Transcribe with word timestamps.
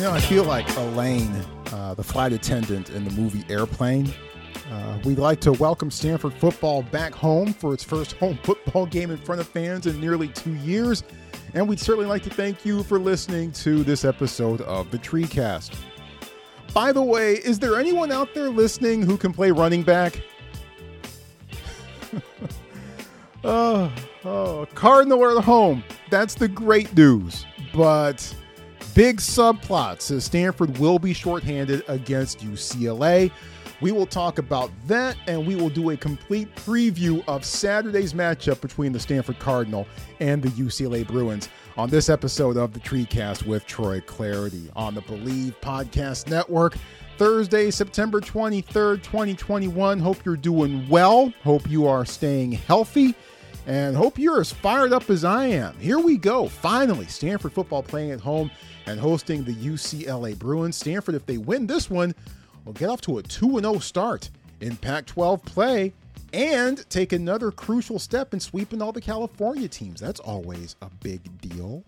You 0.00 0.06
know, 0.06 0.12
I 0.12 0.20
feel 0.20 0.44
like 0.44 0.66
Elaine, 0.78 1.30
uh, 1.74 1.92
the 1.92 2.02
flight 2.02 2.32
attendant 2.32 2.88
in 2.88 3.04
the 3.04 3.10
movie 3.10 3.44
Airplane. 3.52 4.10
Uh, 4.70 4.98
we'd 5.04 5.18
like 5.18 5.40
to 5.42 5.52
welcome 5.52 5.90
Stanford 5.90 6.32
football 6.32 6.82
back 6.84 7.12
home 7.12 7.52
for 7.52 7.74
its 7.74 7.84
first 7.84 8.12
home 8.12 8.38
football 8.42 8.86
game 8.86 9.10
in 9.10 9.18
front 9.18 9.42
of 9.42 9.46
fans 9.46 9.86
in 9.86 10.00
nearly 10.00 10.28
two 10.28 10.54
years. 10.54 11.04
And 11.52 11.68
we'd 11.68 11.78
certainly 11.78 12.08
like 12.08 12.22
to 12.22 12.30
thank 12.30 12.64
you 12.64 12.82
for 12.82 12.98
listening 12.98 13.52
to 13.52 13.84
this 13.84 14.06
episode 14.06 14.62
of 14.62 14.90
the 14.90 14.96
TreeCast. 14.96 15.78
By 16.72 16.92
the 16.92 17.02
way, 17.02 17.34
is 17.34 17.58
there 17.58 17.78
anyone 17.78 18.10
out 18.10 18.32
there 18.32 18.48
listening 18.48 19.02
who 19.02 19.18
can 19.18 19.34
play 19.34 19.50
running 19.50 19.82
back? 19.82 20.18
oh, 23.44 23.92
oh, 24.24 24.66
Cardinal 24.74 25.36
at 25.36 25.44
home. 25.44 25.84
That's 26.08 26.36
the 26.36 26.48
great 26.48 26.96
news. 26.96 27.44
But 27.74 28.34
big 29.00 29.16
subplots 29.16 30.10
as 30.10 30.26
Stanford 30.26 30.76
will 30.76 30.98
be 30.98 31.14
shorthanded 31.14 31.82
against 31.88 32.40
UCLA. 32.40 33.30
We 33.80 33.92
will 33.92 34.04
talk 34.04 34.36
about 34.36 34.70
that 34.88 35.16
and 35.26 35.46
we 35.46 35.56
will 35.56 35.70
do 35.70 35.88
a 35.88 35.96
complete 35.96 36.54
preview 36.54 37.26
of 37.26 37.42
Saturday's 37.42 38.12
matchup 38.12 38.60
between 38.60 38.92
the 38.92 39.00
Stanford 39.00 39.38
Cardinal 39.38 39.88
and 40.20 40.42
the 40.42 40.50
UCLA 40.50 41.06
Bruins 41.06 41.48
on 41.78 41.88
this 41.88 42.10
episode 42.10 42.58
of 42.58 42.74
the 42.74 42.80
TreeCast 42.80 43.46
with 43.46 43.66
Troy 43.66 44.00
Clardy 44.00 44.68
on 44.76 44.94
the 44.94 45.00
Believe 45.00 45.58
Podcast 45.62 46.28
Network. 46.28 46.76
Thursday, 47.16 47.70
September 47.70 48.20
23rd, 48.20 49.02
2021. 49.02 49.98
Hope 49.98 50.22
you're 50.26 50.36
doing 50.36 50.86
well. 50.90 51.32
Hope 51.42 51.70
you 51.70 51.86
are 51.86 52.04
staying 52.04 52.52
healthy 52.52 53.14
and 53.66 53.96
hope 53.96 54.18
you're 54.18 54.40
as 54.40 54.52
fired 54.52 54.92
up 54.92 55.08
as 55.10 55.24
I 55.24 55.46
am. 55.46 55.76
Here 55.78 55.98
we 55.98 56.16
go. 56.16 56.48
Finally, 56.48 57.06
Stanford 57.06 57.52
football 57.52 57.82
playing 57.82 58.10
at 58.10 58.20
home 58.20 58.50
and 58.86 58.98
hosting 58.98 59.44
the 59.44 59.54
UCLA 59.54 60.38
Bruins. 60.38 60.76
Stanford, 60.76 61.14
if 61.14 61.26
they 61.26 61.38
win 61.38 61.66
this 61.66 61.90
one, 61.90 62.14
will 62.64 62.72
get 62.72 62.88
off 62.88 63.00
to 63.02 63.18
a 63.18 63.22
2 63.22 63.60
0 63.60 63.78
start 63.78 64.30
in 64.60 64.76
Pac 64.76 65.06
12 65.06 65.44
play 65.44 65.92
and 66.32 66.88
take 66.90 67.12
another 67.12 67.50
crucial 67.50 67.98
step 67.98 68.32
in 68.32 68.40
sweeping 68.40 68.80
all 68.80 68.92
the 68.92 69.00
California 69.00 69.68
teams. 69.68 70.00
That's 70.00 70.20
always 70.20 70.76
a 70.82 70.90
big 71.02 71.20
deal. 71.40 71.82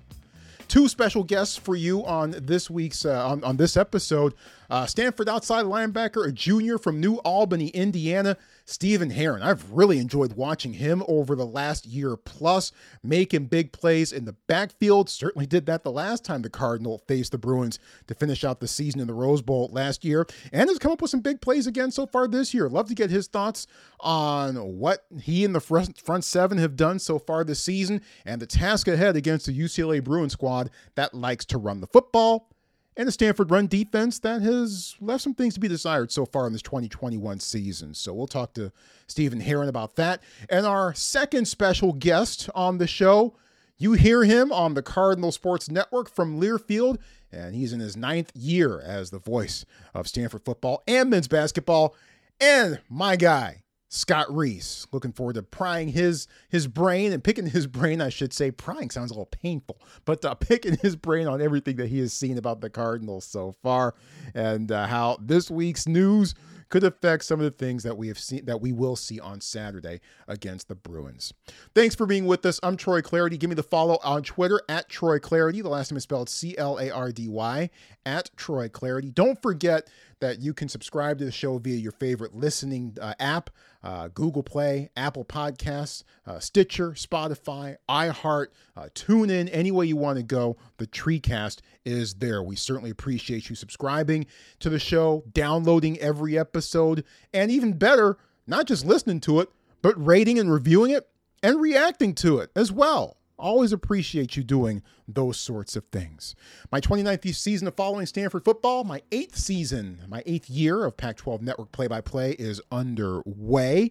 Two 0.69 0.89
special 0.89 1.23
guests 1.23 1.57
for 1.57 1.77
you 1.77 2.05
on 2.07 2.35
this 2.39 2.71
week's 2.71 3.05
uh, 3.05 3.27
on, 3.27 3.45
on 3.45 3.57
this 3.57 3.77
episode. 3.77 4.33
Uh, 4.71 4.87
Stanford 4.87 5.29
outside 5.29 5.67
linebacker, 5.67 6.27
a 6.27 6.33
junior 6.33 6.79
from 6.79 6.99
New 6.99 7.17
Albany, 7.17 7.69
Indiana, 7.69 8.37
Stephen 8.65 9.11
Herron. 9.11 9.43
I've 9.43 9.71
really 9.71 9.99
enjoyed 9.99 10.35
watching 10.35 10.75
him 10.75 11.03
over 11.09 11.35
the 11.35 11.47
last 11.47 11.87
year 11.87 12.17
plus, 12.17 12.73
making 13.03 13.47
big 13.47 13.73
plays 13.73 14.13
in 14.13 14.25
the 14.25 14.37
backfield. 14.47 15.09
Certainly 15.11 15.47
did 15.47 15.67
that 15.67 15.83
the 15.83 15.93
last 15.93 16.25
time 16.25 16.43
the 16.43 16.51
Cardinal 16.51 17.03
faced 17.07 17.33
the 17.33 17.39
Bruins 17.39 17.79
to 18.07 18.15
finish 18.15 18.45
out 18.45 18.61
the 18.61 18.69
season 18.69 19.01
in 19.01 19.07
the 19.07 19.15
Rose 19.15 19.43
Bowl 19.43 19.69
last 19.73 20.05
year, 20.05 20.27
and 20.53 20.69
has 20.69 20.79
come 20.79 20.93
up 20.93 21.03
with 21.03 21.11
some 21.11 21.21
big 21.21 21.41
plays 21.41 21.67
again 21.67 21.91
so 21.91 22.07
far 22.07 22.29
this 22.29 22.55
year. 22.55 22.69
Love 22.69 22.89
to 22.89 22.95
get 22.95 23.11
his 23.11 23.27
thoughts 23.27 23.67
on 24.01 24.57
what 24.79 25.05
he 25.21 25.45
and 25.45 25.55
the 25.55 25.61
front, 25.61 26.01
front 26.01 26.25
seven 26.25 26.59
have 26.59 26.77
done 26.77 26.99
so 26.99 27.19
far 27.19 27.45
this 27.45 27.63
season 27.63 28.01
and 28.25 28.41
the 28.41 28.47
task 28.47 28.89
ahead 28.89 29.17
against 29.17 29.47
the 29.47 29.59
UCLA 29.59 30.03
Bruin 30.03 30.31
squad 30.31 30.71
that 30.95 31.15
likes 31.15 31.45
to 31.47 31.59
run 31.59 31.81
the 31.81 31.87
football 31.87 32.52
and 32.97 33.09
a 33.09 33.13
Stanford 33.13 33.51
run 33.51 33.67
defense 33.67 34.19
that 34.21 34.43
has 34.43 34.97
left 35.01 35.23
some 35.23 35.35
things 35.35 35.55
to 35.55 35.61
be 35.61 35.69
desired 35.69 36.13
so 36.13 36.27
far 36.27 36.47
in 36.47 36.53
this 36.53 36.63
2021 36.63 37.41
season. 37.41 37.95
So 37.95 38.13
we'll 38.13 38.27
talk 38.27 38.55
to 38.55 38.73
Stephen 39.07 39.41
Herron 39.41 39.69
about 39.69 39.97
that. 39.97 40.23
And 40.49 40.67
our 40.67 40.95
second 40.95 41.47
special 41.49 41.93
guest 41.93 42.51
on 42.55 42.79
the 42.79 42.87
show, 42.87 43.35
you 43.79 43.95
hear 43.95 44.25
him 44.25 44.53
on 44.53 44.75
the 44.75 44.83
Cardinal 44.83 45.33
Sports 45.33 45.71
Network 45.71 46.11
from 46.11 46.41
Learfield, 46.41 46.99
and 47.33 47.55
he's 47.55 47.73
in 47.73 47.81
his 47.81 47.97
ninth 47.97 48.31
year 48.35 48.81
as 48.81 49.11
the 49.11 49.19
voice 49.19 49.65
of 49.95 50.07
Stanford 50.07 50.45
football 50.45 50.83
and 50.87 51.11
men's 51.11 51.29
basketball. 51.29 51.95
And 52.41 52.81
my 52.89 53.17
guy, 53.17 53.62
Scott 53.95 54.35
Reiss. 54.35 54.87
Looking 54.91 55.13
forward 55.13 55.35
to 55.35 55.43
prying 55.43 55.89
his 55.89 56.27
his 56.49 56.67
brain 56.67 57.13
and 57.13 57.23
picking 57.23 57.47
his 57.47 57.67
brain, 57.67 58.01
I 58.01 58.09
should 58.09 58.33
say. 58.33 58.51
Prying 58.51 58.89
sounds 58.89 59.11
a 59.11 59.15
little 59.15 59.27
painful, 59.27 59.79
but 60.07 60.25
uh, 60.25 60.35
picking 60.35 60.79
his 60.79 60.97
brain 60.97 61.29
on 61.29 61.43
everything 61.43 61.77
that 61.77 61.89
he 61.89 61.99
has 61.99 62.15
seen 62.15 62.39
about 62.39 62.63
the 62.63 62.71
Cardinals 62.71 63.27
so 63.27 63.53
far, 63.63 63.95
and 64.35 64.73
uh, 64.73 64.87
how 64.87 65.19
this 65.21 65.51
week's 65.51 65.87
news 65.87 66.35
could 66.71 66.85
affect 66.85 67.23
some 67.23 67.39
of 67.39 67.45
the 67.45 67.51
things 67.51 67.83
that 67.83 67.99
we 67.99 68.09
have 68.09 68.19
seen 68.19 68.47
that 68.47 68.63
we 68.63 68.73
will 68.73 68.97
see 68.97 69.21
on 69.21 69.43
Saturday 69.43 70.01
against 70.27 70.69
the 70.69 70.75
Bruins. 70.75 71.35
Thanks 71.75 71.95
for 71.95 72.07
being 72.07 72.25
with 72.25 72.47
us. 72.47 72.59
I'm 72.63 72.79
Troy 72.79 73.03
Clardy. 73.03 73.39
Give 73.39 73.51
me 73.51 73.57
the 73.57 73.63
follow 73.63 73.99
on 74.03 74.23
Twitter 74.23 74.59
at 74.71 74.89
Troy 74.89 75.19
Clardy. 75.19 75.63
The 75.63 75.69
last 75.69 75.93
name 75.93 75.99
is 75.99 76.05
spelled 76.05 76.31
C 76.31 76.57
L 76.57 76.79
A 76.79 76.91
R 76.91 77.13
D 77.13 77.29
Y 77.29 77.69
at 78.07 78.31
Troy 78.39 78.69
Clardy. 78.71 79.15
Don't 79.15 79.41
forget 79.43 79.91
that 80.23 80.41
you 80.41 80.55
can 80.55 80.69
subscribe 80.69 81.19
to 81.19 81.25
the 81.25 81.33
show 81.33 81.59
via 81.59 81.77
your 81.77 81.91
favorite 81.91 82.33
listening 82.33 82.97
uh, 83.01 83.13
app 83.19 83.51
uh, 83.83 84.07
Google 84.15 84.45
Play, 84.45 84.89
Apple 84.97 85.25
Podcasts, 85.25 86.05
uh, 86.25 86.39
Stitcher, 86.39 86.93
Spotify, 86.93 87.77
iHeart, 87.89 88.47
uh, 88.77 88.89
tune 88.95 89.29
in 89.29 89.49
any 89.49 89.73
way 89.73 89.87
you 89.87 89.97
want 89.97 90.19
to 90.19 90.23
go. 90.23 90.57
The 90.79 90.87
TreeCast 90.87 91.59
is 91.85 92.15
there. 92.15 92.41
We 92.43 92.55
certainly 92.55 92.91
appreciate 92.91 93.51
you 93.51 93.57
subscribing 93.57 94.27
to 94.61 94.71
the 94.71 94.79
show, 94.79 95.25
downloading 95.33 95.99
every 95.99 96.39
episode, 96.39 97.03
and 97.35 97.51
even 97.51 97.73
better, 97.73 98.17
not 98.47 98.67
just 98.67 98.87
listening 98.87 99.21
to 99.23 99.41
it, 99.41 99.49
but 99.83 99.95
rating 100.07 100.39
and 100.39 100.53
reviewing 100.53 100.93
it 100.93 101.09
and 101.43 101.61
reacting 101.61 102.15
to 102.15 102.39
it 102.39 102.53
as 102.55 102.71
well. 102.71 103.17
Always 103.43 103.73
appreciate 103.73 104.37
you 104.37 104.45
doing 104.45 104.85
those 105.09 105.37
sorts 105.37 105.75
of 105.75 105.85
things. 105.87 106.37
My 106.71 106.81
29th 106.81 107.35
season 107.35 107.67
of 107.67 107.75
following 107.75 108.07
Stanford 108.07 108.45
football, 108.45 108.85
my 108.85 109.03
eighth 109.11 109.37
season, 109.37 109.99
my 110.09 110.23
eighth 110.27 110.49
year 110.49 110.85
of 110.85 110.97
Pac 110.97 111.17
12 111.17 111.43
network 111.43 111.73
play 111.73 111.89
by 111.89 112.01
play 112.01 112.37
is 112.39 112.63
underway. 112.71 113.91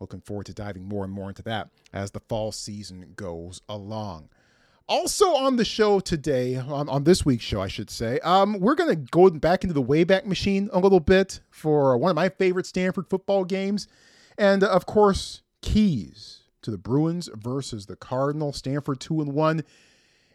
Looking 0.00 0.20
forward 0.20 0.44
to 0.46 0.52
diving 0.52 0.84
more 0.84 1.02
and 1.02 1.12
more 1.14 1.30
into 1.30 1.42
that 1.44 1.70
as 1.94 2.10
the 2.10 2.20
fall 2.20 2.52
season 2.52 3.14
goes 3.16 3.62
along. 3.70 4.28
Also 4.86 5.34
on 5.34 5.56
the 5.56 5.64
show 5.64 5.98
today, 5.98 6.56
on, 6.56 6.86
on 6.90 7.04
this 7.04 7.24
week's 7.24 7.42
show, 7.42 7.62
I 7.62 7.68
should 7.68 7.88
say, 7.88 8.20
um, 8.20 8.60
we're 8.60 8.74
going 8.74 8.90
to 8.90 9.10
go 9.10 9.30
back 9.30 9.64
into 9.64 9.72
the 9.72 9.82
Wayback 9.82 10.26
Machine 10.26 10.68
a 10.74 10.78
little 10.78 11.00
bit 11.00 11.40
for 11.50 11.96
one 11.96 12.10
of 12.10 12.16
my 12.16 12.28
favorite 12.28 12.66
Stanford 12.66 13.08
football 13.08 13.46
games. 13.46 13.88
And 14.36 14.62
of 14.62 14.84
course, 14.84 15.40
keys 15.62 16.43
to 16.64 16.70
the 16.70 16.78
Bruins 16.78 17.28
versus 17.34 17.86
the 17.86 17.96
Cardinals. 17.96 18.56
Stanford 18.56 19.00
two 19.00 19.20
and 19.20 19.32
one, 19.32 19.64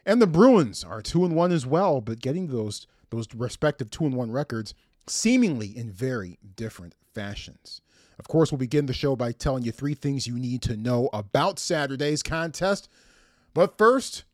and 0.06 0.20
the 0.20 0.26
Bruins 0.26 0.82
are 0.82 1.02
two 1.02 1.24
and 1.24 1.36
one 1.36 1.52
as 1.52 1.66
well. 1.66 2.00
But 2.00 2.20
getting 2.20 2.46
those 2.48 2.86
those 3.10 3.26
respective 3.34 3.90
two 3.90 4.06
and 4.06 4.14
one 4.14 4.30
records 4.30 4.74
seemingly 5.06 5.76
in 5.76 5.90
very 5.90 6.38
different 6.56 6.94
fashions. 7.12 7.80
Of 8.18 8.28
course, 8.28 8.52
we'll 8.52 8.58
begin 8.58 8.86
the 8.86 8.92
show 8.92 9.16
by 9.16 9.32
telling 9.32 9.64
you 9.64 9.72
three 9.72 9.94
things 9.94 10.26
you 10.26 10.38
need 10.38 10.62
to 10.62 10.76
know 10.76 11.08
about 11.12 11.58
Saturday's 11.58 12.22
contest. 12.22 12.88
But 13.54 13.78
first, 13.78 14.24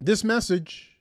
this 0.00 0.24
message 0.24 0.97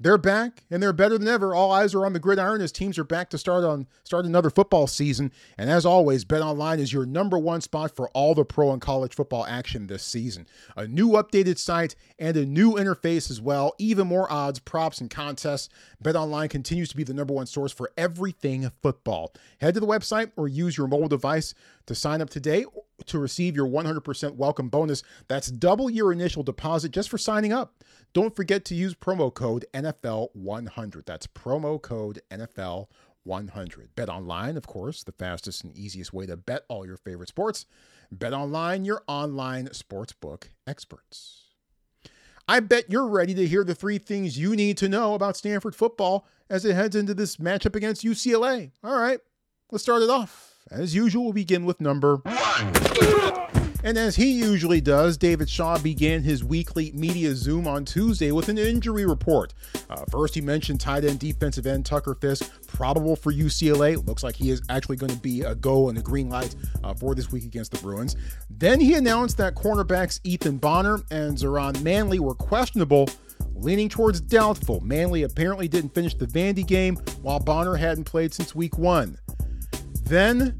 they're 0.00 0.18
back 0.18 0.62
and 0.70 0.80
they're 0.80 0.92
better 0.92 1.18
than 1.18 1.26
ever. 1.26 1.54
All 1.54 1.72
eyes 1.72 1.92
are 1.94 2.06
on 2.06 2.12
the 2.12 2.20
gridiron 2.20 2.60
as 2.60 2.70
teams 2.70 2.98
are 2.98 3.04
back 3.04 3.30
to 3.30 3.38
start 3.38 3.64
on 3.64 3.88
start 4.04 4.26
another 4.26 4.50
football 4.50 4.86
season. 4.86 5.32
And 5.56 5.68
as 5.68 5.84
always, 5.84 6.24
Bet 6.24 6.40
Online 6.40 6.78
is 6.78 6.92
your 6.92 7.04
number 7.04 7.36
one 7.36 7.60
spot 7.60 7.96
for 7.96 8.08
all 8.10 8.34
the 8.34 8.44
pro 8.44 8.72
and 8.72 8.80
college 8.80 9.14
football 9.14 9.44
action 9.46 9.88
this 9.88 10.04
season. 10.04 10.46
A 10.76 10.86
new 10.86 11.10
updated 11.10 11.58
site 11.58 11.96
and 12.18 12.36
a 12.36 12.46
new 12.46 12.74
interface 12.74 13.28
as 13.28 13.40
well. 13.40 13.74
Even 13.78 14.06
more 14.06 14.30
odds, 14.30 14.60
props, 14.60 15.00
and 15.00 15.10
contests. 15.10 15.68
Bet 16.00 16.14
Online 16.14 16.48
continues 16.48 16.88
to 16.90 16.96
be 16.96 17.04
the 17.04 17.14
number 17.14 17.34
one 17.34 17.46
source 17.46 17.72
for 17.72 17.90
everything 17.96 18.70
football. 18.82 19.32
Head 19.60 19.74
to 19.74 19.80
the 19.80 19.86
website 19.86 20.30
or 20.36 20.46
use 20.46 20.76
your 20.78 20.86
mobile 20.86 21.08
device 21.08 21.54
to 21.86 21.94
sign 21.94 22.20
up 22.20 22.30
today 22.30 22.64
to 23.06 23.18
receive 23.18 23.56
your 23.56 23.66
100% 23.66 24.34
welcome 24.34 24.68
bonus. 24.68 25.02
That's 25.28 25.48
double 25.48 25.90
your 25.90 26.12
initial 26.12 26.42
deposit 26.42 26.90
just 26.90 27.08
for 27.08 27.18
signing 27.18 27.52
up. 27.52 27.82
Don't 28.12 28.34
forget 28.34 28.64
to 28.66 28.74
use 28.74 28.94
promo 28.94 29.32
code 29.32 29.66
NFL100. 29.74 31.04
That's 31.04 31.26
promo 31.26 31.80
code 31.80 32.20
NFL100. 32.30 33.88
Bet 33.94 34.08
online, 34.08 34.56
of 34.56 34.66
course, 34.66 35.02
the 35.02 35.12
fastest 35.12 35.64
and 35.64 35.76
easiest 35.76 36.12
way 36.12 36.26
to 36.26 36.36
bet 36.36 36.64
all 36.68 36.86
your 36.86 36.96
favorite 36.96 37.28
sports. 37.28 37.66
Bet 38.10 38.32
online, 38.32 38.84
your 38.84 39.02
online 39.06 39.68
sportsbook 39.68 40.44
experts. 40.66 41.44
I 42.50 42.60
bet 42.60 42.90
you're 42.90 43.06
ready 43.06 43.34
to 43.34 43.46
hear 43.46 43.62
the 43.62 43.74
three 43.74 43.98
things 43.98 44.38
you 44.38 44.56
need 44.56 44.78
to 44.78 44.88
know 44.88 45.12
about 45.12 45.36
Stanford 45.36 45.74
football 45.74 46.26
as 46.48 46.64
it 46.64 46.74
heads 46.74 46.96
into 46.96 47.12
this 47.12 47.36
matchup 47.36 47.76
against 47.76 48.02
UCLA. 48.02 48.70
All 48.82 48.98
right, 48.98 49.20
let's 49.70 49.84
start 49.84 50.02
it 50.02 50.08
off. 50.08 50.54
As 50.70 50.94
usual, 50.94 51.24
we'll 51.24 51.32
begin 51.34 51.66
with 51.66 51.80
number 51.80 52.16
one. 52.16 53.17
And 53.84 53.96
as 53.96 54.16
he 54.16 54.32
usually 54.32 54.80
does, 54.80 55.16
David 55.16 55.48
Shaw 55.48 55.78
began 55.78 56.22
his 56.22 56.42
weekly 56.42 56.90
media 56.92 57.34
Zoom 57.34 57.68
on 57.68 57.84
Tuesday 57.84 58.32
with 58.32 58.48
an 58.48 58.58
injury 58.58 59.06
report. 59.06 59.54
Uh, 59.88 60.04
first, 60.10 60.34
he 60.34 60.40
mentioned 60.40 60.80
tight 60.80 61.04
end 61.04 61.20
defensive 61.20 61.66
end 61.66 61.86
Tucker 61.86 62.14
Fisk, 62.14 62.50
probable 62.66 63.14
for 63.14 63.32
UCLA. 63.32 64.04
Looks 64.04 64.24
like 64.24 64.34
he 64.34 64.50
is 64.50 64.62
actually 64.68 64.96
going 64.96 65.12
to 65.12 65.20
be 65.20 65.42
a 65.42 65.54
go 65.54 65.88
and 65.88 65.98
a 65.98 66.02
green 66.02 66.28
light 66.28 66.56
uh, 66.82 66.92
for 66.94 67.14
this 67.14 67.30
week 67.30 67.44
against 67.44 67.70
the 67.70 67.78
Bruins. 67.78 68.16
Then 68.50 68.80
he 68.80 68.94
announced 68.94 69.36
that 69.36 69.54
cornerbacks 69.54 70.18
Ethan 70.24 70.58
Bonner 70.58 70.98
and 71.10 71.36
Zahran 71.36 71.80
Manley 71.82 72.18
were 72.18 72.34
questionable 72.34 73.08
leaning 73.54 73.88
towards 73.88 74.20
doubtful. 74.20 74.80
Manley 74.80 75.22
apparently 75.22 75.68
didn't 75.68 75.94
finish 75.94 76.14
the 76.14 76.26
Vandy 76.26 76.66
game, 76.66 76.96
while 77.22 77.40
Bonner 77.40 77.76
hadn't 77.76 78.04
played 78.04 78.32
since 78.32 78.54
week 78.54 78.78
one. 78.78 79.18
Then 80.04 80.58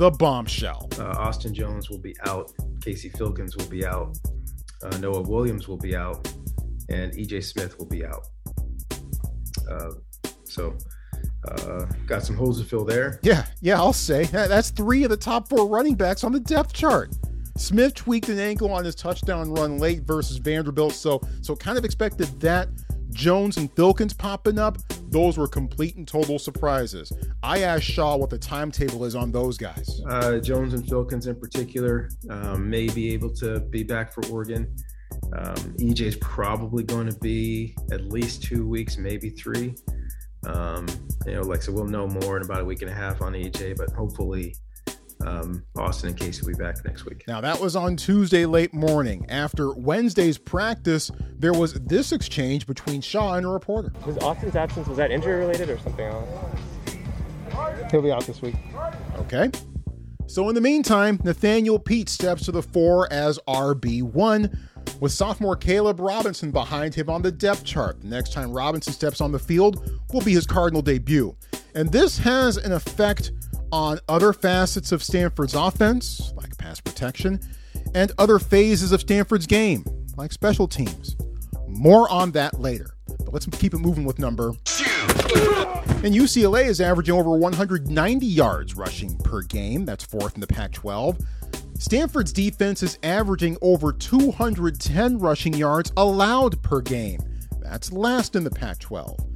the 0.00 0.10
bombshell. 0.10 0.88
Uh, 0.98 1.10
Austin 1.18 1.52
Jones 1.52 1.90
will 1.90 1.98
be 1.98 2.16
out. 2.26 2.50
Casey 2.80 3.10
Filkins 3.10 3.54
will 3.58 3.68
be 3.68 3.84
out. 3.84 4.16
Uh, 4.82 4.96
Noah 4.96 5.20
Williams 5.20 5.68
will 5.68 5.76
be 5.76 5.94
out. 5.94 6.26
And 6.88 7.12
EJ 7.12 7.44
Smith 7.44 7.78
will 7.78 7.86
be 7.86 8.06
out. 8.06 8.26
Uh, 9.70 9.90
so, 10.44 10.74
uh, 11.46 11.84
got 12.06 12.22
some 12.22 12.34
holes 12.34 12.58
to 12.62 12.66
fill 12.66 12.86
there. 12.86 13.20
Yeah, 13.22 13.44
yeah, 13.60 13.76
I'll 13.76 13.92
say. 13.92 14.24
That's 14.24 14.70
three 14.70 15.04
of 15.04 15.10
the 15.10 15.18
top 15.18 15.50
four 15.50 15.68
running 15.68 15.96
backs 15.96 16.24
on 16.24 16.32
the 16.32 16.40
depth 16.40 16.72
chart. 16.72 17.14
Smith 17.58 17.94
tweaked 17.94 18.30
an 18.30 18.38
ankle 18.38 18.72
on 18.72 18.86
his 18.86 18.94
touchdown 18.94 19.50
run 19.50 19.76
late 19.76 20.00
versus 20.04 20.38
Vanderbilt, 20.38 20.94
so 20.94 21.20
so 21.42 21.54
kind 21.54 21.76
of 21.76 21.84
expected 21.84 22.40
that. 22.40 22.70
Jones 23.12 23.56
and 23.56 23.74
Filkins 23.74 24.16
popping 24.16 24.58
up, 24.58 24.78
those 25.08 25.36
were 25.36 25.48
complete 25.48 25.96
and 25.96 26.06
total 26.06 26.38
surprises. 26.38 27.12
I 27.42 27.60
asked 27.60 27.84
Shaw 27.84 28.16
what 28.16 28.30
the 28.30 28.38
timetable 28.38 29.04
is 29.04 29.14
on 29.14 29.32
those 29.32 29.56
guys. 29.56 30.00
Uh, 30.08 30.38
Jones 30.38 30.74
and 30.74 30.84
Filkins 30.84 31.26
in 31.26 31.34
particular 31.38 32.10
um, 32.28 32.68
may 32.68 32.88
be 32.88 33.12
able 33.12 33.32
to 33.34 33.60
be 33.60 33.82
back 33.82 34.12
for 34.12 34.24
Oregon. 34.26 34.74
Um, 35.36 35.54
EJ 35.78 36.00
is 36.00 36.16
probably 36.16 36.84
going 36.84 37.10
to 37.10 37.18
be 37.18 37.76
at 37.92 38.06
least 38.06 38.42
two 38.42 38.66
weeks, 38.66 38.96
maybe 38.96 39.30
three. 39.30 39.74
Um, 40.46 40.86
you 41.26 41.34
know, 41.34 41.42
like 41.42 41.62
so, 41.62 41.72
we'll 41.72 41.84
know 41.84 42.06
more 42.06 42.36
in 42.36 42.44
about 42.44 42.60
a 42.60 42.64
week 42.64 42.82
and 42.82 42.90
a 42.90 42.94
half 42.94 43.20
on 43.20 43.32
EJ, 43.32 43.76
but 43.76 43.90
hopefully 43.90 44.54
um, 45.26 45.64
Austin 45.76 46.10
and 46.10 46.18
Casey 46.18 46.42
will 46.42 46.52
be 46.52 46.62
back 46.62 46.84
next 46.84 47.04
week. 47.04 47.24
Now, 47.26 47.40
that 47.40 47.60
was 47.60 47.76
on 47.76 47.96
Tuesday 47.96 48.46
late 48.46 48.72
morning. 48.72 49.26
After 49.28 49.72
Wednesday's 49.72 50.38
practice, 50.38 51.10
there 51.38 51.52
was 51.52 51.74
this 51.74 52.12
exchange 52.12 52.66
between 52.66 53.00
Shaw 53.00 53.34
and 53.34 53.46
a 53.46 53.48
reporter. 53.48 53.92
Was 54.06 54.18
Austin's 54.18 54.56
absence, 54.56 54.88
was 54.88 54.96
that 54.96 55.10
injury 55.10 55.40
related 55.40 55.68
or 55.70 55.78
something 55.78 56.06
else? 56.06 56.28
He'll 57.90 58.02
be 58.02 58.12
out 58.12 58.24
this 58.24 58.40
week. 58.40 58.56
Okay. 59.18 59.50
So, 60.26 60.48
in 60.48 60.54
the 60.54 60.60
meantime, 60.60 61.20
Nathaniel 61.24 61.78
Peat 61.78 62.08
steps 62.08 62.44
to 62.44 62.52
the 62.52 62.62
fore 62.62 63.12
as 63.12 63.38
RB1 63.48 64.56
with 65.00 65.12
sophomore 65.12 65.56
Caleb 65.56 65.98
Robinson 65.98 66.50
behind 66.50 66.94
him 66.94 67.10
on 67.10 67.22
the 67.22 67.32
depth 67.32 67.64
chart. 67.64 68.00
The 68.00 68.08
next 68.08 68.32
time 68.32 68.52
Robinson 68.52 68.92
steps 68.92 69.20
on 69.20 69.32
the 69.32 69.38
field 69.38 69.90
will 70.12 70.20
be 70.20 70.32
his 70.32 70.46
Cardinal 70.46 70.82
debut. 70.82 71.36
And 71.74 71.90
this 71.90 72.18
has 72.18 72.56
an 72.56 72.72
effect 72.72 73.32
on 73.72 74.00
other 74.08 74.32
facets 74.32 74.92
of 74.92 75.02
Stanford's 75.02 75.54
offense, 75.54 76.32
like 76.36 76.56
pass 76.58 76.80
protection, 76.80 77.40
and 77.94 78.12
other 78.18 78.38
phases 78.38 78.92
of 78.92 79.00
Stanford's 79.00 79.46
game, 79.46 79.84
like 80.16 80.32
special 80.32 80.68
teams. 80.68 81.16
More 81.66 82.10
on 82.10 82.32
that 82.32 82.60
later. 82.60 82.90
But 83.06 83.32
let's 83.32 83.46
keep 83.46 83.74
it 83.74 83.78
moving 83.78 84.04
with 84.04 84.18
number 84.18 84.52
two. 84.64 84.84
And 86.02 86.14
UCLA 86.14 86.64
is 86.64 86.80
averaging 86.80 87.14
over 87.14 87.30
190 87.30 88.26
yards 88.26 88.74
rushing 88.74 89.16
per 89.18 89.42
game. 89.42 89.84
That's 89.84 90.04
fourth 90.04 90.34
in 90.34 90.40
the 90.40 90.46
Pac 90.46 90.72
12. 90.72 91.18
Stanford's 91.78 92.32
defense 92.32 92.82
is 92.82 92.98
averaging 93.02 93.56
over 93.62 93.92
210 93.92 95.18
rushing 95.18 95.54
yards 95.54 95.92
allowed 95.96 96.62
per 96.62 96.80
game. 96.80 97.20
That's 97.60 97.92
last 97.92 98.36
in 98.36 98.44
the 98.44 98.50
Pac 98.50 98.78
12. 98.80 99.29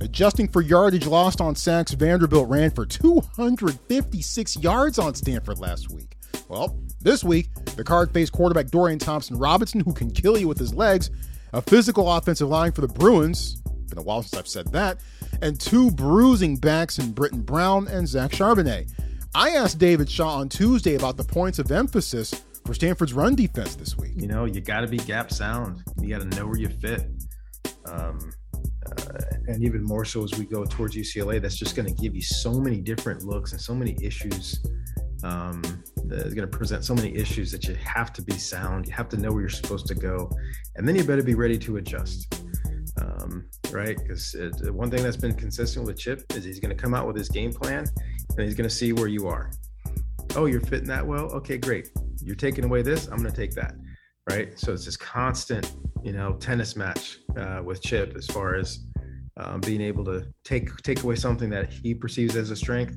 Adjusting 0.00 0.48
for 0.48 0.62
yardage 0.62 1.06
lost 1.06 1.40
on 1.40 1.54
sacks, 1.54 1.92
Vanderbilt 1.92 2.48
ran 2.48 2.70
for 2.70 2.84
256 2.86 4.56
yards 4.58 4.98
on 4.98 5.14
Stanford 5.14 5.58
last 5.58 5.90
week. 5.90 6.16
Well, 6.48 6.78
this 7.00 7.24
week, 7.24 7.48
the 7.76 7.84
card 7.84 8.12
faced 8.12 8.32
quarterback 8.32 8.68
Dorian 8.68 8.98
Thompson 8.98 9.38
Robinson, 9.38 9.80
who 9.80 9.92
can 9.92 10.10
kill 10.10 10.38
you 10.38 10.48
with 10.48 10.58
his 10.58 10.74
legs, 10.74 11.10
a 11.52 11.62
physical 11.62 12.12
offensive 12.12 12.48
line 12.48 12.72
for 12.72 12.82
the 12.82 12.88
Bruins, 12.88 13.62
been 13.88 13.98
a 13.98 14.02
while 14.02 14.22
since 14.22 14.38
I've 14.38 14.48
said 14.48 14.72
that, 14.72 15.00
and 15.42 15.58
two 15.58 15.90
bruising 15.90 16.56
backs 16.56 16.98
in 16.98 17.12
Brittain 17.12 17.44
Brown 17.44 17.88
and 17.88 18.06
Zach 18.06 18.32
Charbonnet. 18.32 18.92
I 19.34 19.50
asked 19.50 19.78
David 19.78 20.10
Shaw 20.10 20.38
on 20.38 20.48
Tuesday 20.48 20.94
about 20.94 21.16
the 21.16 21.24
points 21.24 21.58
of 21.58 21.70
emphasis 21.70 22.44
for 22.64 22.74
Stanford's 22.74 23.12
run 23.12 23.34
defense 23.34 23.76
this 23.76 23.96
week. 23.96 24.12
You 24.16 24.26
know, 24.26 24.44
you 24.44 24.60
got 24.60 24.80
to 24.80 24.88
be 24.88 24.98
gap 24.98 25.32
sound. 25.32 25.82
You 26.00 26.08
got 26.08 26.30
to 26.30 26.36
know 26.36 26.46
where 26.46 26.58
you 26.58 26.68
fit. 26.68 27.06
Um, 27.84 28.32
uh, 28.86 29.36
and 29.48 29.62
even 29.62 29.82
more 29.82 30.04
so 30.04 30.24
as 30.24 30.38
we 30.38 30.44
go 30.44 30.64
towards 30.64 30.96
UCLA, 30.96 31.40
that's 31.40 31.56
just 31.56 31.76
going 31.76 31.86
to 31.86 32.02
give 32.02 32.14
you 32.14 32.22
so 32.22 32.52
many 32.52 32.80
different 32.80 33.24
looks 33.24 33.52
and 33.52 33.60
so 33.60 33.74
many 33.74 33.96
issues. 34.02 34.60
Um, 35.22 35.62
that's 36.04 36.34
going 36.34 36.48
to 36.48 36.56
present 36.58 36.84
so 36.84 36.94
many 36.94 37.14
issues 37.16 37.50
that 37.50 37.66
you 37.66 37.74
have 37.76 38.12
to 38.12 38.22
be 38.22 38.34
sound. 38.34 38.86
You 38.86 38.92
have 38.92 39.08
to 39.08 39.16
know 39.16 39.32
where 39.32 39.40
you're 39.40 39.48
supposed 39.48 39.86
to 39.86 39.94
go, 39.94 40.30
and 40.76 40.86
then 40.86 40.94
you 40.94 41.04
better 41.04 41.22
be 41.22 41.34
ready 41.34 41.58
to 41.58 41.78
adjust. 41.78 42.42
Um, 43.00 43.48
right? 43.70 43.96
Because 43.96 44.34
one 44.70 44.90
thing 44.90 45.02
that's 45.02 45.16
been 45.16 45.34
consistent 45.34 45.86
with 45.86 45.98
Chip 45.98 46.24
is 46.34 46.44
he's 46.44 46.60
going 46.60 46.74
to 46.74 46.80
come 46.80 46.94
out 46.94 47.06
with 47.06 47.16
his 47.16 47.28
game 47.28 47.52
plan, 47.52 47.86
and 48.30 48.40
he's 48.40 48.54
going 48.54 48.68
to 48.68 48.74
see 48.74 48.92
where 48.92 49.08
you 49.08 49.26
are. 49.26 49.50
Oh, 50.36 50.46
you're 50.46 50.60
fitting 50.60 50.88
that 50.88 51.06
well. 51.06 51.24
Okay, 51.32 51.58
great. 51.58 51.90
You're 52.22 52.36
taking 52.36 52.64
away 52.64 52.82
this. 52.82 53.06
I'm 53.06 53.18
going 53.18 53.30
to 53.30 53.36
take 53.36 53.52
that 53.52 53.74
right? 54.30 54.58
So 54.58 54.72
it's 54.72 54.84
this 54.84 54.96
constant, 54.96 55.72
you 56.06 56.12
know, 56.12 56.34
tennis 56.34 56.76
match 56.76 57.18
uh, 57.36 57.60
with 57.64 57.82
Chip 57.82 58.14
as 58.16 58.28
far 58.28 58.54
as 58.54 58.78
um, 59.38 59.60
being 59.60 59.80
able 59.80 60.04
to 60.04 60.24
take 60.44 60.74
take 60.82 61.02
away 61.02 61.16
something 61.16 61.50
that 61.50 61.72
he 61.72 61.94
perceives 61.94 62.36
as 62.36 62.52
a 62.52 62.56
strength, 62.56 62.96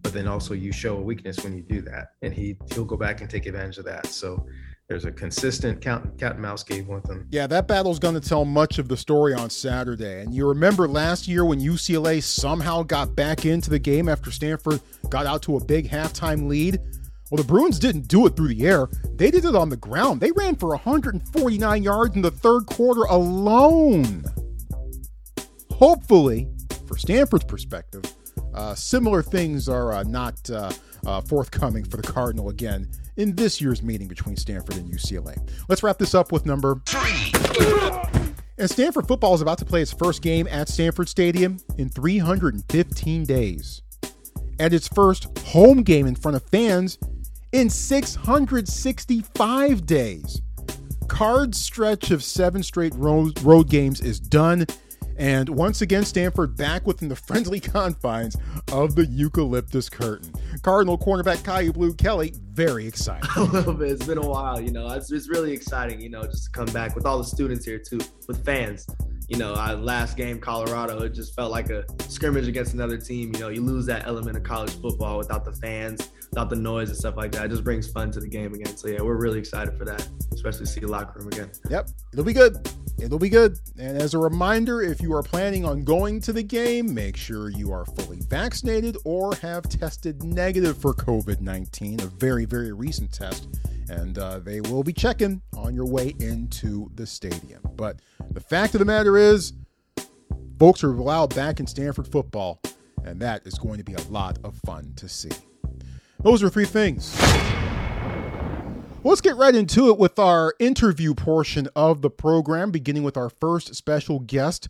but 0.00 0.14
then 0.14 0.26
also 0.26 0.54
you 0.54 0.72
show 0.72 0.96
a 0.96 1.00
weakness 1.00 1.44
when 1.44 1.54
you 1.54 1.62
do 1.62 1.82
that, 1.82 2.12
and 2.22 2.32
he 2.32 2.56
he'll 2.72 2.86
go 2.86 2.96
back 2.96 3.20
and 3.20 3.28
take 3.28 3.44
advantage 3.44 3.76
of 3.76 3.84
that. 3.84 4.06
So 4.06 4.46
there's 4.88 5.04
a 5.04 5.12
consistent 5.12 5.82
cat, 5.82 6.02
cat 6.16 6.32
and 6.32 6.40
mouse 6.40 6.62
game 6.62 6.86
with 6.86 7.04
them. 7.04 7.26
Yeah, 7.30 7.46
that 7.48 7.68
battle's 7.68 7.98
going 7.98 8.14
to 8.14 8.26
tell 8.26 8.46
much 8.46 8.78
of 8.78 8.88
the 8.88 8.96
story 8.96 9.34
on 9.34 9.50
Saturday. 9.50 10.22
And 10.22 10.32
you 10.32 10.48
remember 10.48 10.88
last 10.88 11.28
year 11.28 11.44
when 11.44 11.60
UCLA 11.60 12.22
somehow 12.22 12.82
got 12.82 13.14
back 13.14 13.44
into 13.44 13.68
the 13.68 13.78
game 13.78 14.08
after 14.08 14.30
Stanford 14.30 14.80
got 15.10 15.26
out 15.26 15.42
to 15.42 15.58
a 15.58 15.64
big 15.64 15.90
halftime 15.90 16.48
lead? 16.48 16.80
Well, 17.30 17.36
the 17.36 17.46
Bruins 17.46 17.78
didn't 17.78 18.08
do 18.08 18.26
it 18.26 18.36
through 18.36 18.48
the 18.48 18.66
air. 18.66 18.88
They 19.14 19.30
did 19.30 19.44
it 19.44 19.54
on 19.54 19.68
the 19.68 19.76
ground. 19.76 20.20
They 20.20 20.32
ran 20.32 20.56
for 20.56 20.70
149 20.70 21.82
yards 21.82 22.16
in 22.16 22.22
the 22.22 22.30
third 22.30 22.66
quarter 22.66 23.02
alone. 23.02 24.24
Hopefully, 25.72 26.48
for 26.86 26.96
Stanford's 26.96 27.44
perspective, 27.44 28.02
uh, 28.54 28.74
similar 28.74 29.22
things 29.22 29.68
are 29.68 29.92
uh, 29.92 30.02
not 30.04 30.48
uh, 30.50 30.72
uh 31.06 31.20
forthcoming 31.20 31.84
for 31.84 31.98
the 31.98 32.02
Cardinal 32.02 32.48
again 32.48 32.88
in 33.16 33.34
this 33.34 33.60
year's 33.60 33.82
meeting 33.82 34.08
between 34.08 34.36
Stanford 34.36 34.76
and 34.76 34.90
UCLA. 34.90 35.36
Let's 35.68 35.82
wrap 35.82 35.98
this 35.98 36.14
up 36.14 36.32
with 36.32 36.46
number 36.46 36.80
three. 36.86 37.32
And 38.56 38.68
Stanford 38.68 39.06
football 39.06 39.34
is 39.34 39.40
about 39.40 39.58
to 39.58 39.64
play 39.64 39.82
its 39.82 39.92
first 39.92 40.22
game 40.22 40.48
at 40.48 40.68
Stanford 40.68 41.08
Stadium 41.08 41.58
in 41.76 41.90
315 41.90 43.24
days. 43.24 43.82
At 44.58 44.72
its 44.72 44.88
first 44.88 45.38
home 45.38 45.84
game 45.84 46.06
in 46.06 46.16
front 46.16 46.36
of 46.36 46.42
fans 46.50 46.98
in 47.52 47.70
665 47.70 49.86
days. 49.86 50.42
Card's 51.08 51.60
stretch 51.60 52.10
of 52.10 52.22
seven 52.22 52.62
straight 52.62 52.94
road, 52.94 53.40
road 53.42 53.70
games 53.70 54.00
is 54.00 54.20
done. 54.20 54.66
And 55.16 55.48
once 55.48 55.82
again, 55.82 56.04
Stanford 56.04 56.56
back 56.56 56.86
within 56.86 57.08
the 57.08 57.16
friendly 57.16 57.58
confines 57.74 58.36
of 58.72 58.94
the 58.94 59.06
eucalyptus 59.06 59.88
curtain. 59.88 60.32
Cardinal 60.62 60.98
cornerback 60.98 61.44
Kyu 61.44 61.72
Blue 61.72 61.94
Kelly, 61.94 62.34
very 62.58 62.88
excited. 62.88 63.24
a 63.36 63.42
little 63.44 63.72
bit. 63.72 63.92
It's 63.92 64.04
been 64.04 64.18
a 64.18 64.28
while, 64.28 64.60
you 64.60 64.72
know. 64.72 64.88
It's, 64.88 65.12
it's 65.12 65.28
really 65.28 65.52
exciting, 65.52 66.00
you 66.00 66.10
know, 66.10 66.24
just 66.24 66.46
to 66.46 66.50
come 66.50 66.66
back 66.66 66.96
with 66.96 67.06
all 67.06 67.18
the 67.18 67.24
students 67.24 67.64
here 67.64 67.78
too, 67.78 68.00
with 68.26 68.44
fans 68.44 68.84
you 69.28 69.36
know, 69.36 69.54
our 69.54 69.74
last 69.74 70.16
game, 70.16 70.40
Colorado, 70.40 71.02
it 71.02 71.10
just 71.10 71.34
felt 71.34 71.50
like 71.50 71.68
a 71.68 71.84
scrimmage 72.08 72.48
against 72.48 72.72
another 72.72 72.96
team. 72.96 73.34
You 73.34 73.40
know, 73.40 73.48
you 73.50 73.60
lose 73.60 73.84
that 73.86 74.06
element 74.06 74.38
of 74.38 74.42
college 74.42 74.80
football 74.80 75.18
without 75.18 75.44
the 75.44 75.52
fans, 75.52 76.10
without 76.30 76.48
the 76.48 76.56
noise 76.56 76.88
and 76.88 76.96
stuff 76.96 77.14
like 77.16 77.32
that. 77.32 77.44
It 77.44 77.48
just 77.50 77.62
brings 77.62 77.86
fun 77.86 78.10
to 78.12 78.20
the 78.20 78.28
game 78.28 78.54
again. 78.54 78.74
So 78.74 78.88
yeah, 78.88 79.02
we're 79.02 79.20
really 79.20 79.38
excited 79.38 79.76
for 79.76 79.84
that, 79.84 80.08
especially 80.32 80.60
to 80.60 80.66
see 80.66 80.80
the 80.80 80.88
locker 80.88 81.18
room 81.18 81.28
again. 81.28 81.50
Yep, 81.68 81.90
it'll 82.14 82.24
be 82.24 82.32
good. 82.32 82.56
It'll 82.98 83.18
be 83.18 83.28
good. 83.28 83.58
And 83.78 84.00
as 84.00 84.14
a 84.14 84.18
reminder, 84.18 84.80
if 84.80 85.02
you 85.02 85.14
are 85.14 85.22
planning 85.22 85.64
on 85.64 85.84
going 85.84 86.20
to 86.22 86.32
the 86.32 86.42
game, 86.42 86.92
make 86.92 87.16
sure 87.16 87.50
you 87.50 87.70
are 87.70 87.84
fully 87.84 88.20
vaccinated 88.20 88.96
or 89.04 89.34
have 89.36 89.68
tested 89.68 90.24
negative 90.24 90.78
for 90.78 90.94
COVID 90.94 91.42
19, 91.42 92.00
a 92.00 92.06
very, 92.06 92.46
very 92.48 92.72
recent 92.72 93.12
test. 93.12 93.48
And 93.88 94.18
uh, 94.18 94.40
they 94.40 94.60
will 94.60 94.82
be 94.82 94.92
checking 94.92 95.40
on 95.56 95.74
your 95.74 95.86
way 95.86 96.14
into 96.20 96.90
the 96.94 97.06
stadium. 97.06 97.62
But 97.74 98.00
the 98.30 98.40
fact 98.40 98.74
of 98.74 98.80
the 98.80 98.84
matter 98.84 99.16
is, 99.16 99.52
folks 100.58 100.84
are 100.84 100.92
allowed 100.92 101.34
back 101.34 101.60
in 101.60 101.66
Stanford 101.66 102.06
football, 102.06 102.60
and 103.04 103.20
that 103.20 103.46
is 103.46 103.54
going 103.54 103.78
to 103.78 103.84
be 103.84 103.94
a 103.94 104.02
lot 104.10 104.38
of 104.44 104.56
fun 104.66 104.92
to 104.96 105.08
see. 105.08 105.30
Those 106.22 106.42
are 106.42 106.50
three 106.50 106.66
things. 106.66 107.16
Let's 109.04 109.20
get 109.20 109.36
right 109.36 109.54
into 109.54 109.88
it 109.88 109.98
with 109.98 110.18
our 110.18 110.54
interview 110.58 111.14
portion 111.14 111.68
of 111.76 112.02
the 112.02 112.10
program, 112.10 112.70
beginning 112.70 113.04
with 113.04 113.16
our 113.16 113.30
first 113.30 113.74
special 113.74 114.18
guest 114.18 114.68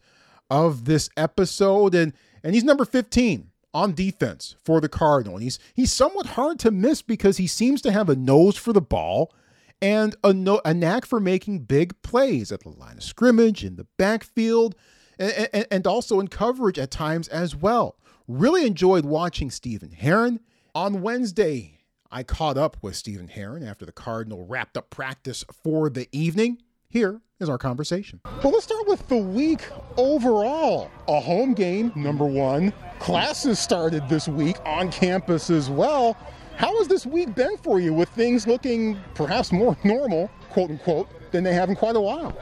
of 0.50 0.84
this 0.84 1.08
episode. 1.16 1.94
And, 1.94 2.12
and 2.44 2.54
he's 2.54 2.62
number 2.62 2.84
15 2.84 3.47
on 3.74 3.94
defense 3.94 4.56
for 4.64 4.80
the 4.80 4.88
Cardinal. 4.88 5.34
And 5.36 5.42
he's, 5.42 5.58
he's 5.74 5.92
somewhat 5.92 6.26
hard 6.26 6.58
to 6.60 6.70
miss 6.70 7.02
because 7.02 7.36
he 7.36 7.46
seems 7.46 7.82
to 7.82 7.92
have 7.92 8.08
a 8.08 8.16
nose 8.16 8.56
for 8.56 8.72
the 8.72 8.80
ball 8.80 9.32
and 9.80 10.16
a, 10.24 10.32
no, 10.32 10.60
a 10.64 10.74
knack 10.74 11.06
for 11.06 11.20
making 11.20 11.60
big 11.60 12.00
plays 12.02 12.50
at 12.50 12.60
the 12.60 12.70
line 12.70 12.96
of 12.96 13.04
scrimmage, 13.04 13.64
in 13.64 13.76
the 13.76 13.86
backfield, 13.96 14.74
and, 15.18 15.48
and, 15.52 15.66
and 15.70 15.86
also 15.86 16.20
in 16.20 16.28
coverage 16.28 16.78
at 16.78 16.90
times 16.90 17.28
as 17.28 17.54
well. 17.54 17.96
Really 18.26 18.66
enjoyed 18.66 19.04
watching 19.04 19.50
Stephen 19.50 19.92
Herron. 19.92 20.40
On 20.74 21.00
Wednesday, 21.00 21.78
I 22.10 22.22
caught 22.22 22.58
up 22.58 22.76
with 22.82 22.96
Stephen 22.96 23.28
Herron 23.28 23.62
after 23.62 23.86
the 23.86 23.92
Cardinal 23.92 24.46
wrapped 24.46 24.76
up 24.76 24.90
practice 24.90 25.44
for 25.62 25.88
the 25.88 26.08
evening. 26.12 26.58
Here 26.90 27.20
is 27.38 27.50
our 27.50 27.58
conversation. 27.58 28.20
Well, 28.42 28.54
let's 28.54 28.64
start 28.64 28.88
with 28.88 29.06
the 29.08 29.18
week 29.18 29.60
overall. 29.98 30.90
A 31.06 31.20
home 31.20 31.52
game, 31.52 31.92
number 31.94 32.24
one. 32.24 32.72
Classes 32.98 33.58
started 33.58 34.08
this 34.08 34.26
week 34.26 34.56
on 34.64 34.90
campus 34.90 35.50
as 35.50 35.68
well. 35.68 36.16
How 36.56 36.78
has 36.78 36.88
this 36.88 37.04
week 37.04 37.34
been 37.34 37.58
for 37.58 37.78
you 37.78 37.92
with 37.92 38.08
things 38.08 38.46
looking 38.46 38.98
perhaps 39.14 39.52
more 39.52 39.76
normal, 39.84 40.30
quote 40.48 40.70
unquote, 40.70 41.08
than 41.30 41.44
they 41.44 41.52
have 41.52 41.68
in 41.68 41.76
quite 41.76 41.94
a 41.94 42.00
while? 42.00 42.34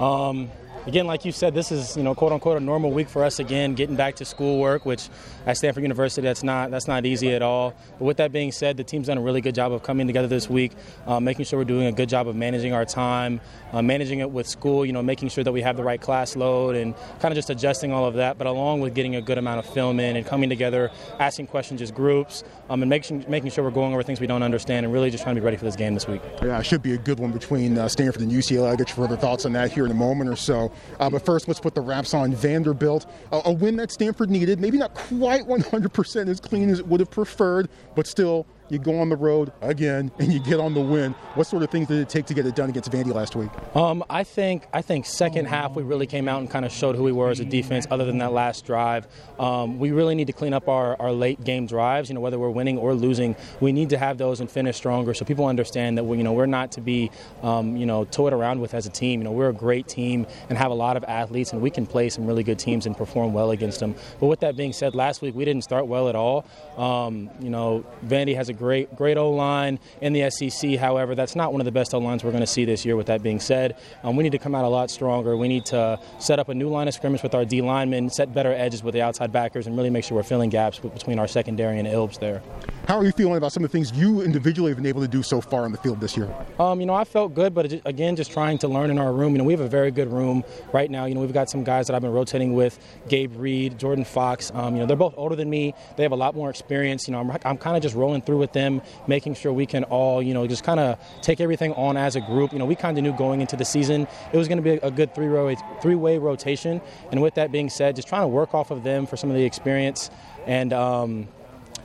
Um, 0.00 0.50
again, 0.86 1.06
like 1.06 1.24
you 1.24 1.32
said, 1.32 1.54
this 1.54 1.72
is 1.72 1.96
you 1.96 2.02
know 2.02 2.14
quote 2.14 2.32
unquote 2.32 2.56
a 2.56 2.60
normal 2.60 2.90
week 2.90 3.08
for 3.08 3.24
us 3.24 3.38
again, 3.38 3.74
getting 3.74 3.96
back 3.96 4.16
to 4.16 4.24
schoolwork, 4.24 4.84
which 4.84 5.08
at 5.46 5.56
Stanford 5.56 5.82
University 5.82 6.26
that's 6.26 6.42
not 6.42 6.70
that's 6.70 6.88
not 6.88 7.06
easy 7.06 7.32
at 7.32 7.42
all. 7.42 7.74
But 7.98 8.04
with 8.04 8.16
that 8.18 8.32
being 8.32 8.52
said, 8.52 8.76
the 8.76 8.84
team's 8.84 9.06
done 9.06 9.18
a 9.18 9.22
really 9.22 9.40
good 9.40 9.54
job 9.54 9.72
of 9.72 9.82
coming 9.82 10.06
together 10.06 10.28
this 10.28 10.48
week, 10.48 10.72
uh, 11.06 11.20
making 11.20 11.44
sure 11.44 11.58
we're 11.58 11.64
doing 11.64 11.86
a 11.86 11.92
good 11.92 12.08
job 12.08 12.28
of 12.28 12.36
managing 12.36 12.72
our 12.72 12.84
time, 12.84 13.40
uh, 13.74 13.82
managing 13.82 14.20
it 14.20 14.30
with 14.30 14.48
school, 14.48 14.86
you 14.86 14.92
know, 14.92 15.02
making 15.02 15.28
sure 15.28 15.42
that 15.42 15.52
we 15.52 15.60
have 15.60 15.76
the 15.76 15.82
right 15.82 16.00
class 16.00 16.36
load 16.36 16.76
and 16.76 16.94
kind 17.20 17.32
of 17.32 17.34
just 17.34 17.50
adjusting 17.50 17.92
all 17.92 18.06
of 18.06 18.14
that. 18.14 18.38
But 18.38 18.46
along 18.46 18.80
with 18.80 18.94
getting 18.94 19.16
a 19.16 19.20
good 19.20 19.36
amount 19.36 19.58
of 19.58 19.66
film 19.66 19.98
in 19.98 20.16
and 20.16 20.24
coming 20.24 20.48
together, 20.48 20.90
asking 21.18 21.48
questions 21.48 21.82
as 21.82 21.90
groups, 21.90 22.44
um, 22.70 22.82
and 22.82 22.88
making 22.88 23.24
making 23.28 23.50
sure 23.50 23.64
we're 23.64 23.70
going 23.70 23.92
over 23.92 24.02
things 24.02 24.20
we 24.20 24.26
don't 24.26 24.42
understand 24.42 24.86
and 24.86 24.92
really 24.92 25.10
just 25.10 25.24
trying 25.24 25.34
to 25.34 25.40
be 25.40 25.44
ready 25.44 25.56
for 25.56 25.64
this 25.64 25.76
game 25.76 25.94
this 25.94 26.06
week. 26.06 26.22
Yeah, 26.42 26.58
it 26.58 26.64
should 26.64 26.82
be 26.82 26.94
a 26.94 26.98
good 26.98 27.18
one 27.18 27.32
between 27.32 27.76
uh, 27.76 27.88
Stanford 27.88 28.22
and 28.22 28.30
UCLA. 28.30 28.68
I'll 28.68 28.76
get 28.76 28.88
your 28.88 29.06
further 29.06 29.16
thoughts 29.16 29.44
on 29.44 29.52
that 29.54 29.72
here 29.72 29.84
in 29.84 29.90
a 29.90 29.94
moment 29.94 30.30
or 30.30 30.36
so. 30.36 30.72
Uh, 31.00 31.10
but 31.10 31.24
first, 31.24 31.48
let's 31.48 31.60
put 31.60 31.74
the 31.74 31.80
wraps 31.80 32.14
on 32.14 32.32
Vanderbilt. 32.34 33.06
a 33.32 33.52
win 33.52 33.76
that 33.76 33.90
Stanford 33.90 34.30
needed, 34.30 34.60
maybe 34.60 34.78
not 34.78 34.94
quite 34.94 35.42
100% 35.42 36.28
as 36.28 36.40
clean 36.40 36.70
as 36.70 36.78
it 36.78 36.86
would 36.86 37.00
have 37.00 37.10
preferred, 37.10 37.68
but 37.94 38.06
still 38.06 38.46
you 38.68 38.78
go 38.78 38.98
on 38.98 39.08
the 39.08 39.16
road 39.16 39.52
again 39.60 40.10
and 40.18 40.32
you 40.32 40.40
get 40.40 40.60
on 40.60 40.74
the 40.74 40.80
win. 40.80 41.12
What 41.34 41.46
sort 41.46 41.62
of 41.62 41.70
things 41.70 41.88
did 41.88 41.98
it 41.98 42.08
take 42.08 42.26
to 42.26 42.34
get 42.34 42.46
it 42.46 42.54
done 42.54 42.70
against 42.70 42.90
Vandy 42.90 43.12
last 43.12 43.36
week? 43.36 43.50
Um, 43.76 44.04
I 44.08 44.24
think 44.24 44.66
I 44.72 44.82
think 44.82 45.06
second 45.06 45.46
half 45.46 45.74
we 45.74 45.82
really 45.82 46.06
came 46.06 46.28
out 46.28 46.40
and 46.40 46.50
kind 46.50 46.64
of 46.64 46.72
showed 46.72 46.96
who 46.96 47.02
we 47.02 47.12
were 47.12 47.30
as 47.30 47.40
a 47.40 47.44
defense. 47.44 47.86
Other 47.90 48.04
than 48.04 48.18
that 48.18 48.32
last 48.32 48.64
drive, 48.64 49.06
um, 49.38 49.78
we 49.78 49.92
really 49.92 50.14
need 50.14 50.26
to 50.28 50.32
clean 50.32 50.54
up 50.54 50.68
our, 50.68 51.00
our 51.00 51.12
late 51.12 51.44
game 51.44 51.66
drives. 51.66 52.08
You 52.08 52.14
know 52.14 52.20
whether 52.20 52.38
we're 52.38 52.50
winning 52.50 52.78
or 52.78 52.94
losing, 52.94 53.36
we 53.60 53.72
need 53.72 53.90
to 53.90 53.98
have 53.98 54.18
those 54.18 54.40
and 54.40 54.50
finish 54.50 54.76
stronger 54.76 55.14
so 55.14 55.24
people 55.24 55.46
understand 55.46 55.98
that 55.98 56.04
we 56.04 56.18
you 56.18 56.24
know 56.24 56.32
we're 56.32 56.46
not 56.46 56.72
to 56.72 56.80
be 56.80 57.10
um, 57.42 57.76
you 57.76 57.86
know 57.86 58.04
toyed 58.04 58.32
around 58.32 58.60
with 58.60 58.74
as 58.74 58.86
a 58.86 58.90
team. 58.90 59.20
You 59.20 59.24
know 59.24 59.32
we're 59.32 59.50
a 59.50 59.54
great 59.54 59.88
team 59.88 60.26
and 60.48 60.56
have 60.56 60.70
a 60.70 60.74
lot 60.74 60.96
of 60.96 61.04
athletes 61.04 61.52
and 61.52 61.60
we 61.60 61.70
can 61.70 61.86
play 61.86 62.08
some 62.08 62.26
really 62.26 62.42
good 62.42 62.58
teams 62.58 62.86
and 62.86 62.96
perform 62.96 63.32
well 63.32 63.50
against 63.50 63.80
them. 63.80 63.94
But 64.20 64.26
with 64.26 64.40
that 64.40 64.56
being 64.56 64.72
said, 64.72 64.94
last 64.94 65.20
week 65.20 65.34
we 65.34 65.44
didn't 65.44 65.64
start 65.64 65.86
well 65.86 66.08
at 66.08 66.16
all. 66.16 66.46
Um, 66.76 67.30
you 67.40 67.50
know 67.50 67.84
Vandy 68.06 68.34
has 68.34 68.48
a 68.48 68.53
great, 68.54 68.94
great 68.96 69.16
O 69.16 69.30
line 69.30 69.78
in 70.00 70.12
the 70.12 70.30
SEC. 70.30 70.76
However, 70.76 71.14
that's 71.14 71.36
not 71.36 71.52
one 71.52 71.60
of 71.60 71.64
the 71.64 71.72
best 71.72 71.94
O 71.94 71.98
lines 71.98 72.24
we're 72.24 72.30
going 72.30 72.42
to 72.42 72.46
see 72.46 72.64
this 72.64 72.84
year. 72.84 72.96
With 72.96 73.06
that 73.06 73.22
being 73.22 73.40
said, 73.40 73.76
um, 74.02 74.16
we 74.16 74.22
need 74.22 74.32
to 74.32 74.38
come 74.38 74.54
out 74.54 74.64
a 74.64 74.68
lot 74.68 74.90
stronger. 74.90 75.36
We 75.36 75.48
need 75.48 75.66
to 75.66 75.98
set 76.18 76.38
up 76.38 76.48
a 76.48 76.54
new 76.54 76.68
line 76.68 76.88
of 76.88 76.94
scrimmage 76.94 77.22
with 77.22 77.34
our 77.34 77.44
D 77.44 77.60
linemen, 77.60 78.10
set 78.10 78.32
better 78.32 78.52
edges 78.52 78.82
with 78.82 78.94
the 78.94 79.02
outside 79.02 79.32
backers, 79.32 79.66
and 79.66 79.76
really 79.76 79.90
make 79.90 80.04
sure 80.04 80.16
we're 80.16 80.22
filling 80.22 80.50
gaps 80.50 80.78
between 80.78 81.18
our 81.18 81.28
secondary 81.28 81.78
and 81.78 81.88
Ilbs 81.88 82.18
there. 82.18 82.42
How 82.86 82.98
are 82.98 83.04
you 83.04 83.12
feeling 83.12 83.38
about 83.38 83.50
some 83.50 83.64
of 83.64 83.72
the 83.72 83.78
things 83.78 83.92
you 83.92 84.20
individually 84.20 84.70
have 84.70 84.76
been 84.76 84.84
able 84.84 85.00
to 85.00 85.08
do 85.08 85.22
so 85.22 85.40
far 85.40 85.62
on 85.62 85.72
the 85.72 85.78
field 85.78 86.00
this 86.00 86.18
year? 86.18 86.28
Um, 86.58 86.80
you 86.80 86.86
know, 86.86 86.92
I 86.92 87.04
felt 87.04 87.32
good, 87.32 87.54
but 87.54 87.72
again, 87.86 88.14
just 88.14 88.30
trying 88.30 88.58
to 88.58 88.68
learn 88.68 88.90
in 88.90 88.98
our 88.98 89.10
room. 89.10 89.32
You 89.32 89.38
know, 89.38 89.44
we 89.44 89.54
have 89.54 89.62
a 89.62 89.68
very 89.68 89.90
good 89.90 90.12
room 90.12 90.44
right 90.70 90.90
now. 90.90 91.06
You 91.06 91.14
know, 91.14 91.22
we've 91.22 91.32
got 91.32 91.48
some 91.48 91.64
guys 91.64 91.86
that 91.86 91.96
I've 91.96 92.02
been 92.02 92.12
rotating 92.12 92.52
with, 92.52 92.78
Gabe 93.08 93.36
Reid, 93.36 93.78
Jordan 93.78 94.04
Fox. 94.04 94.52
Um, 94.54 94.74
you 94.74 94.80
know, 94.80 94.86
they're 94.86 94.98
both 94.98 95.14
older 95.16 95.34
than 95.34 95.48
me. 95.48 95.72
They 95.96 96.02
have 96.02 96.12
a 96.12 96.16
lot 96.16 96.34
more 96.34 96.50
experience. 96.50 97.08
You 97.08 97.12
know, 97.12 97.20
I'm, 97.20 97.30
I'm 97.46 97.56
kind 97.56 97.74
of 97.74 97.82
just 97.82 97.94
rolling 97.94 98.20
through 98.20 98.36
with 98.36 98.52
them, 98.52 98.82
making 99.06 99.36
sure 99.36 99.50
we 99.50 99.64
can 99.64 99.84
all, 99.84 100.22
you 100.22 100.34
know, 100.34 100.46
just 100.46 100.62
kind 100.62 100.78
of 100.78 100.98
take 101.22 101.40
everything 101.40 101.72
on 101.72 101.96
as 101.96 102.16
a 102.16 102.20
group. 102.20 102.52
You 102.52 102.58
know, 102.58 102.66
we 102.66 102.74
kind 102.74 102.98
of 102.98 103.02
knew 103.02 103.14
going 103.14 103.40
into 103.40 103.56
the 103.56 103.64
season 103.64 104.06
it 104.30 104.36
was 104.36 104.46
going 104.46 104.58
to 104.58 104.62
be 104.62 104.72
a 104.72 104.90
good 104.90 105.14
three-way 105.14 105.56
three-way 105.80 106.18
rotation. 106.18 106.82
And 107.10 107.22
with 107.22 107.36
that 107.36 107.50
being 107.50 107.70
said, 107.70 107.96
just 107.96 108.08
trying 108.08 108.24
to 108.24 108.28
work 108.28 108.52
off 108.52 108.70
of 108.70 108.82
them 108.82 109.06
for 109.06 109.16
some 109.16 109.30
of 109.30 109.36
the 109.36 109.44
experience 109.44 110.10
and. 110.46 110.74
Um, 110.74 111.28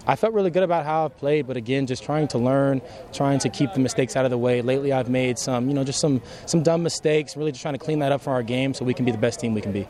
I 0.08 0.16
felt 0.16 0.34
really 0.34 0.50
good 0.50 0.64
about 0.64 0.86
how 0.86 1.06
I've 1.06 1.18
played, 1.18 1.46
but 1.48 1.58
again, 1.58 1.86
just 1.86 2.04
trying 2.04 2.28
to 2.30 2.38
learn, 2.38 2.82
trying 3.14 3.40
to 3.40 3.50
keep 3.50 3.74
the 3.74 3.80
mistakes 3.80 4.16
out 4.16 4.26
of 4.26 4.32
the 4.32 4.38
way. 4.38 4.62
Lately, 4.62 4.92
I've 4.92 5.10
made 5.10 5.38
some, 5.38 5.68
you 5.68 5.74
know, 5.74 5.84
just 5.84 6.00
some 6.00 6.22
some 6.46 6.64
dumb 6.64 6.84
mistakes. 6.84 7.38
Really, 7.38 7.52
just 7.52 7.62
trying 7.62 7.76
to 7.76 7.80
clean 7.80 8.00
that 8.00 8.12
up 8.12 8.22
for 8.22 8.32
our 8.32 8.44
game 8.44 8.74
so 8.74 8.86
we 8.86 8.94
can 8.94 9.06
be 9.06 9.12
the 9.12 9.18
best 9.18 9.40
team 9.40 9.54
we 9.54 9.62
can 9.62 9.72
be. 9.72 9.88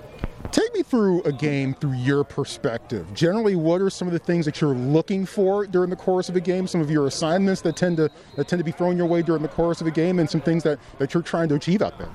Take 0.51 0.73
me 0.73 0.83
through 0.83 1.21
a 1.23 1.31
game 1.31 1.75
through 1.75 1.93
your 1.93 2.23
perspective. 2.23 3.05
Generally, 3.13 3.55
what 3.55 3.81
are 3.81 3.89
some 3.89 4.07
of 4.07 4.13
the 4.13 4.19
things 4.19 4.45
that 4.45 4.59
you're 4.59 4.73
looking 4.73 5.25
for 5.25 5.67
during 5.67 5.89
the 5.89 5.95
course 5.95 6.27
of 6.27 6.35
a 6.35 6.41
game? 6.41 6.65
Some 6.65 6.81
of 6.81 6.89
your 6.89 7.07
assignments 7.07 7.61
that 7.61 7.75
tend 7.75 7.97
to 7.97 8.09
that 8.35 8.47
tend 8.47 8.59
to 8.59 8.63
be 8.63 8.71
thrown 8.71 8.97
your 8.97 9.05
way 9.05 9.21
during 9.21 9.41
the 9.41 9.47
course 9.49 9.79
of 9.79 9.87
a 9.87 9.91
game, 9.91 10.17
and 10.17 10.29
some 10.29 10.41
things 10.41 10.63
that, 10.63 10.79
that 10.97 11.13
you're 11.13 11.23
trying 11.23 11.49
to 11.49 11.55
achieve 11.55 11.81
out 11.81 11.93
there. 11.99 12.09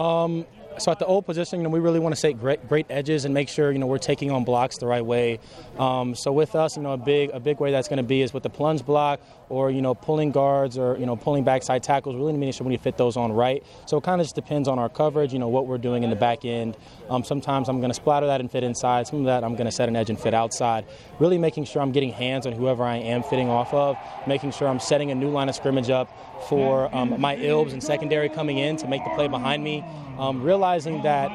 Um, 0.00 0.46
so 0.78 0.90
at 0.90 0.98
the 0.98 1.06
old 1.06 1.26
position, 1.26 1.60
you 1.60 1.64
know, 1.64 1.70
we 1.70 1.80
really 1.80 2.00
want 2.00 2.14
to 2.14 2.20
set 2.20 2.38
great, 2.38 2.66
great 2.68 2.86
edges 2.90 3.24
and 3.24 3.34
make 3.34 3.48
sure 3.48 3.72
you 3.72 3.78
know 3.78 3.86
we're 3.86 3.98
taking 3.98 4.30
on 4.30 4.44
blocks 4.44 4.78
the 4.78 4.86
right 4.86 5.04
way. 5.04 5.38
Um, 5.78 6.14
so 6.14 6.32
with 6.32 6.54
us, 6.54 6.76
you 6.76 6.82
know, 6.82 6.92
a 6.92 6.96
big 6.96 7.30
a 7.30 7.40
big 7.40 7.60
way 7.60 7.70
that's 7.70 7.88
going 7.88 7.98
to 7.98 8.02
be 8.02 8.22
is 8.22 8.32
with 8.32 8.42
the 8.42 8.50
plunge 8.50 8.84
block 8.84 9.20
or 9.48 9.70
you 9.70 9.82
know 9.82 9.94
pulling 9.94 10.30
guards 10.30 10.78
or 10.78 10.96
you 10.98 11.06
know 11.06 11.16
pulling 11.16 11.44
backside 11.44 11.82
tackles. 11.82 12.16
Really 12.16 12.32
making 12.32 12.52
sure 12.52 12.66
we 12.66 12.76
fit 12.76 12.96
those 12.96 13.16
on 13.16 13.32
right. 13.32 13.64
So 13.86 13.98
it 13.98 14.04
kind 14.04 14.20
of 14.20 14.24
just 14.24 14.34
depends 14.34 14.68
on 14.68 14.78
our 14.78 14.88
coverage. 14.88 15.32
You 15.32 15.38
know 15.38 15.48
what 15.48 15.66
we're 15.66 15.78
doing 15.78 16.02
in 16.02 16.10
the 16.10 16.16
back 16.16 16.44
end. 16.44 16.76
Um, 17.08 17.24
sometimes 17.24 17.68
I'm 17.68 17.78
going 17.78 17.90
to 17.90 17.94
splatter 17.94 18.26
that 18.26 18.40
and 18.40 18.50
fit 18.50 18.64
inside. 18.64 19.06
Some 19.06 19.20
of 19.20 19.24
that 19.26 19.44
I'm 19.44 19.54
going 19.54 19.66
to 19.66 19.72
set 19.72 19.88
an 19.88 19.96
edge 19.96 20.10
and 20.10 20.18
fit 20.18 20.34
outside. 20.34 20.84
Really 21.18 21.38
making 21.38 21.64
sure 21.64 21.82
I'm 21.82 21.92
getting 21.92 22.10
hands 22.10 22.46
on 22.46 22.52
whoever 22.52 22.84
I 22.84 22.96
am 22.96 23.22
fitting 23.22 23.48
off 23.48 23.72
of. 23.74 23.96
Making 24.26 24.52
sure 24.52 24.68
I'm 24.68 24.80
setting 24.80 25.10
a 25.10 25.14
new 25.14 25.30
line 25.30 25.48
of 25.48 25.54
scrimmage 25.54 25.90
up 25.90 26.08
for 26.48 26.94
um, 26.94 27.20
my 27.20 27.36
ilbs 27.36 27.72
and 27.72 27.82
secondary 27.82 28.28
coming 28.28 28.58
in 28.58 28.76
to 28.76 28.88
make 28.88 29.04
the 29.04 29.10
play 29.10 29.28
behind 29.28 29.62
me. 29.62 29.84
Um, 30.18 30.42
realizing 30.42 31.02
that 31.02 31.30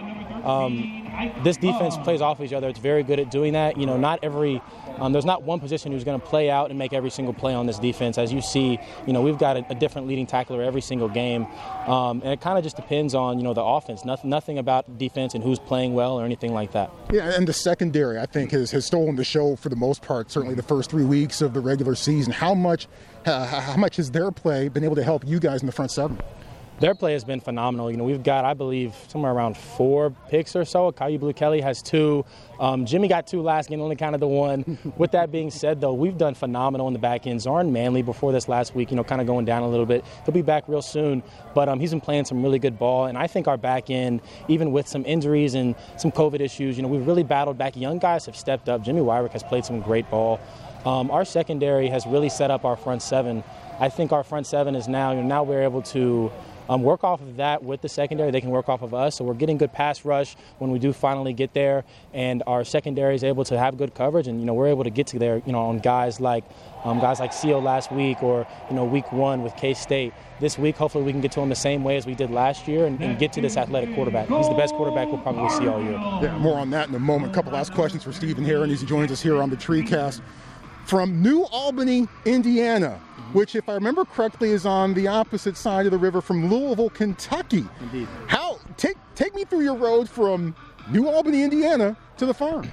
um, 0.46 1.00
this 1.44 1.58
defense 1.58 1.98
plays 1.98 2.22
off 2.22 2.40
each 2.42 2.54
other. 2.54 2.70
It's 2.70 2.80
very 2.80 3.04
good 3.04 3.20
at 3.20 3.30
doing 3.32 3.54
that. 3.54 3.78
You 3.78 3.86
know, 3.86 3.98
not 3.98 4.20
every 4.24 4.62
um, 5.00 5.12
there's 5.12 5.26
not 5.26 5.44
one 5.44 5.60
position 5.60 5.92
who's 5.92 6.04
going 6.04 6.20
to 6.20 6.26
play 6.26 6.50
out 6.50 6.70
and 6.70 6.80
make 6.80 6.94
every 6.94 7.10
single 7.10 7.34
play 7.34 7.54
on 7.54 7.66
this 7.66 7.80
defense. 7.80 8.18
As 8.18 8.32
you 8.32 8.42
see, 8.42 8.80
you 9.06 9.14
know, 9.14 9.22
we've 9.22 9.38
got 9.38 9.58
a, 9.58 9.66
a 9.70 9.76
different 9.76 10.08
leading 10.08 10.26
tackler 10.26 10.62
every 10.62 10.82
single 10.82 11.10
game, 11.10 11.46
um, 11.88 12.22
and 12.24 12.34
it 12.34 12.42
kind 12.42 12.58
of 12.58 12.64
just 12.64 12.76
depends 12.76 13.16
on 13.16 13.38
you 13.38 13.44
know 13.44 13.54
the 13.54 13.64
offense. 13.64 14.06
Nothing, 14.06 14.30
nothing 14.30 14.58
about 14.58 14.98
defense 14.98 15.34
and 15.34 15.44
who's 15.44 15.60
playing 15.60 15.94
well 15.94 16.20
or 16.20 16.26
anything 16.26 16.54
like 16.54 16.72
that. 16.74 16.92
Yeah, 17.12 17.36
and 17.36 17.48
the 17.48 17.54
secondary, 17.54 18.20
I 18.20 18.26
think, 18.26 18.52
has, 18.52 18.72
has 18.72 18.86
stolen 18.86 19.16
the 19.16 19.24
show 19.24 19.56
for 19.56 19.70
the 19.70 19.76
most 19.76 20.02
part. 20.02 20.32
Certainly, 20.32 20.56
the 20.56 20.64
first 20.64 20.90
three 20.90 21.06
weeks 21.06 21.42
of 21.42 21.54
the 21.54 21.60
regular 21.60 21.96
season. 21.96 22.34
How 22.34 22.54
much, 22.54 22.88
uh, 23.26 23.46
how 23.46 23.78
much 23.78 23.98
has 23.98 24.12
their 24.12 24.32
play 24.32 24.70
been 24.70 24.84
able 24.84 24.96
to 24.96 25.04
help 25.04 25.26
you 25.26 25.40
guys 25.40 25.62
in 25.62 25.66
the 25.66 25.72
front 25.72 25.92
seven? 25.92 26.20
Their 26.80 26.96
play 26.96 27.12
has 27.12 27.26
been 27.26 27.42
phenomenal. 27.42 27.92
You 27.92 27.98
know, 27.98 28.06
we've 28.06 28.24
got, 28.24 28.46
I 28.46 28.54
believe, 28.54 28.96
somewhere 29.10 29.34
around 29.34 29.58
four 29.58 30.12
picks 30.30 30.56
or 30.56 30.64
so. 30.64 30.92
Kyu 30.94 31.20
Blue 31.20 31.34
Kelly 31.34 31.60
has 31.60 31.82
two. 31.82 32.24
Um, 32.58 32.86
Jimmy 32.86 33.10
got 33.10 33.28
two 33.28 33.42
last 33.42 33.70
game, 33.70 33.82
only 33.82 33.98
counted 33.98 34.20
the 34.20 34.28
one. 34.28 34.78
With 34.98 35.12
that 35.12 35.30
being 35.30 35.52
said, 35.52 35.82
though, 35.82 35.94
we've 35.94 36.18
done 36.18 36.36
phenomenal 36.36 36.88
in 36.88 36.94
the 36.94 37.00
back 37.00 37.28
end. 37.28 37.42
Zahran 37.42 37.72
Manley 37.72 38.02
before 38.02 38.32
this 38.32 38.48
last 38.48 38.76
week, 38.76 38.92
you 38.92 38.96
know, 38.98 39.04
kind 39.04 39.20
of 39.20 39.28
going 39.28 39.44
down 39.44 39.64
a 39.64 39.68
little 39.68 39.86
bit. 39.86 40.06
He'll 40.24 40.34
be 40.34 40.42
back 40.42 40.64
real 40.68 40.82
soon, 40.82 41.22
but 41.54 41.68
um, 41.68 41.82
he's 41.82 41.92
been 41.92 42.00
playing 42.00 42.24
some 42.24 42.42
really 42.42 42.60
good 42.60 42.80
ball. 42.80 43.08
And 43.08 43.18
I 43.18 43.28
think 43.28 43.50
our 43.50 43.58
back 43.58 43.90
end, 43.90 44.22
even 44.48 44.72
with 44.72 44.88
some 44.88 45.06
injuries 45.06 45.56
and 45.56 45.76
some 45.98 46.14
COVID 46.14 46.40
issues, 46.40 46.78
you 46.78 46.84
know, 46.84 46.90
we've 46.90 47.06
really 47.06 47.24
battled 47.24 47.58
back. 47.58 47.76
Young 47.76 48.00
guys 48.00 48.26
have 48.26 48.38
stepped 48.38 48.70
up. 48.70 48.84
Jimmy 48.84 49.02
Wyrick 49.02 49.34
has 49.34 49.44
played 49.44 49.66
some 49.66 49.82
great 49.82 50.10
ball. 50.10 50.40
Um, 50.86 51.12
our 51.12 51.26
secondary 51.26 51.90
has 51.90 52.06
really 52.06 52.30
set 52.30 52.52
up 52.52 52.64
our 52.64 52.78
front 52.78 53.02
seven. 53.02 53.44
I 53.82 53.90
think 53.90 54.12
our 54.14 54.24
front 54.24 54.48
seven 54.48 54.76
is 54.76 54.88
now, 54.88 55.12
you 55.12 55.18
know, 55.22 55.28
now 55.28 55.44
we're 55.44 55.64
able 55.64 55.82
to 55.84 56.32
um, 56.70 56.84
work 56.84 57.04
off 57.04 57.20
of 57.22 57.38
that 57.38 57.64
with 57.64 57.82
the 57.82 57.90
secondary. 57.90 58.32
They 58.32 58.42
can 58.42 58.52
work 58.52 58.70
off 58.70 58.84
of 58.84 58.94
us. 58.94 59.16
So 59.16 59.26
we're 59.26 59.34
getting 59.34 59.58
good 59.58 59.74
pass 59.74 60.06
rush 60.06 60.36
when 60.60 60.70
we 60.70 60.80
do 60.80 60.94
finally 60.94 61.34
get 61.34 61.54
there, 61.54 61.84
and 62.14 62.44
our 62.48 62.64
secondary 62.64 63.16
is 63.16 63.24
able 63.24 63.44
to 63.46 63.58
have 63.58 63.78
good 63.78 63.96
coverage. 63.96 64.28
And 64.28 64.40
you 64.40 64.46
know 64.46 64.54
we're 64.54 64.68
able 64.68 64.84
to 64.84 64.90
get 64.90 65.08
to 65.08 65.20
there. 65.20 65.42
You 65.46 65.52
know 65.52 65.66
on 65.66 65.80
guys 65.80 66.20
like 66.20 66.46
um, 66.84 67.00
guys 67.00 67.20
like 67.20 67.34
Seal 67.34 67.62
last 67.62 67.92
week, 67.92 68.24
or 68.24 68.48
you 68.70 68.76
know 68.76 68.86
week 68.86 69.12
one 69.12 69.42
with 69.42 69.56
K 69.58 69.74
State. 69.74 70.14
This 70.40 70.58
week, 70.58 70.78
hopefully, 70.78 71.04
we 71.04 71.12
can 71.12 71.20
get 71.20 71.34
to 71.34 71.42
him 71.42 71.50
the 71.50 71.56
same 71.56 71.84
way 71.84 71.98
as 71.98 72.06
we 72.06 72.16
did 72.16 72.32
last 72.32 72.66
year 72.66 72.86
and, 72.86 73.02
and, 73.02 73.20
get 73.20 73.34
to 73.34 73.42
this 73.42 73.58
athletic 73.58 73.94
quarterback. 73.94 74.30
He's 74.30 74.48
the 74.48 74.54
best 74.54 74.74
quarterback 74.74 75.10
we'll 75.10 75.18
probably 75.18 75.50
see 75.50 75.68
all 75.68 75.84
year. 75.84 75.92
Yeah, 75.92 76.38
more 76.38 76.58
on 76.58 76.70
that 76.70 76.88
in 76.88 76.96
a 76.96 77.00
moment. 77.00 77.34
A 77.34 77.36
couple 77.36 77.52
last 77.52 77.74
questions 77.74 78.06
for 78.06 78.14
Stephen 78.14 78.46
Herron 78.46 78.72
as 78.72 78.80
he 78.80 78.88
joins 78.88 79.12
us 79.12 79.22
here 79.22 79.42
on 79.42 79.50
the 79.50 79.58
TreeCast 79.58 80.22
from 80.90 81.22
New 81.22 81.44
Albany, 81.52 82.08
Indiana, 82.26 83.00
which, 83.34 83.56
if 83.56 83.70
I 83.70 83.74
remember 83.74 84.06
correctly, 84.06 84.50
is 84.50 84.66
on 84.66 84.96
the 84.96 85.08
opposite 85.08 85.56
side 85.56 85.86
of 85.86 85.92
the 85.92 86.00
river 86.00 86.20
from 86.20 86.50
Louisville, 86.50 86.90
Kentucky. 86.90 87.64
Indeed. 87.80 88.08
How 88.26 88.60
take 88.76 88.98
take 89.14 89.36
me 89.36 89.46
through 89.46 89.62
your 89.62 89.76
road 89.76 90.10
from 90.10 90.56
New 90.90 91.08
Albany, 91.08 91.44
Indiana, 91.44 91.96
to 92.18 92.26
the 92.26 92.34
farm. 92.34 92.72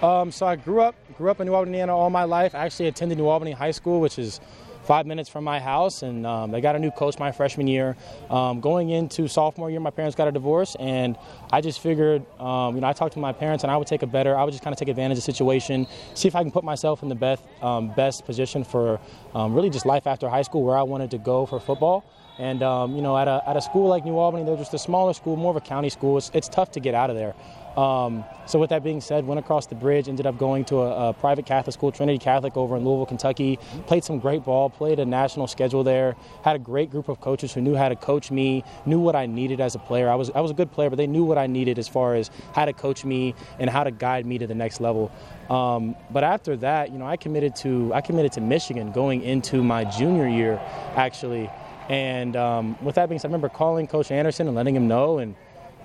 Um, 0.00 0.32
so 0.32 0.46
I 0.46 0.56
grew 0.56 0.80
up 0.80 0.94
grew 1.18 1.30
up 1.30 1.40
in 1.40 1.46
New 1.46 1.54
Albany, 1.54 1.72
Indiana 1.72 1.94
all 1.94 2.08
my 2.08 2.24
life. 2.24 2.54
I 2.54 2.64
actually 2.64 2.88
attended 2.88 3.18
New 3.18 3.28
Albany 3.28 3.52
High 3.52 3.72
School, 3.72 4.00
which 4.00 4.18
is 4.18 4.40
five 4.88 5.06
minutes 5.06 5.28
from 5.28 5.44
my 5.44 5.60
house, 5.60 6.02
and 6.02 6.26
um, 6.26 6.50
they 6.50 6.62
got 6.62 6.74
a 6.74 6.78
new 6.78 6.90
coach 6.90 7.18
my 7.18 7.30
freshman 7.30 7.66
year. 7.66 7.94
Um, 8.30 8.58
going 8.58 8.88
into 8.88 9.28
sophomore 9.28 9.70
year, 9.70 9.80
my 9.80 9.90
parents 9.90 10.16
got 10.16 10.28
a 10.28 10.32
divorce, 10.32 10.76
and 10.80 11.14
I 11.52 11.60
just 11.60 11.80
figured, 11.80 12.24
um, 12.40 12.74
you 12.74 12.80
know, 12.80 12.88
I 12.88 12.94
talked 12.94 13.12
to 13.12 13.20
my 13.20 13.34
parents, 13.34 13.64
and 13.64 13.70
I 13.70 13.76
would 13.76 13.86
take 13.86 14.02
a 14.02 14.06
better, 14.06 14.34
I 14.34 14.44
would 14.44 14.52
just 14.52 14.64
kind 14.64 14.72
of 14.72 14.78
take 14.78 14.88
advantage 14.88 15.18
of 15.18 15.24
the 15.24 15.32
situation, 15.32 15.86
see 16.14 16.26
if 16.26 16.34
I 16.34 16.42
can 16.42 16.50
put 16.50 16.64
myself 16.64 17.02
in 17.02 17.10
the 17.10 17.14
best 17.14 17.44
um, 17.60 17.92
best 17.94 18.24
position 18.24 18.64
for 18.64 18.98
um, 19.34 19.54
really 19.54 19.68
just 19.68 19.84
life 19.84 20.06
after 20.06 20.26
high 20.26 20.40
school, 20.48 20.62
where 20.62 20.78
I 20.78 20.84
wanted 20.84 21.10
to 21.10 21.18
go 21.18 21.44
for 21.44 21.60
football. 21.60 22.02
And 22.38 22.62
um, 22.62 22.96
you 22.96 23.02
know, 23.02 23.18
at 23.18 23.28
a, 23.28 23.42
at 23.46 23.56
a 23.58 23.60
school 23.60 23.88
like 23.88 24.06
New 24.06 24.16
Albany, 24.16 24.44
they're 24.44 24.56
just 24.56 24.72
a 24.72 24.78
smaller 24.78 25.12
school, 25.12 25.36
more 25.36 25.50
of 25.50 25.56
a 25.56 25.60
county 25.60 25.90
school. 25.90 26.16
It's, 26.16 26.30
it's 26.32 26.48
tough 26.48 26.70
to 26.72 26.80
get 26.80 26.94
out 26.94 27.10
of 27.10 27.16
there. 27.16 27.34
Um, 27.78 28.24
so 28.46 28.58
with 28.58 28.70
that 28.70 28.82
being 28.82 29.00
said, 29.00 29.24
went 29.24 29.38
across 29.38 29.66
the 29.66 29.76
bridge, 29.76 30.08
ended 30.08 30.26
up 30.26 30.36
going 30.36 30.64
to 30.64 30.80
a, 30.80 31.10
a, 31.10 31.12
private 31.12 31.46
Catholic 31.46 31.74
school, 31.74 31.92
Trinity 31.92 32.18
Catholic, 32.18 32.56
over 32.56 32.76
in 32.76 32.84
Louisville, 32.84 33.06
Kentucky. 33.06 33.56
Played 33.86 34.02
some 34.02 34.18
great 34.18 34.44
ball, 34.44 34.68
played 34.68 34.98
a 34.98 35.04
national 35.04 35.46
schedule 35.46 35.84
there. 35.84 36.16
Had 36.42 36.56
a 36.56 36.58
great 36.58 36.90
group 36.90 37.08
of 37.08 37.20
coaches 37.20 37.52
who 37.54 37.60
knew 37.60 37.76
how 37.76 37.88
to 37.88 37.94
coach 37.94 38.32
me, 38.32 38.64
knew 38.84 38.98
what 38.98 39.14
I 39.14 39.26
needed 39.26 39.60
as 39.60 39.76
a 39.76 39.78
player. 39.78 40.08
I 40.08 40.16
was 40.16 40.28
I 40.30 40.40
was 40.40 40.50
a 40.50 40.54
good 40.54 40.72
player, 40.72 40.90
but 40.90 40.96
they 40.96 41.06
knew 41.06 41.22
what 41.22 41.38
I 41.38 41.46
needed 41.46 41.78
as 41.78 41.86
far 41.86 42.16
as 42.16 42.32
how 42.52 42.64
to 42.64 42.72
coach 42.72 43.04
me 43.04 43.36
and 43.60 43.70
how 43.70 43.84
to 43.84 43.92
guide 43.92 44.26
me 44.26 44.38
to 44.38 44.48
the 44.48 44.56
next 44.56 44.80
level. 44.80 45.12
Um, 45.48 45.94
but 46.10 46.24
after 46.24 46.56
that, 46.56 46.90
you 46.90 46.98
know, 46.98 47.06
I 47.06 47.16
committed 47.16 47.54
to 47.56 47.94
I 47.94 48.00
committed 48.00 48.32
to 48.32 48.40
Michigan 48.40 48.90
going 48.90 49.22
into 49.22 49.62
my 49.62 49.84
junior 49.84 50.26
year, 50.26 50.60
actually. 50.96 51.48
And 51.88 52.34
um, 52.34 52.76
with 52.82 52.96
that 52.96 53.08
being 53.08 53.20
said, 53.20 53.28
I 53.28 53.30
remember 53.30 53.48
calling 53.48 53.86
Coach 53.86 54.10
Anderson 54.10 54.48
and 54.48 54.56
letting 54.56 54.74
him 54.74 54.88
know 54.88 55.18
and 55.18 55.36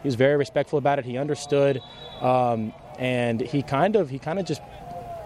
he 0.03 0.07
was 0.07 0.15
very 0.15 0.37
respectful 0.37 0.77
about 0.77 0.99
it. 0.99 1.05
He 1.05 1.17
understood, 1.17 1.81
um, 2.21 2.73
and 2.99 3.41
he 3.41 3.63
kind 3.63 3.95
of 3.95 4.09
he 4.09 4.19
kind 4.19 4.37
of 4.37 4.45
just 4.45 4.61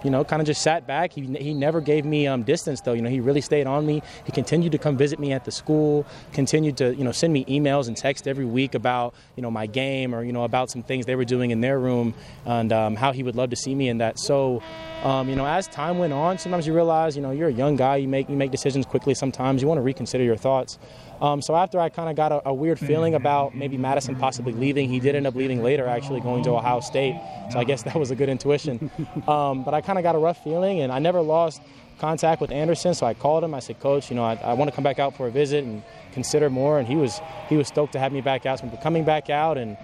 you 0.04 0.12
know, 0.12 0.24
kind 0.24 0.42
of 0.42 0.46
just 0.46 0.62
sat 0.62 0.86
back. 0.88 1.12
He, 1.12 1.22
he 1.22 1.54
never 1.54 1.82
gave 1.82 2.06
me 2.06 2.28
um, 2.28 2.44
distance, 2.44 2.82
though. 2.82 2.94
You 2.94 3.02
know, 3.02 3.10
he 3.10 3.20
really 3.20 3.42
stayed 3.42 3.68
on 3.68 3.86
me. 3.86 4.02
He 4.26 4.32
continued 4.32 4.72
to 4.74 4.78
come 4.78 4.98
visit 4.98 5.20
me 5.20 5.34
at 5.34 5.46
the 5.46 5.52
school, 5.52 6.06
continued 6.34 6.78
to, 6.78 6.96
you 6.96 7.04
know, 7.04 7.12
send 7.12 7.34
me 7.34 7.46
emails 7.46 7.88
and 7.88 7.98
text 7.98 8.28
every 8.28 8.46
week 8.46 8.76
about, 8.76 9.14
you 9.36 9.44
know, 9.44 9.52
my 9.52 9.66
game 9.66 10.14
or, 10.14 10.24
you 10.24 10.32
know, 10.32 10.44
about 10.44 10.70
some 10.70 10.84
things 10.84 11.06
they 11.06 11.16
were 11.16 11.26
doing 11.26 11.52
in 11.52 11.62
their 11.62 11.80
room 11.80 12.14
and 12.46 12.72
um, 12.72 12.96
how 12.96 13.12
he 13.12 13.24
would 13.24 13.36
love 13.36 13.50
to 13.50 13.56
see 13.56 13.74
me 13.74 13.90
in 13.90 13.98
that. 13.98 14.20
So, 14.20 14.62
um, 15.04 15.30
you 15.30 15.36
know, 15.36 15.46
as 15.46 15.68
time 15.68 15.98
went 15.98 16.14
on, 16.14 16.38
sometimes 16.38 16.68
you 16.68 16.74
realize, 16.74 17.16
you 17.16 17.22
know, 17.22 17.32
you're 17.32 17.50
a 17.50 17.54
young 17.54 17.76
guy, 17.76 17.98
you 17.98 18.08
make, 18.08 18.30
you 18.30 18.36
make 18.36 18.52
decisions 18.52 18.86
quickly 18.86 19.14
sometimes. 19.14 19.62
You 19.62 19.68
want 19.68 19.80
to 19.80 19.84
reconsider 19.84 20.24
your 20.24 20.38
thoughts. 20.38 20.78
Um, 21.22 21.42
so 21.42 21.56
after 21.56 21.80
I 21.80 21.90
kind 21.90 22.10
of 22.10 22.16
got 22.16 22.32
a, 22.32 22.50
a, 22.50 22.54
weird 22.54 22.80
feeling 22.80 23.16
about 23.16 23.56
maybe 23.56 23.76
Madison 23.78 24.16
possibly 24.16 24.54
leaving, 24.54 24.88
he 24.88 25.00
did 25.00 25.16
end 25.16 25.26
up 25.26 25.34
leaving 25.34 25.64
later, 25.64 25.88
actually 25.88 26.20
going 26.20 26.44
to 26.44 26.52
Ohio 26.52 26.80
State. 26.80 27.20
So 27.52 27.60
I 27.60 27.64
guess 27.64 27.82
that 27.84 27.96
was 27.96 28.12
a 28.12 28.16
good 28.16 28.30
intuition. 28.30 28.92
Um, 29.28 29.64
but 29.64 29.74
I 29.74 29.82
kind 29.82 29.98
of 29.98 30.04
got 30.04 30.16
a 30.16 30.20
rough 30.20 30.42
feeling, 30.44 30.82
and 30.82 30.92
I 30.92 31.00
never 31.00 31.22
lost 31.22 31.62
contact 32.00 32.40
with 32.40 32.52
Anderson. 32.52 32.94
So 32.94 33.06
I 33.06 33.14
called 33.14 33.44
him. 33.44 33.54
I 33.54 33.60
said, 33.60 33.80
Coach, 33.80 34.10
you 34.10 34.16
know, 34.16 34.24
I, 34.24 34.36
I 34.36 34.54
want 34.54 34.70
to 34.70 34.76
come 34.76 34.84
back 34.84 35.00
out 35.00 35.18
for 35.18 35.28
a 35.28 35.32
visit 35.32 35.64
and 35.64 35.84
consider 36.14 36.50
more. 36.50 36.80
And 36.80 36.88
he 36.88 36.96
was 36.96 37.20
he 37.50 37.58
was 37.58 37.68
stoked 37.68 37.94
to 37.94 38.00
have 38.00 38.12
me 38.12 38.22
back 38.22 38.46
out. 38.46 38.60
So 38.60 38.70
coming 38.82 39.04
back 39.04 39.30
out, 39.30 39.58
and 39.58 39.78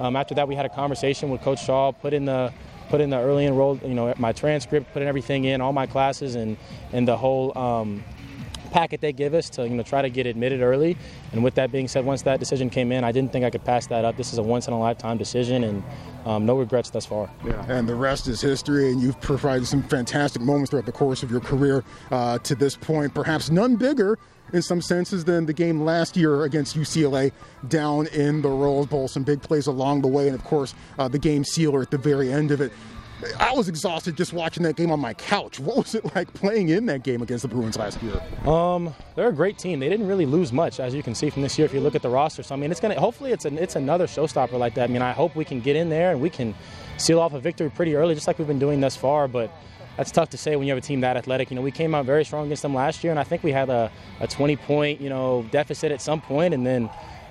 um, 0.00 0.16
after 0.16 0.34
that 0.34 0.48
we 0.48 0.54
had 0.54 0.66
a 0.66 0.68
conversation 0.68 1.30
with 1.30 1.42
Coach 1.42 1.64
Shaw, 1.64 1.92
put 1.92 2.12
in 2.12 2.24
the 2.24 2.52
put 2.88 3.00
in 3.00 3.10
the 3.10 3.18
early 3.18 3.44
enrolled, 3.44 3.82
you 3.82 3.94
know, 3.94 4.12
my 4.16 4.32
transcript, 4.32 4.92
put 4.92 5.02
in 5.02 5.08
everything 5.08 5.44
in, 5.44 5.60
all 5.60 5.72
my 5.72 5.86
classes, 5.86 6.34
and 6.34 6.56
and 6.92 7.06
the 7.06 7.16
whole 7.16 7.56
um, 7.56 8.02
packet 8.70 9.00
they 9.00 9.12
give 9.12 9.34
us 9.34 9.48
to 9.50 9.68
you 9.68 9.74
know 9.74 9.82
try 9.82 10.02
to 10.02 10.10
get 10.10 10.26
admitted 10.26 10.60
early. 10.60 10.96
And 11.32 11.42
with 11.42 11.54
that 11.54 11.72
being 11.72 11.88
said, 11.88 12.04
once 12.04 12.22
that 12.22 12.40
decision 12.40 12.70
came 12.70 12.92
in, 12.92 13.04
I 13.04 13.12
didn't 13.12 13.32
think 13.32 13.44
I 13.44 13.50
could 13.50 13.64
pass 13.64 13.86
that 13.88 14.04
up. 14.04 14.16
This 14.16 14.32
is 14.32 14.38
a 14.38 14.42
once 14.42 14.66
in 14.68 14.72
a 14.72 14.78
lifetime 14.78 15.18
decision, 15.18 15.64
and 15.64 15.82
um, 16.24 16.46
no 16.46 16.56
regrets 16.56 16.90
thus 16.90 17.06
far. 17.06 17.30
Yeah, 17.44 17.64
and 17.68 17.88
the 17.88 17.94
rest 17.94 18.28
is 18.28 18.40
history. 18.40 18.92
And 18.92 19.00
you've 19.00 19.20
provided 19.20 19.66
some 19.66 19.82
fantastic 19.82 20.42
moments 20.42 20.70
throughout 20.70 20.86
the 20.86 20.92
course 20.92 21.22
of 21.22 21.30
your 21.30 21.40
career 21.40 21.84
uh, 22.10 22.38
to 22.38 22.54
this 22.54 22.76
point. 22.76 23.14
Perhaps 23.14 23.50
none 23.50 23.76
bigger 23.76 24.18
in 24.52 24.62
some 24.62 24.80
senses 24.80 25.24
than 25.24 25.46
the 25.46 25.52
game 25.52 25.80
last 25.80 26.16
year 26.16 26.44
against 26.44 26.76
UCLA 26.76 27.32
down 27.68 28.06
in 28.08 28.42
the 28.42 28.48
Rose 28.48 28.86
Bowl. 28.86 29.08
Some 29.08 29.22
big 29.22 29.42
plays 29.42 29.66
along 29.66 30.02
the 30.02 30.08
way, 30.08 30.26
and 30.26 30.34
of 30.34 30.44
course, 30.44 30.74
uh, 30.98 31.08
the 31.08 31.18
game 31.18 31.44
sealer 31.44 31.82
at 31.82 31.90
the 31.90 31.98
very 31.98 32.32
end 32.32 32.50
of 32.50 32.60
it. 32.60 32.72
I 33.38 33.52
was 33.52 33.68
exhausted 33.68 34.16
just 34.16 34.32
watching 34.32 34.62
that 34.62 34.76
game 34.76 34.90
on 34.90 35.00
my 35.00 35.14
couch. 35.14 35.58
What 35.58 35.76
was 35.76 35.94
it 35.94 36.14
like 36.14 36.32
playing 36.34 36.68
in 36.68 36.86
that 36.86 37.02
game 37.02 37.20
against 37.22 37.42
the 37.42 37.48
Bruins 37.48 37.76
last 37.76 38.00
year? 38.02 38.20
Um, 38.46 38.94
they're 39.16 39.28
a 39.28 39.32
great 39.32 39.58
team. 39.58 39.80
They 39.80 39.88
didn't 39.88 40.06
really 40.06 40.26
lose 40.26 40.52
much, 40.52 40.78
as 40.78 40.94
you 40.94 41.02
can 41.02 41.14
see 41.14 41.28
from 41.30 41.42
this 41.42 41.58
year. 41.58 41.64
If 41.64 41.74
you 41.74 41.80
look 41.80 41.94
at 41.94 42.02
the 42.02 42.08
roster, 42.08 42.42
so 42.42 42.54
I 42.54 42.58
mean, 42.58 42.70
it's 42.70 42.80
gonna 42.80 42.98
hopefully 42.98 43.32
it's 43.32 43.44
an, 43.44 43.58
it's 43.58 43.76
another 43.76 44.06
showstopper 44.06 44.58
like 44.58 44.74
that. 44.74 44.88
I 44.88 44.92
mean, 44.92 45.02
I 45.02 45.12
hope 45.12 45.34
we 45.34 45.44
can 45.44 45.60
get 45.60 45.74
in 45.74 45.88
there 45.88 46.12
and 46.12 46.20
we 46.20 46.30
can 46.30 46.54
seal 46.96 47.18
off 47.18 47.32
a 47.34 47.40
victory 47.40 47.70
pretty 47.70 47.96
early, 47.96 48.14
just 48.14 48.26
like 48.26 48.38
we've 48.38 48.48
been 48.48 48.58
doing 48.58 48.80
thus 48.80 48.96
far. 48.96 49.26
But 49.26 49.50
that's 49.96 50.12
tough 50.12 50.30
to 50.30 50.38
say 50.38 50.54
when 50.54 50.68
you 50.68 50.72
have 50.72 50.82
a 50.82 50.86
team 50.86 51.00
that 51.00 51.16
athletic. 51.16 51.50
You 51.50 51.56
know, 51.56 51.62
we 51.62 51.72
came 51.72 51.94
out 51.96 52.06
very 52.06 52.24
strong 52.24 52.46
against 52.46 52.62
them 52.62 52.74
last 52.74 53.02
year, 53.02 53.10
and 53.10 53.18
I 53.18 53.24
think 53.24 53.42
we 53.42 53.50
had 53.50 53.68
a, 53.68 53.90
a 54.20 54.28
20 54.28 54.56
point 54.56 55.00
you 55.00 55.08
know 55.08 55.44
deficit 55.50 55.90
at 55.90 56.00
some 56.00 56.20
point, 56.20 56.54
and 56.54 56.64
then 56.64 56.88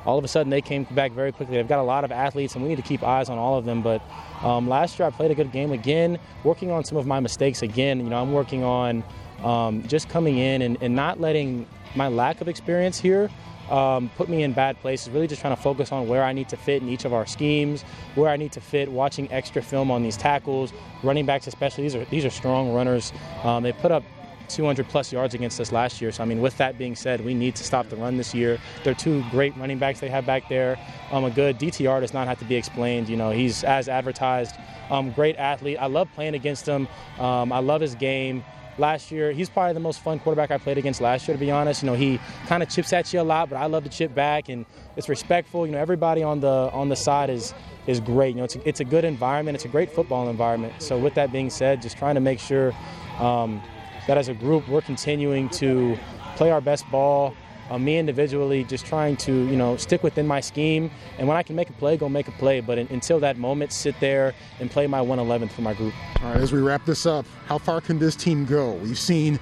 all 0.07 0.17
of 0.17 0.23
a 0.23 0.27
sudden 0.27 0.49
they 0.49 0.61
came 0.61 0.85
back 0.91 1.11
very 1.11 1.33
quickly. 1.33 1.57
They've 1.57 1.67
got 1.67 1.79
a 1.79 1.83
lot 1.83 2.05
of 2.05 2.13
athletes, 2.13 2.55
and 2.55 2.63
we 2.63 2.69
need 2.69 2.77
to 2.77 2.81
keep 2.81 3.03
eyes 3.03 3.29
on 3.29 3.37
all 3.37 3.57
of 3.57 3.65
them. 3.65 3.81
But 3.81 4.01
um, 4.41 4.67
last 4.67 4.97
year 4.97 5.07
I 5.07 5.11
played 5.11 5.31
a 5.31 5.35
good 5.35 5.51
game 5.51 5.73
again, 5.73 6.17
working 6.45 6.71
on 6.71 6.85
some 6.85 6.97
of 6.97 7.05
my 7.05 7.19
mistakes 7.19 7.61
again. 7.61 7.99
You 7.99 8.09
know, 8.09 8.21
I'm 8.21 8.31
working 8.31 8.63
on 8.63 9.03
um, 9.43 9.83
just 9.85 10.07
coming 10.07 10.37
in 10.37 10.61
and, 10.61 10.81
and, 10.81 10.95
not 10.95 11.19
letting 11.19 11.67
my 11.93 12.07
lack 12.07 12.41
of 12.41 12.47
experience 12.47 12.97
here 12.97 13.29
um, 13.69 14.09
put 14.15 14.29
me 14.29 14.41
in 14.43 14.53
bad 14.53 14.79
places. 14.79 15.09
Really 15.09 15.27
just 15.27 15.41
trying 15.41 15.55
to 15.55 15.61
focus 15.61 15.91
on 15.91 16.07
where 16.07 16.23
I 16.23 16.31
need 16.33 16.49
to 16.49 16.57
fit 16.57 16.81
in 16.81 16.89
each 16.89 17.05
of 17.05 17.13
our 17.13 17.25
schemes, 17.25 17.83
where 18.15 18.29
I 18.29 18.37
need 18.37 18.53
to 18.53 18.61
fit, 18.61 18.89
watching 18.89 19.29
extra 19.31 19.61
film 19.61 19.91
on 19.91 20.01
these 20.03 20.17
tackles, 20.17 20.71
running 21.03 21.25
backs 21.25 21.47
especially. 21.47 21.83
These 21.83 21.95
are 21.95 22.05
these 22.05 22.25
are 22.25 22.29
strong 22.29 22.73
runners. 22.73 23.11
Um, 23.43 23.61
they 23.61 23.73
put 23.73 23.91
up 23.91 24.03
200 24.49 24.87
plus 24.87 25.11
yards 25.11 25.33
against 25.33 25.59
us 25.59 25.71
last 25.71 26.01
year. 26.01 26.11
So, 26.11 26.23
I 26.23 26.25
mean, 26.25 26.41
with 26.41 26.57
that 26.57 26.77
being 26.77 26.95
said, 26.95 27.23
we 27.23 27.33
need 27.33 27.55
to 27.55 27.63
stop 27.63 27.89
the 27.89 27.95
run 27.95 28.17
this 28.17 28.33
year. 28.33 28.59
They're 28.83 28.93
two 28.93 29.23
great 29.31 29.55
running 29.57 29.77
backs 29.77 29.99
they 29.99 30.09
have 30.09 30.25
back 30.25 30.47
there. 30.49 30.77
Um, 31.11 31.23
a 31.23 31.31
good 31.31 31.57
DTR 31.57 32.01
does 32.01 32.13
not 32.13 32.27
have 32.27 32.39
to 32.39 32.45
be 32.45 32.55
explained. 32.55 33.09
You 33.09 33.17
know, 33.17 33.31
he's 33.31 33.63
as 33.63 33.89
advertised. 33.89 34.55
Um, 34.89 35.11
great 35.11 35.35
athlete. 35.37 35.77
I 35.79 35.87
love 35.87 36.09
playing 36.13 36.35
against 36.35 36.65
him. 36.65 36.87
Um, 37.19 37.51
I 37.51 37.59
love 37.59 37.81
his 37.81 37.95
game. 37.95 38.43
Last 38.79 39.11
year, 39.11 39.31
he's 39.31 39.49
probably 39.49 39.73
the 39.73 39.79
most 39.79 40.01
fun 40.01 40.19
quarterback 40.19 40.51
I 40.51 40.59
played 40.59 40.77
against 40.77 41.01
last 41.01 41.27
year, 41.27 41.35
to 41.35 41.39
be 41.39 41.49
honest. 41.49 41.81
You 41.81 41.87
know, 41.87 41.95
he 41.95 42.19
kind 42.45 42.61
of 42.61 42.69
chips 42.69 42.93
at 42.93 43.11
you 43.11 43.19
a 43.19 43.23
lot, 43.23 43.49
but 43.49 43.55
I 43.55 43.65
love 43.65 43.83
to 43.85 43.89
chip 43.89 44.13
back, 44.13 44.49
and 44.49 44.67
it's 44.95 45.09
respectful. 45.09 45.65
You 45.65 45.71
know, 45.71 45.79
everybody 45.79 46.21
on 46.21 46.41
the 46.41 46.69
on 46.71 46.89
the 46.89 46.95
side 46.95 47.31
is 47.31 47.55
is 47.87 47.99
great. 47.99 48.35
You 48.35 48.35
know, 48.35 48.43
it's 48.43 48.55
a, 48.55 48.69
it's 48.69 48.79
a 48.79 48.85
good 48.85 49.03
environment. 49.03 49.55
It's 49.55 49.65
a 49.65 49.69
great 49.69 49.91
football 49.91 50.29
environment. 50.29 50.73
So, 50.77 50.95
with 50.95 51.15
that 51.15 51.31
being 51.31 51.49
said, 51.49 51.81
just 51.81 51.97
trying 51.97 52.15
to 52.15 52.21
make 52.21 52.39
sure 52.39 52.71
um, 53.17 53.63
that 54.07 54.17
as 54.17 54.27
a 54.27 54.33
group 54.33 54.67
we're 54.67 54.81
continuing 54.81 55.49
to 55.49 55.97
play 56.35 56.51
our 56.51 56.61
best 56.61 56.89
ball. 56.89 57.35
Uh, 57.69 57.77
me 57.77 57.97
individually, 57.97 58.63
just 58.63 58.85
trying 58.85 59.17
to 59.17 59.33
you 59.33 59.57
know 59.57 59.75
stick 59.75 60.01
within 60.01 60.25
my 60.25 60.39
scheme, 60.39 60.89
and 61.17 61.27
when 61.27 61.35
I 61.35 61.43
can 61.43 61.53
make 61.53 61.69
a 61.69 61.73
play, 61.73 61.97
go 61.97 62.07
make 62.07 62.29
a 62.29 62.31
play. 62.31 62.61
But 62.61 62.77
in, 62.77 62.87
until 62.87 63.19
that 63.19 63.37
moment, 63.37 63.73
sit 63.73 63.99
there 63.99 64.33
and 64.61 64.71
play 64.71 64.87
my 64.87 64.99
111th 64.99 65.51
for 65.51 65.63
my 65.63 65.73
group. 65.73 65.93
All 66.23 66.31
right, 66.31 66.41
as 66.41 66.53
we 66.53 66.61
wrap 66.61 66.85
this 66.85 67.05
up, 67.05 67.25
how 67.45 67.57
far 67.57 67.81
can 67.81 67.99
this 67.99 68.15
team 68.15 68.45
go? 68.45 68.71
We've 68.75 68.97
seen 68.97 69.37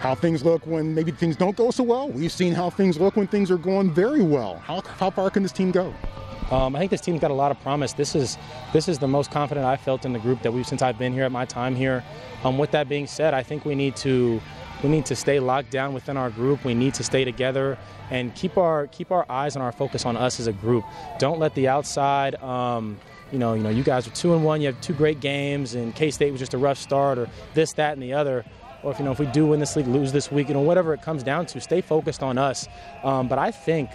how 0.00 0.16
things 0.16 0.44
look 0.44 0.66
when 0.66 0.92
maybe 0.92 1.12
things 1.12 1.36
don't 1.36 1.54
go 1.54 1.70
so 1.70 1.84
well. 1.84 2.08
We've 2.08 2.32
seen 2.32 2.52
how 2.52 2.70
things 2.70 2.98
look 2.98 3.14
when 3.14 3.28
things 3.28 3.52
are 3.52 3.56
going 3.56 3.92
very 3.92 4.22
well. 4.22 4.58
How, 4.58 4.82
how 4.98 5.10
far 5.10 5.30
can 5.30 5.44
this 5.44 5.52
team 5.52 5.70
go? 5.70 5.94
Um, 6.52 6.76
I 6.76 6.80
think 6.80 6.90
this 6.90 7.00
team's 7.00 7.20
got 7.20 7.30
a 7.30 7.34
lot 7.34 7.50
of 7.50 7.58
promise. 7.60 7.94
This 7.94 8.14
is 8.14 8.36
this 8.74 8.86
is 8.86 8.98
the 8.98 9.08
most 9.08 9.30
confident 9.30 9.64
I've 9.64 9.80
felt 9.80 10.04
in 10.04 10.12
the 10.12 10.18
group 10.18 10.42
that 10.42 10.52
we've 10.52 10.66
since 10.66 10.82
I've 10.82 10.98
been 10.98 11.14
here 11.14 11.24
at 11.24 11.32
my 11.32 11.46
time 11.46 11.74
here. 11.74 12.04
Um, 12.44 12.58
with 12.58 12.72
that 12.72 12.90
being 12.90 13.06
said, 13.06 13.32
I 13.32 13.42
think 13.42 13.64
we 13.64 13.74
need 13.74 13.96
to 13.96 14.38
we 14.82 14.90
need 14.90 15.06
to 15.06 15.16
stay 15.16 15.40
locked 15.40 15.70
down 15.70 15.94
within 15.94 16.18
our 16.18 16.28
group. 16.28 16.62
We 16.62 16.74
need 16.74 16.92
to 16.94 17.04
stay 17.04 17.24
together 17.24 17.78
and 18.10 18.34
keep 18.34 18.58
our 18.58 18.86
keep 18.88 19.10
our 19.10 19.24
eyes 19.30 19.56
and 19.56 19.62
our 19.62 19.72
focus 19.72 20.04
on 20.04 20.14
us 20.14 20.40
as 20.40 20.46
a 20.46 20.52
group. 20.52 20.84
Don't 21.18 21.38
let 21.38 21.54
the 21.54 21.68
outside. 21.68 22.34
Um, 22.42 22.98
you 23.32 23.38
know, 23.38 23.54
you 23.54 23.62
know, 23.62 23.70
you 23.70 23.82
guys 23.82 24.06
are 24.06 24.10
two 24.10 24.34
and 24.34 24.44
one. 24.44 24.60
You 24.60 24.66
have 24.66 24.80
two 24.82 24.92
great 24.92 25.20
games, 25.20 25.74
and 25.74 25.94
K 25.94 26.10
State 26.10 26.32
was 26.32 26.40
just 26.40 26.52
a 26.52 26.58
rough 26.58 26.76
start, 26.76 27.16
or 27.16 27.30
this, 27.54 27.72
that, 27.74 27.94
and 27.94 28.02
the 28.02 28.12
other. 28.12 28.44
Or 28.82 28.92
if 28.92 28.98
you 28.98 29.06
know, 29.06 29.12
if 29.12 29.18
we 29.18 29.26
do 29.26 29.46
win 29.46 29.60
this 29.60 29.74
league, 29.74 29.86
lose 29.86 30.12
this 30.12 30.30
week, 30.30 30.48
you 30.48 30.54
know, 30.54 30.60
whatever 30.60 30.92
it 30.92 31.00
comes 31.00 31.22
down 31.22 31.46
to, 31.46 31.60
stay 31.62 31.80
focused 31.80 32.22
on 32.22 32.36
us. 32.36 32.68
Um, 33.04 33.28
but 33.28 33.38
I 33.38 33.50
think 33.52 33.88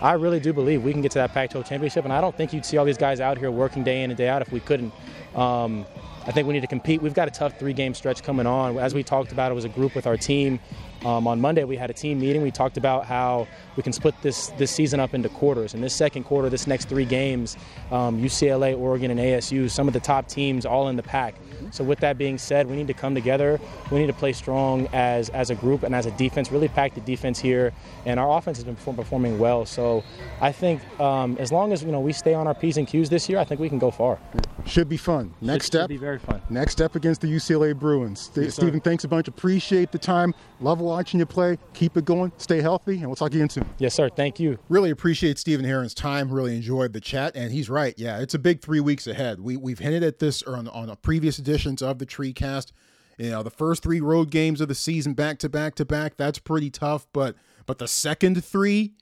I 0.00 0.12
really 0.12 0.40
do 0.40 0.52
believe 0.52 0.82
we 0.82 0.92
can 0.92 1.02
get 1.02 1.12
to 1.12 1.18
that 1.18 1.32
Pac-12 1.32 1.66
championship, 1.66 2.04
and 2.04 2.12
I 2.12 2.20
don't 2.20 2.36
think 2.36 2.52
you'd 2.52 2.66
see 2.66 2.76
all 2.76 2.84
these 2.84 2.98
guys 2.98 3.20
out 3.20 3.38
here 3.38 3.50
working 3.50 3.84
day 3.84 4.02
in 4.02 4.10
and 4.10 4.18
day 4.18 4.28
out 4.28 4.42
if 4.42 4.52
we 4.52 4.60
couldn't. 4.60 4.92
Um, 5.34 5.86
I 6.26 6.32
think 6.32 6.46
we 6.46 6.54
need 6.54 6.62
to 6.62 6.66
compete. 6.66 7.02
We've 7.02 7.14
got 7.14 7.28
a 7.28 7.30
tough 7.30 7.58
three-game 7.58 7.92
stretch 7.94 8.22
coming 8.22 8.46
on. 8.46 8.78
As 8.78 8.94
we 8.94 9.02
talked 9.02 9.32
about, 9.32 9.52
it 9.52 9.54
was 9.54 9.64
a 9.64 9.68
group 9.68 9.94
with 9.94 10.06
our 10.06 10.16
team. 10.16 10.58
Um, 11.04 11.26
on 11.26 11.38
Monday, 11.38 11.64
we 11.64 11.76
had 11.76 11.90
a 11.90 11.92
team 11.92 12.18
meeting. 12.18 12.40
We 12.40 12.50
talked 12.50 12.78
about 12.78 13.04
how 13.04 13.46
we 13.76 13.82
can 13.82 13.92
split 13.92 14.14
this 14.22 14.48
this 14.56 14.70
season 14.70 15.00
up 15.00 15.12
into 15.12 15.28
quarters. 15.28 15.74
In 15.74 15.82
this 15.82 15.94
second 15.94 16.24
quarter, 16.24 16.48
this 16.48 16.66
next 16.66 16.88
three 16.88 17.04
games, 17.04 17.58
um, 17.90 18.22
UCLA, 18.22 18.78
Oregon, 18.78 19.10
and 19.10 19.20
ASU, 19.20 19.70
some 19.70 19.86
of 19.86 19.92
the 19.92 20.00
top 20.00 20.28
teams, 20.28 20.64
all 20.64 20.88
in 20.88 20.96
the 20.96 21.02
pack. 21.02 21.34
So 21.70 21.84
with 21.84 22.00
that 22.00 22.18
being 22.18 22.38
said, 22.38 22.68
we 22.68 22.76
need 22.76 22.86
to 22.88 22.94
come 22.94 23.14
together. 23.14 23.60
We 23.90 23.98
need 23.98 24.06
to 24.06 24.12
play 24.12 24.32
strong 24.32 24.88
as 24.92 25.28
as 25.30 25.50
a 25.50 25.54
group 25.54 25.82
and 25.82 25.94
as 25.94 26.06
a 26.06 26.10
defense. 26.12 26.50
Really 26.50 26.68
pack 26.68 26.94
the 26.94 27.00
defense 27.00 27.38
here, 27.38 27.72
and 28.06 28.18
our 28.20 28.36
offense 28.38 28.58
has 28.58 28.64
been 28.64 28.76
performing 28.76 29.38
well. 29.38 29.66
So 29.66 30.04
I 30.40 30.52
think 30.52 30.80
um, 31.00 31.36
as 31.38 31.50
long 31.52 31.72
as 31.72 31.82
you 31.82 31.90
know 31.92 32.00
we 32.00 32.12
stay 32.12 32.34
on 32.34 32.46
our 32.46 32.54
p's 32.54 32.76
and 32.76 32.86
q's 32.86 33.08
this 33.10 33.28
year, 33.28 33.38
I 33.38 33.44
think 33.44 33.60
we 33.60 33.68
can 33.68 33.78
go 33.78 33.90
far. 33.90 34.18
Should 34.66 34.88
be 34.88 34.96
fun. 34.96 35.34
Next 35.40 35.64
Should- 35.64 35.72
step. 35.72 35.82
should 35.82 35.88
be 35.88 35.96
very 35.98 36.18
fun. 36.18 36.40
Next 36.48 36.72
step 36.72 36.94
against 36.96 37.20
the 37.20 37.26
UCLA 37.26 37.78
Bruins. 37.78 38.30
Yes. 38.34 38.54
Stephen, 38.54 38.80
thanks 38.80 39.04
a 39.04 39.08
bunch. 39.08 39.28
Appreciate 39.28 39.92
the 39.92 39.98
time. 39.98 40.34
Love 40.60 40.80
watching 40.80 41.20
you 41.20 41.26
play. 41.26 41.58
Keep 41.74 41.96
it 41.98 42.04
going. 42.06 42.32
Stay 42.38 42.60
healthy, 42.62 42.94
and 42.96 43.06
we'll 43.06 43.16
talk 43.16 43.34
again 43.34 43.50
soon. 43.50 43.66
Yes, 43.78 43.94
sir. 43.94 44.08
Thank 44.08 44.40
you. 44.40 44.58
Really 44.68 44.90
appreciate 44.90 45.38
Stephen 45.38 45.64
Herron's 45.66 45.92
time. 45.92 46.30
Really 46.32 46.56
enjoyed 46.56 46.92
the 46.94 47.00
chat, 47.00 47.36
and 47.36 47.52
he's 47.52 47.68
right. 47.68 47.94
Yeah, 47.98 48.20
it's 48.20 48.32
a 48.34 48.38
big 48.38 48.62
three 48.62 48.80
weeks 48.80 49.06
ahead. 49.06 49.40
We 49.40 49.56
we've 49.58 49.78
hinted 49.78 50.02
at 50.02 50.18
this 50.18 50.42
on 50.44 50.68
on 50.68 50.88
a 50.88 50.96
previous 50.96 51.36
editions 51.44 51.82
of 51.82 51.98
the 51.98 52.06
Tree 52.06 52.32
Cast. 52.32 52.72
You 53.18 53.30
know, 53.30 53.42
the 53.42 53.50
first 53.50 53.82
three 53.82 54.00
road 54.00 54.30
games 54.30 54.60
of 54.60 54.68
the 54.68 54.74
season, 54.74 55.14
back 55.14 55.38
to 55.38 55.48
back 55.48 55.74
to 55.76 55.84
back. 55.84 56.16
That's 56.16 56.38
pretty 56.38 56.70
tough. 56.70 57.06
But 57.12 57.36
but 57.66 57.78
the 57.78 57.86
second 57.86 58.42
three, 58.44 58.94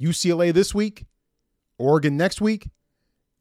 UCLA 0.00 0.52
this 0.52 0.74
week, 0.74 1.04
Oregon 1.78 2.16
next 2.16 2.40
week, 2.40 2.68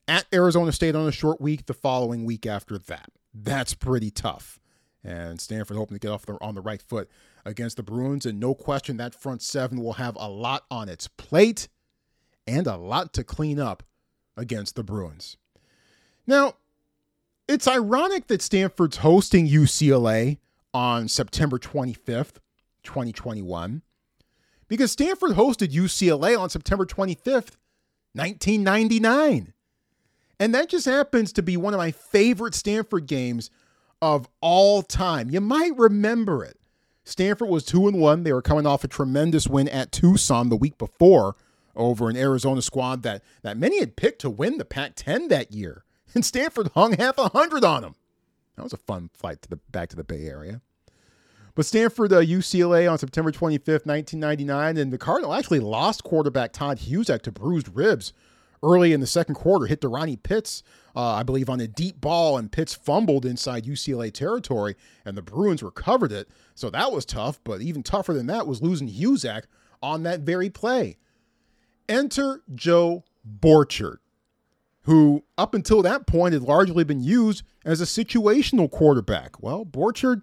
at 0.08 0.26
Arizona 0.34 0.72
State 0.72 0.96
on 0.96 1.08
a 1.08 1.12
short 1.12 1.40
week 1.40 1.68
the 1.68 1.74
following 1.74 2.26
week 2.26 2.46
after 2.46 2.78
that. 2.78 3.10
That's 3.34 3.74
pretty 3.74 4.12
tough. 4.12 4.60
And 5.04 5.40
Stanford 5.40 5.78
hoping 5.78 5.96
to 5.96 6.00
get 6.00 6.12
off 6.12 6.26
the, 6.26 6.38
on 6.42 6.56
the 6.56 6.62
right 6.62 6.82
foot 6.82 7.10
against 7.46 7.78
the 7.78 7.84
Bruins. 7.84 8.26
And 8.26 8.40
no 8.40 8.54
question 8.54 8.98
that 8.98 9.16
front 9.16 9.42
seven 9.42 9.82
will 9.82 9.94
have 9.94 10.18
a 10.20 10.28
lot 10.28 10.66
on 10.70 10.90
its 10.90 11.08
plate 11.08 11.70
and 12.46 12.68
a 12.68 12.76
lot 12.76 13.14
to 13.14 13.24
clean 13.24 13.60
up 13.60 13.84
against 14.36 14.76
the 14.76 14.84
Bruins. 14.84 15.38
Now, 16.26 16.56
it's 17.48 17.68
ironic 17.68 18.28
that 18.28 18.42
Stanford's 18.42 18.98
hosting 18.98 19.48
UCLA 19.48 20.38
on 20.74 21.08
September 21.08 21.58
25th, 21.58 22.38
2021, 22.84 23.82
because 24.68 24.92
Stanford 24.92 25.32
hosted 25.32 25.72
UCLA 25.72 26.40
on 26.40 26.50
September 26.50 26.86
25th, 26.86 27.56
1999. 28.14 29.54
And 30.40 30.54
that 30.54 30.70
just 30.70 30.86
happens 30.86 31.34
to 31.34 31.42
be 31.42 31.58
one 31.58 31.74
of 31.74 31.80
my 31.80 31.92
favorite 31.92 32.54
Stanford 32.54 33.08
games 33.08 33.50
of 34.02 34.28
all 34.42 34.84
time. 34.84 35.30
You 35.32 35.42
might 35.42 35.76
remember 35.78 36.44
it. 36.44 36.60
Stanford 37.04 37.50
was 37.50 37.64
2 37.64 37.88
and 37.88 38.00
1. 38.00 38.24
They 38.24 38.34
were 38.34 38.42
coming 38.42 38.68
off 38.68 38.84
a 38.84 38.88
tremendous 38.88 39.48
win 39.48 39.70
at 39.70 39.92
Tucson 39.92 40.50
the 40.50 40.58
week 40.58 40.78
before 40.78 41.36
over 41.76 42.10
an 42.10 42.18
Arizona 42.18 42.62
squad 42.62 43.04
that 43.04 43.24
that 43.44 43.58
many 43.58 43.80
had 43.80 43.96
picked 43.96 44.20
to 44.22 44.30
win 44.30 44.58
the 44.58 44.66
Pac-10 44.66 45.30
that 45.30 45.54
year. 45.54 45.84
And 46.16 46.26
Stanford 46.26 46.72
hung 46.74 46.94
half 46.94 47.18
a 47.18 47.30
hundred 47.30 47.64
on 47.64 47.82
them. 47.82 47.96
That 48.56 48.64
was 48.64 48.74
a 48.74 48.78
fun 48.78 49.10
flight 49.14 49.42
to 49.44 49.50
the 49.50 49.58
back 49.72 49.90
to 49.90 49.96
the 49.96 50.04
Bay 50.04 50.26
Area. 50.26 50.62
But 51.54 51.66
Stanford 51.66 52.14
uh, 52.14 52.22
UCLA 52.22 52.90
on 52.90 52.98
September 52.98 53.32
25th, 53.32 53.86
1999, 53.86 54.78
and 54.78 54.94
the 54.94 54.98
Cardinal 54.98 55.34
actually 55.34 55.60
lost 55.60 56.04
quarterback 56.04 56.54
Todd 56.54 56.80
Husak 56.80 57.24
to 57.24 57.32
bruised 57.32 57.76
ribs 57.76 58.14
early 58.64 58.94
in 58.94 59.00
the 59.00 59.08
second 59.08 59.36
quarter. 59.36 59.66
Hit 59.66 59.82
to 59.82 59.88
Ronnie 59.88 60.18
Pitts, 60.18 60.64
uh, 60.96 61.14
I 61.14 61.24
believe, 61.24 61.50
on 61.50 61.60
a 61.60 61.68
deep 61.68 62.00
ball, 62.00 62.38
and 62.38 62.52
Pitts 62.52 62.76
fumbled 62.76 63.26
inside 63.26 63.66
UCLA 63.66 64.14
territory, 64.14 64.76
and 65.06 65.18
the 65.18 65.22
Bruins 65.22 65.64
recovered 65.64 66.12
it. 66.12 66.30
So 66.56 66.70
that 66.70 66.92
was 66.92 67.06
tough. 67.06 67.40
But 67.44 67.62
even 67.62 67.84
tougher 67.84 68.14
than 68.14 68.28
that 68.28 68.48
was 68.48 68.62
losing 68.62 68.90
Husak 68.90 69.44
on 69.82 70.04
that 70.04 70.22
very 70.22 70.50
play. 70.50 70.98
Enter 71.90 72.42
Joe 72.54 73.04
Borchard, 73.40 73.98
who 74.88 75.22
up 75.38 75.54
until 75.54 75.82
that 75.82 76.08
point 76.08 76.34
had 76.34 76.42
largely 76.42 76.86
been 76.86 77.04
used 77.04 77.44
as 77.66 77.82
a 77.82 77.84
situational 77.84 78.72
quarterback. 78.72 79.44
Well, 79.44 79.66
Borchard 79.66 80.22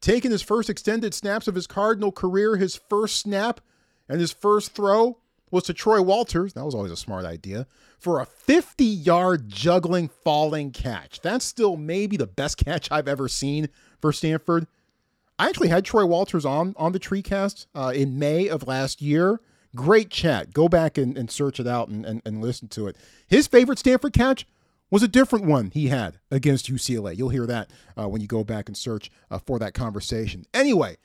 taking 0.00 0.30
his 0.30 0.40
first 0.40 0.70
extended 0.70 1.14
snaps 1.14 1.48
of 1.48 1.56
his 1.56 1.66
Cardinal 1.66 2.12
career, 2.12 2.56
his 2.56 2.76
first 2.76 3.16
snap 3.16 3.60
and 4.08 4.20
his 4.20 4.30
first 4.30 4.72
throw 4.72 5.18
was 5.50 5.64
to 5.64 5.74
Troy 5.74 6.00
Walters. 6.00 6.52
That 6.52 6.64
was 6.64 6.76
always 6.76 6.92
a 6.92 6.96
smart 6.96 7.24
idea 7.24 7.66
for 7.98 8.20
a 8.20 8.24
50 8.24 8.84
yard 8.84 9.48
juggling 9.48 10.08
falling 10.08 10.70
catch. 10.70 11.20
That's 11.20 11.44
still 11.44 11.76
maybe 11.76 12.16
the 12.16 12.28
best 12.28 12.56
catch 12.64 12.88
I've 12.92 13.08
ever 13.08 13.26
seen 13.26 13.68
for 14.00 14.12
Stanford. 14.12 14.68
I 15.40 15.48
actually 15.48 15.68
had 15.68 15.84
Troy 15.84 16.06
Walters 16.06 16.44
on 16.44 16.72
on 16.76 16.92
the 16.92 17.00
TreeCast 17.00 17.66
uh, 17.74 17.92
in 17.92 18.16
May 18.16 18.46
of 18.46 18.68
last 18.68 19.02
year. 19.02 19.40
Great 19.74 20.10
chat. 20.10 20.52
Go 20.52 20.68
back 20.68 20.96
and, 20.98 21.16
and 21.16 21.30
search 21.30 21.60
it 21.60 21.66
out 21.66 21.88
and, 21.88 22.04
and, 22.04 22.22
and 22.24 22.40
listen 22.40 22.68
to 22.68 22.86
it. 22.86 22.96
His 23.26 23.46
favorite 23.46 23.78
Stanford 23.78 24.12
catch 24.12 24.46
was 24.90 25.02
a 25.02 25.08
different 25.08 25.44
one 25.44 25.70
he 25.70 25.88
had 25.88 26.18
against 26.30 26.72
UCLA. 26.72 27.16
You'll 27.16 27.28
hear 27.28 27.46
that 27.46 27.70
uh, 27.96 28.08
when 28.08 28.20
you 28.20 28.26
go 28.26 28.44
back 28.44 28.68
and 28.68 28.76
search 28.76 29.10
uh, 29.30 29.38
for 29.38 29.58
that 29.58 29.74
conversation. 29.74 30.46
Anyway, 30.54 30.96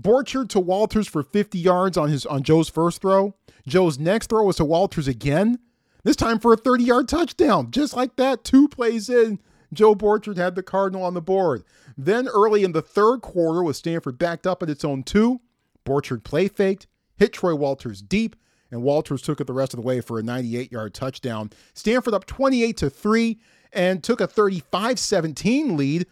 Borchard 0.00 0.48
to 0.50 0.60
Walters 0.60 1.08
for 1.08 1.22
50 1.22 1.58
yards 1.58 1.96
on 1.96 2.08
his 2.08 2.24
on 2.26 2.42
Joe's 2.42 2.68
first 2.68 3.02
throw. 3.02 3.34
Joe's 3.66 3.98
next 3.98 4.28
throw 4.28 4.44
was 4.44 4.56
to 4.56 4.64
Walters 4.64 5.08
again, 5.08 5.58
this 6.04 6.16
time 6.16 6.38
for 6.38 6.52
a 6.52 6.56
30 6.56 6.84
yard 6.84 7.08
touchdown. 7.08 7.70
Just 7.70 7.94
like 7.94 8.16
that, 8.16 8.44
two 8.44 8.68
plays 8.68 9.08
in, 9.08 9.40
Joe 9.72 9.94
Borchard 9.94 10.36
had 10.36 10.54
the 10.54 10.62
Cardinal 10.62 11.04
on 11.04 11.14
the 11.14 11.22
board. 11.22 11.64
Then 11.96 12.28
early 12.28 12.64
in 12.64 12.72
the 12.72 12.82
third 12.82 13.20
quarter, 13.20 13.62
with 13.62 13.76
Stanford 13.76 14.18
backed 14.18 14.46
up 14.46 14.62
at 14.62 14.70
its 14.70 14.84
own 14.84 15.02
two, 15.02 15.40
Borchard 15.84 16.24
play 16.24 16.48
faked, 16.48 16.86
hit 17.22 17.32
Troy 17.32 17.54
Walters 17.54 18.02
deep, 18.02 18.34
and 18.72 18.82
Walters 18.82 19.22
took 19.22 19.40
it 19.40 19.46
the 19.46 19.52
rest 19.52 19.72
of 19.72 19.80
the 19.80 19.86
way 19.86 20.00
for 20.00 20.18
a 20.18 20.22
98 20.24 20.72
yard 20.72 20.92
touchdown. 20.92 21.50
Stanford 21.72 22.14
up 22.14 22.26
28 22.26 22.76
to 22.78 22.90
3 22.90 23.38
and 23.72 24.02
took 24.02 24.20
a 24.20 24.26
35 24.26 24.98
17 24.98 25.76
lead 25.76 26.06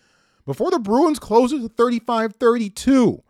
before 0.47 0.71
the 0.71 0.79
Bruins 0.79 1.19
closed 1.19 1.53
it 1.53 1.63
to 1.63 1.69
35 1.69 2.35
32. 2.35 3.23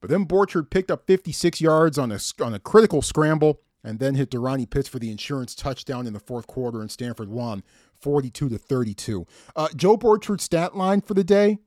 But 0.00 0.10
then 0.10 0.26
Borchard 0.26 0.68
picked 0.68 0.90
up 0.90 1.06
56 1.06 1.60
yards 1.60 1.96
on 1.96 2.10
a, 2.10 2.18
on 2.42 2.54
a 2.54 2.58
critical 2.58 3.02
scramble 3.02 3.60
and 3.84 4.00
then 4.00 4.16
hit 4.16 4.30
DeRonnie 4.30 4.68
Pitts 4.68 4.88
for 4.88 4.98
the 4.98 5.12
insurance 5.12 5.54
touchdown 5.54 6.06
in 6.06 6.12
the 6.12 6.20
fourth 6.20 6.46
quarter, 6.46 6.80
and 6.80 6.90
Stanford 6.90 7.28
won 7.28 7.62
42 8.00 8.48
to 8.48 8.58
32. 8.58 9.26
Uh, 9.54 9.68
Joe 9.76 9.96
Borchard's 9.96 10.44
stat 10.44 10.76
line 10.76 11.00
for 11.00 11.14
the 11.14 11.24
day 11.24 11.58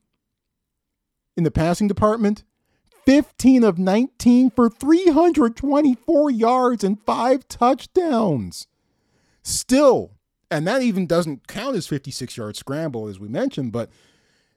in 1.38 1.44
the 1.44 1.52
passing 1.52 1.88
department 1.88 2.44
15 3.06 3.64
of 3.64 3.78
19 3.78 4.50
for 4.50 4.70
324 4.70 6.32
yards 6.32 6.84
and 6.84 7.02
five 7.04 7.48
touchdowns. 7.48 8.68
Still, 9.44 10.12
and 10.50 10.68
that 10.68 10.82
even 10.82 11.06
doesn't 11.06 11.48
count 11.48 11.76
as 11.76 11.88
56 11.88 12.36
yard 12.36 12.56
scramble, 12.56 13.08
as 13.08 13.20
we 13.20 13.28
mentioned, 13.28 13.72
but 13.72 13.90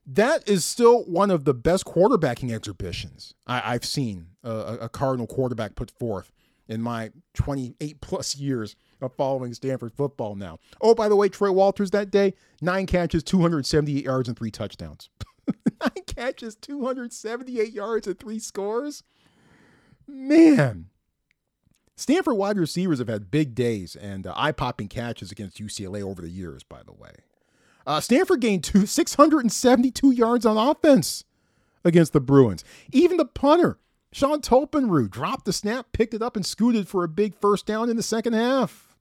that 0.06 0.48
is 0.48 0.64
still 0.64 1.04
one 1.04 1.30
of 1.30 1.44
the 1.44 1.52
best 1.52 1.84
quarterbacking 1.84 2.50
exhibitions 2.50 3.34
I, 3.46 3.72
have 3.72 3.84
seen 3.84 4.28
a, 4.42 4.78
a 4.82 4.88
Cardinal 4.88 5.26
quarterback 5.26 5.74
put 5.74 5.90
forth 5.90 6.32
in 6.66 6.80
my 6.80 7.10
28 7.34 8.00
plus 8.00 8.34
years 8.36 8.74
of 9.00 9.14
following 9.16 9.52
Stanford 9.52 9.92
football 9.92 10.34
now. 10.34 10.58
Oh, 10.80 10.94
by 10.94 11.08
the 11.08 11.16
way, 11.16 11.28
Troy 11.28 11.52
Walters 11.52 11.90
that 11.90 12.10
day, 12.10 12.34
nine 12.60 12.86
catches, 12.86 13.22
278 13.22 14.04
yards, 14.04 14.28
and 14.28 14.38
three 14.38 14.50
touchdowns. 14.50 15.10
nine 15.80 16.04
catches, 16.06 16.54
278 16.56 17.72
yards, 17.72 18.06
and 18.06 18.18
three 18.18 18.38
scores. 18.38 19.02
Man. 20.06 20.86
Stanford 21.96 22.36
wide 22.36 22.58
receivers 22.58 23.00
have 23.00 23.08
had 23.08 23.30
big 23.30 23.54
days 23.54 23.96
and 23.96 24.26
uh, 24.26 24.32
eye 24.36 24.52
popping 24.52 24.86
catches 24.86 25.32
against 25.32 25.60
UCLA 25.60 26.00
over 26.02 26.22
the 26.22 26.30
years, 26.30 26.62
by 26.62 26.82
the 26.84 26.92
way. 26.92 27.10
Uh, 27.86 28.00
Stanford 28.00 28.40
gained 28.40 28.62
two, 28.62 28.86
672 28.86 30.12
yards 30.12 30.46
on 30.46 30.56
offense 30.56 31.24
against 31.84 32.12
the 32.12 32.20
Bruins. 32.20 32.62
Even 32.92 33.16
the 33.16 33.24
punter, 33.24 33.78
Sean 34.12 34.40
Tolpenrud, 34.40 35.10
dropped 35.10 35.44
the 35.44 35.52
snap, 35.52 35.86
picked 35.92 36.14
it 36.14 36.22
up, 36.22 36.36
and 36.36 36.46
scooted 36.46 36.86
for 36.86 37.02
a 37.02 37.08
big 37.08 37.34
first 37.34 37.66
down 37.66 37.90
in 37.90 37.96
the 37.96 38.02
second 38.02 38.34
half. 38.34 38.96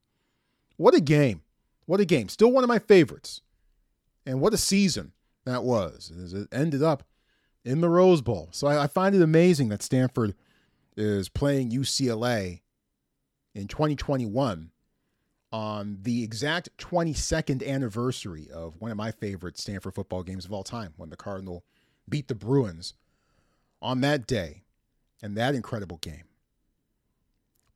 What 0.78 0.96
a 0.96 1.02
game. 1.02 1.42
What 1.86 2.00
a 2.00 2.06
game. 2.06 2.30
Still 2.30 2.52
one 2.52 2.63
of 2.63 2.68
my 2.68 2.80
favorites. 2.80 3.42
And 4.26 4.42
what 4.42 4.54
a 4.54 4.58
season 4.58 5.13
that 5.48 5.64
was, 5.64 6.12
it 6.34 6.48
ended 6.52 6.84
up 6.84 7.04
in 7.64 7.82
the 7.82 7.90
Rose 7.90 8.22
Bowl. 8.22 8.50
So 8.52 8.68
I, 8.68 8.84
I 8.84 8.88
find 8.88 9.16
it 9.16 9.22
amazing 9.22 9.70
that 9.70 9.84
Stanford 9.84 10.36
is 10.96 11.30
playing 11.30 11.72
UCLA 11.72 12.62
in 13.54 13.68
2021 13.68 14.72
on 15.52 15.98
the 16.02 16.24
exact 16.24 16.70
22nd 16.78 17.66
anniversary 17.66 18.48
of 18.54 18.76
one 18.80 18.92
of 18.92 18.98
my 18.98 19.12
favorite 19.12 19.58
Stanford 19.58 19.96
football 19.96 20.24
games 20.24 20.46
of 20.46 20.52
all 20.52 20.64
time 20.64 20.94
when 20.98 21.10
the 21.10 21.16
Cardinal 21.16 21.64
beat 22.10 22.28
the 22.28 22.36
Bruins 22.36 22.94
on 23.82 24.02
that 24.02 24.28
day 24.28 24.64
and 25.22 25.36
that 25.38 25.56
incredible 25.56 25.98
game. 25.98 26.27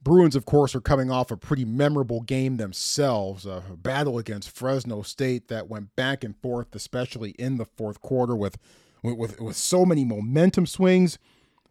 Bruins, 0.04 0.36
of 0.36 0.46
course, 0.46 0.74
are 0.74 0.82
coming 0.82 1.12
off 1.12 1.30
a 1.30 1.38
pretty 1.38 1.66
memorable 1.66 2.22
game 2.22 2.58
themselves, 2.58 3.46
a 3.46 3.64
battle 3.76 4.18
against 4.18 4.50
Fresno 4.50 5.04
State 5.04 5.48
that 5.50 5.70
went 5.70 5.96
back 5.96 6.24
and 6.24 6.36
forth, 6.38 6.74
especially 6.74 7.32
in 7.32 7.58
the 7.58 7.66
fourth 7.66 8.02
quarter 8.02 8.36
with, 8.36 8.58
with, 9.04 9.40
with 9.40 9.56
so 9.56 9.86
many 9.86 10.04
momentum 10.04 10.66
swings. 10.66 11.20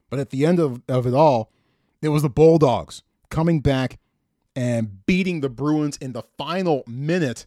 But 0.08 0.20
at 0.20 0.30
the 0.30 0.46
end 0.46 0.60
of, 0.60 0.82
of 0.88 1.06
it 1.06 1.14
all, 1.14 1.50
it 2.02 2.08
was 2.08 2.22
the 2.22 2.30
Bulldogs 2.30 3.02
coming 3.30 3.60
back 3.60 3.98
and 4.54 5.04
beating 5.06 5.40
the 5.40 5.50
Bruins 5.50 5.96
in 5.96 6.12
the 6.12 6.22
final 6.38 6.84
minute. 6.86 7.46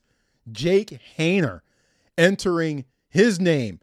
Jake 0.51 0.99
Haener 1.17 1.61
entering 2.17 2.83
his 3.09 3.39
name 3.39 3.79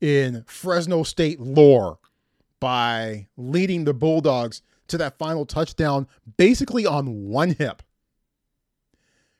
in 0.00 0.44
Fresno 0.46 1.02
State 1.02 1.40
lore 1.40 1.98
by 2.60 3.28
leading 3.36 3.84
the 3.84 3.94
Bulldogs 3.94 4.62
to 4.92 4.98
that 4.98 5.18
final 5.18 5.44
touchdown 5.44 6.06
basically 6.36 6.86
on 6.86 7.28
one 7.28 7.50
hip. 7.50 7.82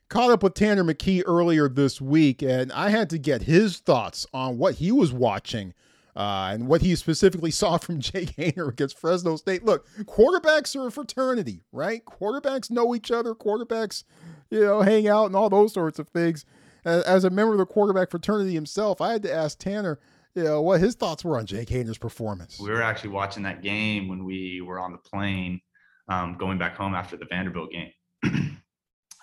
caught 0.08 0.30
up 0.30 0.42
with 0.42 0.54
Tanner 0.54 0.84
McKee 0.84 1.22
earlier 1.24 1.68
this 1.68 2.00
week, 2.00 2.42
and 2.42 2.70
I 2.72 2.90
had 2.90 3.08
to 3.10 3.18
get 3.18 3.42
his 3.42 3.78
thoughts 3.78 4.26
on 4.34 4.58
what 4.58 4.74
he 4.74 4.92
was 4.92 5.12
watching 5.12 5.72
uh, 6.14 6.50
and 6.52 6.66
what 6.68 6.82
he 6.82 6.94
specifically 6.96 7.50
saw 7.52 7.78
from 7.78 8.00
Jake 8.00 8.36
Haener 8.36 8.68
against 8.68 8.98
Fresno 8.98 9.36
State. 9.36 9.64
Look, 9.64 9.86
quarterbacks 10.00 10.76
are 10.76 10.88
a 10.88 10.92
fraternity, 10.92 11.62
right? 11.72 12.04
Quarterbacks 12.04 12.70
know 12.70 12.94
each 12.94 13.10
other. 13.10 13.34
Quarterbacks, 13.34 14.04
you 14.50 14.60
know, 14.60 14.82
hang 14.82 15.08
out 15.08 15.26
and 15.26 15.36
all 15.36 15.48
those 15.48 15.72
sorts 15.72 15.98
of 15.98 16.08
things. 16.08 16.44
As, 16.84 17.02
as 17.04 17.24
a 17.24 17.30
member 17.30 17.52
of 17.52 17.58
the 17.58 17.66
quarterback 17.66 18.10
fraternity 18.10 18.54
himself, 18.54 19.00
I 19.00 19.12
had 19.12 19.22
to 19.22 19.32
ask 19.32 19.58
Tanner, 19.58 19.98
you 20.34 20.44
know, 20.44 20.62
what 20.62 20.80
his 20.80 20.94
thoughts 20.94 21.24
were 21.24 21.38
on 21.38 21.46
Jake 21.46 21.68
Haener's 21.68 21.98
performance. 21.98 22.58
We 22.58 22.70
were 22.70 22.82
actually 22.82 23.10
watching 23.10 23.42
that 23.42 23.62
game 23.62 24.08
when 24.08 24.24
we 24.24 24.60
were 24.60 24.78
on 24.78 24.92
the 24.92 24.98
plane 24.98 25.60
um, 26.08 26.36
going 26.38 26.58
back 26.58 26.76
home 26.76 26.94
after 26.94 27.16
the 27.16 27.26
Vanderbilt 27.26 27.70
game. 27.70 27.92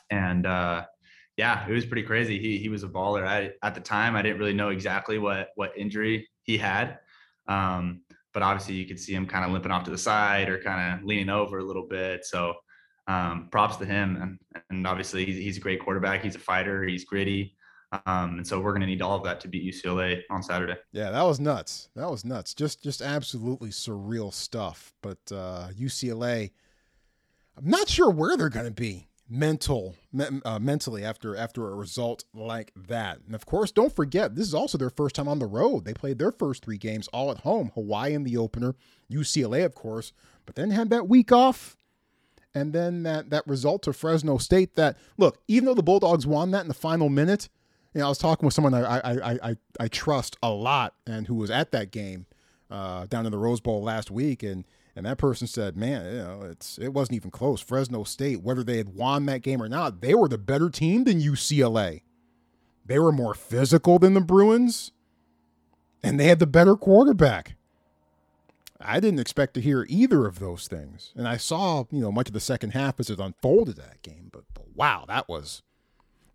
and 0.10 0.45
uh, 0.45 0.86
yeah, 1.38 1.67
it 1.67 1.72
was 1.72 1.86
pretty 1.86 2.04
crazy. 2.04 2.39
He 2.39 2.58
he 2.58 2.69
was 2.69 2.84
a 2.84 2.88
baller. 2.88 3.26
I, 3.26 3.52
at 3.63 3.76
the 3.76 3.82
time, 3.82 4.15
I 4.15 4.22
didn't 4.22 4.39
really 4.39 4.54
know 4.54 4.69
exactly 4.69 5.17
what 5.17 5.50
what 5.56 5.72
injury 5.78 6.28
he 6.43 6.58
had, 6.58 7.00
um, 7.48 8.02
but 8.34 8.43
obviously 8.43 8.76
you 8.76 8.86
could 8.86 9.00
see 9.00 9.13
him 9.13 9.26
kind 9.26 9.45
of 9.45 9.52
limping 9.52 9.72
off 9.72 9.86
to 9.86 9.91
the 9.91 9.98
side 9.98 10.50
or 10.50 10.62
kind 10.62 11.00
of 11.00 11.06
leaning 11.06 11.30
over 11.30 11.60
a 11.60 11.63
little 11.63 11.88
bit. 11.88 12.26
So 12.26 12.54
um, 13.08 13.48
props 13.52 13.78
to 13.78 13.86
him, 13.86 14.17
and 14.22 14.63
and 14.69 14.86
obviously 14.86 15.26
he's, 15.26 15.38
he's 15.38 15.58
a 15.58 15.62
great 15.62 15.80
quarterback. 15.80 16.22
He's 16.22 16.36
a 16.36 16.39
fighter. 16.39 16.84
He's 16.84 17.06
gritty. 17.06 17.56
Um, 18.06 18.38
and 18.38 18.47
so 18.47 18.60
we're 18.60 18.71
going 18.71 18.82
to 18.82 18.88
need 18.88 19.02
all 19.02 19.17
of 19.17 19.23
that 19.23 19.39
to 19.41 19.47
beat 19.47 19.63
UCLA 19.63 20.21
on 20.30 20.43
Saturday. 20.43 20.75
Yeah, 20.91 21.10
that 21.10 21.23
was 21.23 21.39
nuts. 21.39 21.89
That 21.95 22.10
was 22.10 22.23
nuts. 22.23 22.54
Just 22.54 22.84
just 22.84 23.02
absolutely 23.02 23.69
surreal 23.69 24.32
stuff. 24.34 24.93
But 25.02 25.17
uh, 25.32 25.69
UCLA, 25.78 26.52
I'm 27.58 27.69
not 27.69 27.89
sure 27.89 28.12
where 28.12 28.38
they're 28.38 28.49
going 28.49 28.65
to 28.65 28.71
be 28.71 29.08
mental 29.30 29.95
me, 30.12 30.25
uh, 30.43 30.60
mentally 30.60 31.04
after 31.04 31.36
after 31.36 31.67
a 31.67 31.75
result 31.75 32.25
like 32.34 32.71
that. 32.75 33.19
And 33.25 33.34
of 33.34 33.45
course, 33.45 33.71
don't 33.71 33.95
forget 33.95 34.36
this 34.36 34.47
is 34.47 34.54
also 34.54 34.78
their 34.78 34.89
first 34.89 35.15
time 35.15 35.28
on 35.28 35.39
the 35.39 35.45
road. 35.47 35.86
They 35.86 35.93
played 35.93 36.19
their 36.19 36.32
first 36.32 36.63
three 36.63 36.78
games 36.78 37.08
all 37.10 37.32
at 37.32 37.39
home. 37.39 37.71
Hawaii 37.75 38.13
in 38.13 38.23
the 38.23 38.38
opener, 38.38 38.75
UCLA 39.12 39.65
of 39.65 39.75
course, 39.75 40.13
but 40.45 40.56
then 40.56 40.71
had 40.71 40.89
that 40.89 41.08
week 41.08 41.32
off. 41.32 41.75
And 42.56 42.73
then 42.73 43.04
that 43.04 43.30
that 43.30 43.47
result 43.47 43.84
to 43.84 43.93
Fresno 43.93 44.38
State 44.38 44.75
that 44.75 44.97
look, 45.17 45.39
even 45.47 45.65
though 45.65 45.75
the 45.75 45.84
Bulldogs 45.84 46.25
won 46.25 46.52
that 46.52 46.62
in 46.62 46.67
the 46.67 46.73
final 46.73 47.10
minute, 47.10 47.49
you 47.93 47.99
know, 47.99 48.06
I 48.06 48.10
was 48.10 48.17
talking 48.17 48.45
with 48.45 48.54
someone 48.54 48.73
I 48.73 48.99
I 48.99 49.49
I, 49.49 49.56
I 49.80 49.88
trust 49.88 50.38
a 50.43 50.49
lot 50.49 50.93
and 51.08 51.28
who 51.28 51.36
was 51.36 51.49
at 51.49 51.71
that 51.71 51.91
game 51.91 52.25
uh, 52.69 53.06
down 53.08 53.25
in 53.25 53.32
the 53.32 53.38
Rose 53.38 53.62
Bowl 53.62 53.82
last 53.82 54.12
week 54.12 54.43
and 54.43 54.65
and 54.95 55.06
that 55.06 55.17
person 55.17 55.47
said, 55.47 55.78
"Man, 55.78 56.06
you 56.06 56.17
know, 56.17 56.41
it's 56.43 56.78
it 56.78 56.93
wasn't 56.93 57.15
even 57.15 57.32
close. 57.32 57.62
Fresno 57.62 58.04
State, 58.04 58.41
whether 58.41 58.63
they 58.63 58.78
had 58.78 58.95
won 58.95 59.28
that 59.28 59.41
game 59.41 59.63
or 59.63 59.69
not, 59.69 60.02
they 60.02 60.13
were 60.13 60.28
the 60.28 60.38
better 60.38 60.69
team 60.69 61.06
than 61.06 61.21
UCLA. 61.21 62.02
They 62.86 62.99
were 62.99 63.13
more 63.13 63.34
physical 63.34 63.97
than 63.97 64.13
the 64.13 64.19
Bruins, 64.19 64.91
and 66.04 66.19
they 66.19 66.25
had 66.25 66.39
the 66.39 66.47
better 66.47 66.75
quarterback." 66.75 67.56
I 68.82 68.99
didn't 68.99 69.19
expect 69.19 69.54
to 69.56 69.62
hear 69.62 69.86
either 69.89 70.25
of 70.25 70.39
those 70.39 70.67
things, 70.67 71.13
and 71.15 71.28
I 71.28 71.38
saw 71.38 71.86
you 71.91 72.02
know 72.02 72.12
much 72.12 72.28
of 72.28 72.34
the 72.34 72.39
second 72.39 72.71
half 72.71 72.99
as 72.99 73.10
it 73.10 73.19
unfolded 73.19 73.78
that 73.78 74.02
game. 74.02 74.30
But, 74.32 74.43
but 74.54 74.75
wow, 74.75 75.06
that 75.08 75.30
was 75.30 75.62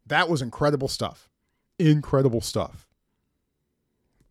that 0.07 0.29
was 0.29 0.41
incredible 0.41 0.89
stuff, 0.89 1.29
incredible 1.79 2.41
stuff. 2.41 2.89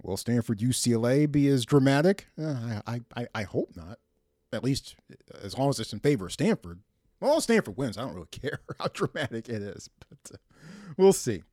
Will 0.02 0.18
Stanford 0.18 0.60
UCLA 0.60 1.32
be 1.32 1.48
as 1.48 1.66
dramatic? 1.66 2.28
Uh, 2.40 2.82
I, 2.86 3.02
I 3.16 3.28
I 3.34 3.44
hope 3.44 3.76
not 3.76 4.00
at 4.52 4.64
least 4.64 4.96
as 5.42 5.58
long 5.58 5.70
as 5.70 5.80
it's 5.80 5.94
in 5.94 6.00
favor 6.00 6.26
of 6.26 6.34
Stanford. 6.34 6.80
Well, 7.20 7.42
Stanford 7.42 7.78
wins. 7.78 7.98
I 7.98 8.02
don't 8.02 8.14
really 8.14 8.28
care 8.32 8.60
how 8.80 8.88
dramatic 8.94 9.50
it 9.50 9.62
is, 9.62 9.90
but 10.10 10.36
uh, 10.36 10.38
we'll 10.98 11.14
see. 11.14 11.44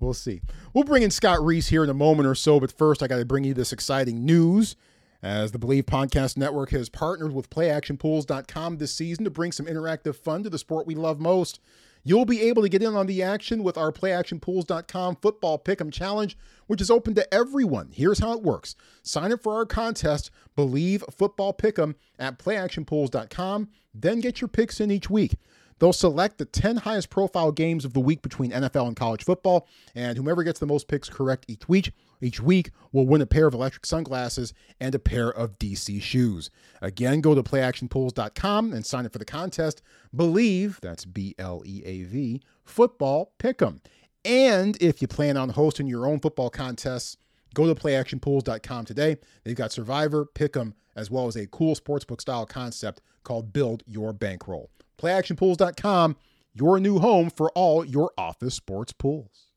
We'll 0.00 0.14
see. 0.14 0.40
We'll 0.72 0.84
bring 0.84 1.02
in 1.02 1.10
Scott 1.10 1.44
Reiss 1.44 1.68
here 1.68 1.84
in 1.84 1.90
a 1.90 1.94
moment 1.94 2.26
or 2.26 2.34
so, 2.34 2.58
but 2.58 2.72
first, 2.72 3.02
I 3.02 3.06
got 3.06 3.18
to 3.18 3.26
bring 3.26 3.44
you 3.44 3.54
this 3.54 3.72
exciting 3.72 4.24
news. 4.24 4.76
As 5.22 5.52
the 5.52 5.58
Believe 5.58 5.84
Podcast 5.84 6.38
Network 6.38 6.70
has 6.70 6.88
partnered 6.88 7.34
with 7.34 7.50
PlayActionPools.com 7.50 8.78
this 8.78 8.94
season 8.94 9.24
to 9.24 9.30
bring 9.30 9.52
some 9.52 9.66
interactive 9.66 10.16
fun 10.16 10.42
to 10.44 10.48
the 10.48 10.58
sport 10.58 10.86
we 10.86 10.94
love 10.94 11.20
most. 11.20 11.60
You'll 12.02 12.24
be 12.24 12.40
able 12.42 12.62
to 12.62 12.68
get 12.68 12.82
in 12.82 12.94
on 12.94 13.06
the 13.06 13.22
action 13.22 13.62
with 13.62 13.76
our 13.76 13.92
playactionpools.com 13.92 15.16
football 15.16 15.58
pick'em 15.58 15.92
challenge, 15.92 16.36
which 16.66 16.80
is 16.80 16.90
open 16.90 17.14
to 17.14 17.34
everyone. 17.34 17.90
Here's 17.92 18.20
how 18.20 18.32
it 18.32 18.42
works. 18.42 18.74
Sign 19.02 19.32
up 19.32 19.42
for 19.42 19.54
our 19.54 19.66
contest, 19.66 20.30
Believe 20.56 21.04
Football 21.10 21.52
Pick'em 21.54 21.94
at 22.18 22.38
playactionpools.com, 22.38 23.68
then 23.94 24.20
get 24.20 24.40
your 24.40 24.48
picks 24.48 24.80
in 24.80 24.90
each 24.90 25.10
week. 25.10 25.36
They'll 25.78 25.92
select 25.94 26.38
the 26.38 26.44
10 26.44 26.78
highest 26.78 27.10
profile 27.10 27.52
games 27.52 27.84
of 27.84 27.94
the 27.94 28.00
week 28.00 28.20
between 28.22 28.50
NFL 28.50 28.86
and 28.86 28.96
college 28.96 29.24
football, 29.24 29.66
and 29.94 30.16
whomever 30.16 30.42
gets 30.42 30.60
the 30.60 30.66
most 30.66 30.88
picks 30.88 31.08
correct 31.08 31.46
each 31.48 31.68
week, 31.68 31.92
each 32.20 32.40
week 32.40 32.70
will 32.92 33.06
win 33.06 33.20
a 33.20 33.26
pair 33.26 33.46
of 33.46 33.54
electric 33.54 33.86
sunglasses 33.86 34.52
and 34.80 34.94
a 34.94 34.98
pair 34.98 35.28
of 35.28 35.58
DC 35.58 36.00
shoes. 36.02 36.50
Again, 36.80 37.20
go 37.20 37.34
to 37.34 37.42
playactionpools.com 37.42 38.72
and 38.72 38.84
sign 38.84 39.06
up 39.06 39.12
for 39.12 39.18
the 39.18 39.24
contest. 39.24 39.82
Believe, 40.14 40.78
that's 40.82 41.04
B 41.04 41.34
L 41.38 41.62
E 41.64 41.82
A 41.84 42.02
V, 42.04 42.42
football 42.64 43.32
pick'em. 43.38 43.80
And 44.24 44.76
if 44.82 45.00
you 45.00 45.08
plan 45.08 45.36
on 45.36 45.50
hosting 45.50 45.86
your 45.86 46.06
own 46.06 46.20
football 46.20 46.50
contests, 46.50 47.16
go 47.54 47.72
to 47.72 47.80
playactionpools.com 47.80 48.84
today. 48.84 49.16
They've 49.44 49.56
got 49.56 49.72
Survivor, 49.72 50.26
Pick'em, 50.26 50.74
as 50.94 51.10
well 51.10 51.26
as 51.26 51.36
a 51.36 51.46
cool 51.46 51.74
sportsbook 51.74 52.20
style 52.20 52.44
concept 52.44 53.00
called 53.24 53.52
Build 53.52 53.82
Your 53.86 54.12
Bankroll 54.12 54.70
playactionpools.com, 55.00 56.16
your 56.52 56.78
new 56.78 56.98
home 56.98 57.30
for 57.30 57.50
all 57.52 57.84
your 57.84 58.12
office 58.18 58.54
sports 58.54 58.92
pools. 58.92 59.49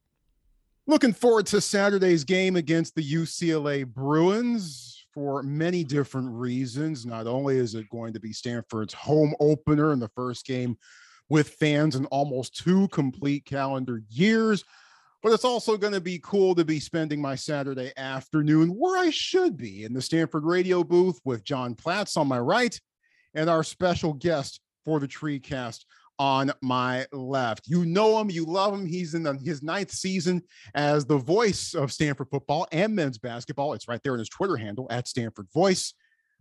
Looking 0.86 1.14
forward 1.14 1.46
to 1.48 1.62
Saturday's 1.62 2.26
game 2.26 2.58
against 2.58 2.94
the 2.96 3.14
UCLA 3.14 3.88
Bruins 3.88 5.06
for 5.14 5.42
many 5.42 5.86
different 5.86 6.30
reasons. 6.30 7.06
Not 7.06 7.26
only 7.26 7.58
is 7.58 7.74
it 7.74 7.90
going 7.90 8.12
to 8.14 8.20
be 8.20 8.34
Stanford's 8.34 8.94
home 8.94 9.34
opener 9.40 9.94
in 9.94 10.00
the 10.00 10.10
first 10.10 10.46
game 10.46 10.78
with 11.30 11.52
fans 11.52 11.96
in 11.96 12.06
almost 12.08 12.58
two 12.58 12.90
complete 12.90 13.46
calendar 13.46 14.02
years, 14.10 14.66
but 15.22 15.32
it's 15.32 15.46
also 15.46 15.78
going 15.78 15.94
to 15.94 16.02
be 16.02 16.20
cool 16.22 16.54
to 16.54 16.66
be 16.66 16.82
spending 16.82 17.22
my 17.22 17.36
Saturday 17.36 17.94
afternoon 17.96 18.72
where 18.72 18.98
I 19.00 19.10
should 19.10 19.56
be 19.56 19.86
in 19.86 19.94
the 19.94 20.02
Stanford 20.02 20.44
radio 20.44 20.84
booth 20.84 21.18
with 21.24 21.46
John 21.46 21.76
Platts 21.76 22.18
on 22.18 22.28
my 22.28 22.40
right 22.40 22.78
and 23.34 23.50
our 23.50 23.64
special 23.64 24.12
guest, 24.12 24.60
for 24.84 25.00
the 25.00 25.08
tree 25.08 25.40
cast 25.40 25.86
on 26.24 26.54
my 26.62 27.06
left. 27.12 27.68
You 27.68 27.84
know 27.84 28.18
him, 28.18 28.30
you 28.30 28.46
love 28.46 28.74
him. 28.74 28.86
He's 28.86 29.14
in 29.14 29.24
the, 29.24 29.34
his 29.44 29.62
ninth 29.62 29.92
season 29.92 30.42
as 30.74 31.06
the 31.06 31.18
voice 31.18 31.74
of 31.74 31.92
Stanford 31.92 32.30
football 32.32 32.66
and 32.72 32.96
men's 32.96 33.18
basketball. 33.18 33.74
It's 33.74 33.90
right 33.90 34.02
there 34.04 34.14
in 34.14 34.20
his 34.20 34.30
Twitter 34.30 34.56
handle 34.56 34.88
at 34.90 35.10
Stanford 35.10 35.48
Voice. 35.54 35.94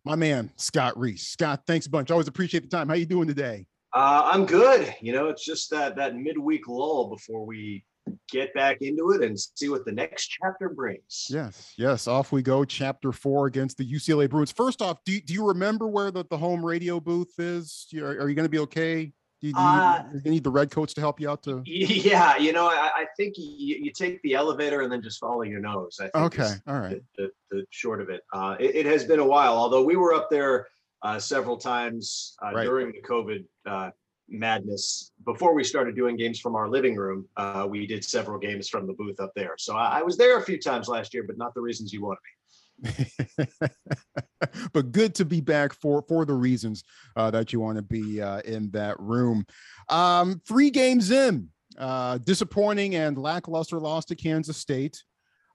My 0.05 0.15
man, 0.15 0.53
Scott 0.55 0.97
Reiss. 0.97 1.27
Scott, 1.27 1.63
thanks 1.67 1.87
a 1.87 1.91
bunch. 1.91 2.13
Always 2.13 2.29
appreciate 2.29 2.63
the 2.63 2.69
time. 2.69 2.89
How 2.89 2.95
you 2.95 3.07
doing 3.07 3.27
today? 3.27 3.67
Uh, 3.93 4.23
I'm 4.33 4.47
good. 4.47 4.95
You 5.01 5.15
know, 5.15 5.27
it's 5.29 5.45
just 5.45 5.69
that 5.71 5.97
that 5.97 6.15
midweek 6.15 6.69
lull 6.69 7.09
before 7.09 7.45
we 7.45 7.85
get 8.31 8.55
back 8.55 8.83
into 8.83 9.11
it 9.11 9.23
and 9.25 9.37
see 9.57 9.69
what 9.69 9.85
the 9.85 9.91
next 9.91 10.29
chapter 10.29 10.69
brings. 10.69 11.27
Yes, 11.29 11.73
yes. 11.77 12.07
Off 12.07 12.31
we 12.31 12.43
go. 12.43 12.65
Chapter 12.65 13.11
four 13.11 13.49
against 13.49 13.79
the 13.79 13.93
UCLA 13.93 14.31
Bruins. 14.31 14.53
First 14.53 14.81
off, 14.81 14.99
do, 15.05 15.21
do 15.21 15.35
you 15.35 15.45
remember 15.45 15.89
where 15.89 16.13
the, 16.13 16.25
the 16.31 16.39
home 16.39 16.65
radio 16.65 17.01
booth 17.01 17.35
is? 17.39 17.89
Are, 17.97 18.21
are 18.21 18.29
you 18.29 18.37
going 18.37 18.45
to 18.45 18.49
be 18.49 18.61
okay? 18.61 19.13
Do 19.43 19.49
you, 19.49 19.55
do 19.55 19.61
you, 19.61 19.67
uh, 19.67 20.05
you, 20.25 20.31
need 20.31 20.45
the 20.45 20.51
red 20.51 20.71
coats 20.71 20.95
to 20.95 21.01
help 21.01 21.21
you 21.21 21.29
out 21.29 21.43
to? 21.43 21.63
Yeah, 21.67 22.37
you 22.37 22.53
know, 22.53 22.69
I, 22.69 22.91
I 22.95 23.07
think 23.17 23.35
you, 23.37 23.77
you, 23.83 23.91
take 23.91 24.23
the 24.23 24.35
elevator 24.35 24.83
and 24.83 24.93
then 24.93 25.03
just 25.03 25.19
follow 25.19 25.43
your 25.43 25.59
nose. 25.59 25.99
okay, 26.15 26.53
all 26.69 26.79
right. 26.79 27.03
The, 27.17 27.25
the, 27.51 27.57
the, 27.57 27.67
short 27.71 28.01
of 28.01 28.09
it. 28.09 28.23
Uh, 28.33 28.55
it. 28.61 28.77
it. 28.77 28.87
has 28.87 29.05
been 29.05 29.19
a 29.19 29.27
while, 29.27 29.55
although 29.55 29.83
we 29.83 29.97
were 29.97 30.15
up 30.15 30.31
there 30.31 30.69
uh, 31.03 31.19
several 31.19 31.57
times 31.57 32.37
uh, 32.41 32.53
right. 32.53 32.65
during 32.65 32.93
the 32.93 33.03
COVID 33.03 33.45
uh, 33.67 33.91
madness 34.29 35.11
before 35.25 35.55
we 35.55 35.65
started 35.65 35.97
doing 35.97 36.17
games 36.17 36.39
from 36.39 36.55
our 36.55 36.69
living 36.69 36.97
room 36.97 37.29
uh, 37.37 37.67
we 37.69 37.87
did 37.87 38.05
several 38.05 38.39
games 38.39 38.69
from 38.69 38.87
the 38.87 38.93
booth 38.95 39.21
up 39.21 39.31
there 39.37 39.55
so 39.59 39.77
I, 39.77 39.99
I 39.99 40.03
was 40.03 40.17
there 40.17 40.39
a 40.39 40.43
few 40.43 40.59
times 40.59 40.89
last 40.89 41.13
year 41.13 41.23
but 41.23 41.37
not 41.37 41.53
the 41.55 41.61
reasons 41.61 41.93
you 41.93 42.03
want 42.03 42.19
to 42.19 42.23
be 42.23 42.42
but 44.73 44.93
good 44.93 45.15
to 45.15 45.25
be 45.25 45.41
back 45.41 45.73
for 45.73 46.05
for 46.09 46.25
the 46.25 46.35
reasons 46.35 46.83
uh, 47.17 47.31
that 47.31 47.53
you 47.53 47.61
want 47.61 47.77
to 47.77 47.83
be 47.83 48.21
uh, 48.21 48.41
in 48.41 48.71
that 48.71 48.99
room. 48.99 49.45
Um, 49.89 50.41
three 50.47 50.71
games 50.71 51.11
in 51.11 51.49
uh, 51.79 52.19
disappointing 52.19 52.97
and 52.97 53.17
lackluster 53.19 53.79
loss 53.79 54.05
to 54.07 54.17
kansas 54.17 54.57
state. 54.57 55.03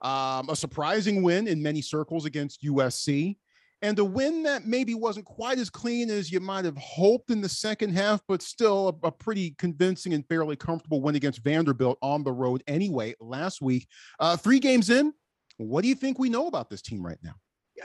Um, 0.01 0.49
a 0.49 0.55
surprising 0.55 1.23
win 1.23 1.47
in 1.47 1.61
many 1.61 1.81
circles 1.81 2.25
against 2.25 2.63
usc 2.63 3.35
and 3.81 3.99
a 3.99 4.05
win 4.05 4.43
that 4.43 4.65
maybe 4.65 4.95
wasn't 4.95 5.25
quite 5.25 5.59
as 5.59 5.69
clean 5.69 6.09
as 6.09 6.31
you 6.31 6.39
might 6.39 6.65
have 6.65 6.77
hoped 6.77 7.29
in 7.29 7.41
the 7.41 7.49
second 7.49 7.91
half, 7.91 8.21
but 8.27 8.41
still 8.41 8.99
a, 9.03 9.07
a, 9.07 9.11
pretty 9.11 9.51
convincing 9.59 10.13
and 10.13 10.27
fairly 10.27 10.55
comfortable 10.55 11.01
win 11.01 11.15
against 11.15 11.43
Vanderbilt 11.43 11.97
on 12.01 12.23
the 12.23 12.31
road 12.31 12.63
anyway 12.67 13.13
last 13.19 13.61
week. 13.61 13.87
Uh, 14.19 14.35
three 14.35 14.59
games 14.59 14.89
in, 14.89 15.13
what 15.57 15.81
do 15.81 15.87
you 15.87 15.95
think 15.95 16.19
we 16.19 16.29
know 16.29 16.47
about 16.47 16.69
this 16.69 16.81
team 16.81 17.05
right 17.05 17.17
now? 17.23 17.35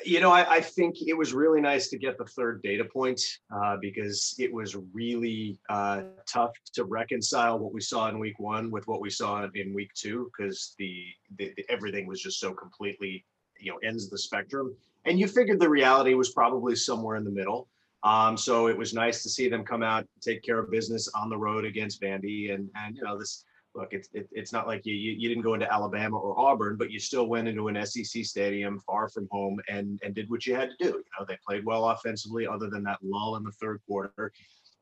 You 0.05 0.21
know, 0.21 0.31
I, 0.31 0.55
I, 0.55 0.61
think 0.61 0.97
it 1.07 1.13
was 1.13 1.35
really 1.35 1.61
nice 1.61 1.89
to 1.89 1.99
get 1.99 2.17
the 2.17 2.25
third 2.25 2.63
data 2.63 2.85
point 2.85 3.21
uh, 3.55 3.77
because 3.77 4.35
it 4.39 4.53
was 4.53 4.75
really 4.95 5.61
uh, 5.69 6.05
tough 6.27 6.53
to 6.73 6.85
reconcile 6.85 7.59
what 7.59 7.75
we 7.75 7.83
saw 7.83 8.09
in 8.09 8.19
week 8.19 8.41
one 8.41 8.71
with 8.71 8.89
what 8.89 9.03
we 9.03 9.11
saw 9.11 9.47
in 9.55 9.75
week 9.75 9.91
two 9.95 10.31
because 10.37 10.75
the, 10.79 11.05
the, 11.37 11.53
the 11.57 11.65
everything 11.69 12.07
was 12.07 12.23
just 12.23 12.41
so 12.41 12.55
completely, 12.55 13.25
you 13.61 13.71
know, 13.71 13.79
ends 13.87 14.09
the 14.09 14.17
spectrum. 14.17 14.75
And 15.05 15.21
you 15.21 15.29
figured 15.29 15.61
the 15.61 15.69
reality 15.69 16.15
was 16.15 16.31
probably 16.31 16.75
somewhere 16.75 17.17
in 17.17 17.25
the 17.25 17.31
middle. 17.31 17.69
Um, 18.03 18.37
so 18.37 18.69
it 18.69 18.77
was 18.77 18.95
nice 18.95 19.23
to 19.23 19.29
see 19.29 19.49
them 19.49 19.65
come 19.65 19.83
out, 19.83 20.07
take 20.21 20.43
care 20.43 20.59
of 20.59 20.71
business 20.71 21.09
on 21.15 21.29
the 21.29 21.37
road 21.37 21.65
against 21.65 22.01
Vandy, 22.01 22.53
and 22.53 22.69
and 22.75 22.97
you 22.97 23.03
know 23.03 23.17
this 23.17 23.45
look, 23.75 23.89
it's 23.93 24.09
it, 24.13 24.29
it's 24.33 24.53
not 24.53 24.67
like 24.67 24.85
you, 24.85 24.95
you, 24.95 25.13
you 25.13 25.29
didn't 25.29 25.43
go 25.43 25.55
into 25.55 25.73
Alabama 25.73 26.19
or 26.19 26.39
Auburn, 26.39 26.77
but 26.77 26.91
you 26.91 26.99
still 26.99 27.27
went 27.27 27.49
into 27.49 27.69
an 27.69 27.87
SEC 27.87 28.25
stadium 28.25 28.81
far 28.81 29.09
from 29.09 29.29
home 29.31 29.61
and 29.69 30.01
and 30.03 30.15
did 30.15 30.29
what 30.31 30.47
you 30.47 30.55
had 30.55 30.71
to 30.71 30.77
do. 30.79 30.91
You 30.91 31.05
know, 31.19 31.27
they 31.27 31.39
played 31.47 31.65
well 31.65 31.91
offensively, 31.91 32.47
other 32.47 32.69
than 32.69 32.83
that 32.85 32.99
lull 33.03 33.37
in 33.37 33.45
the 33.45 33.53
third 33.53 33.81
quarter. 33.87 34.33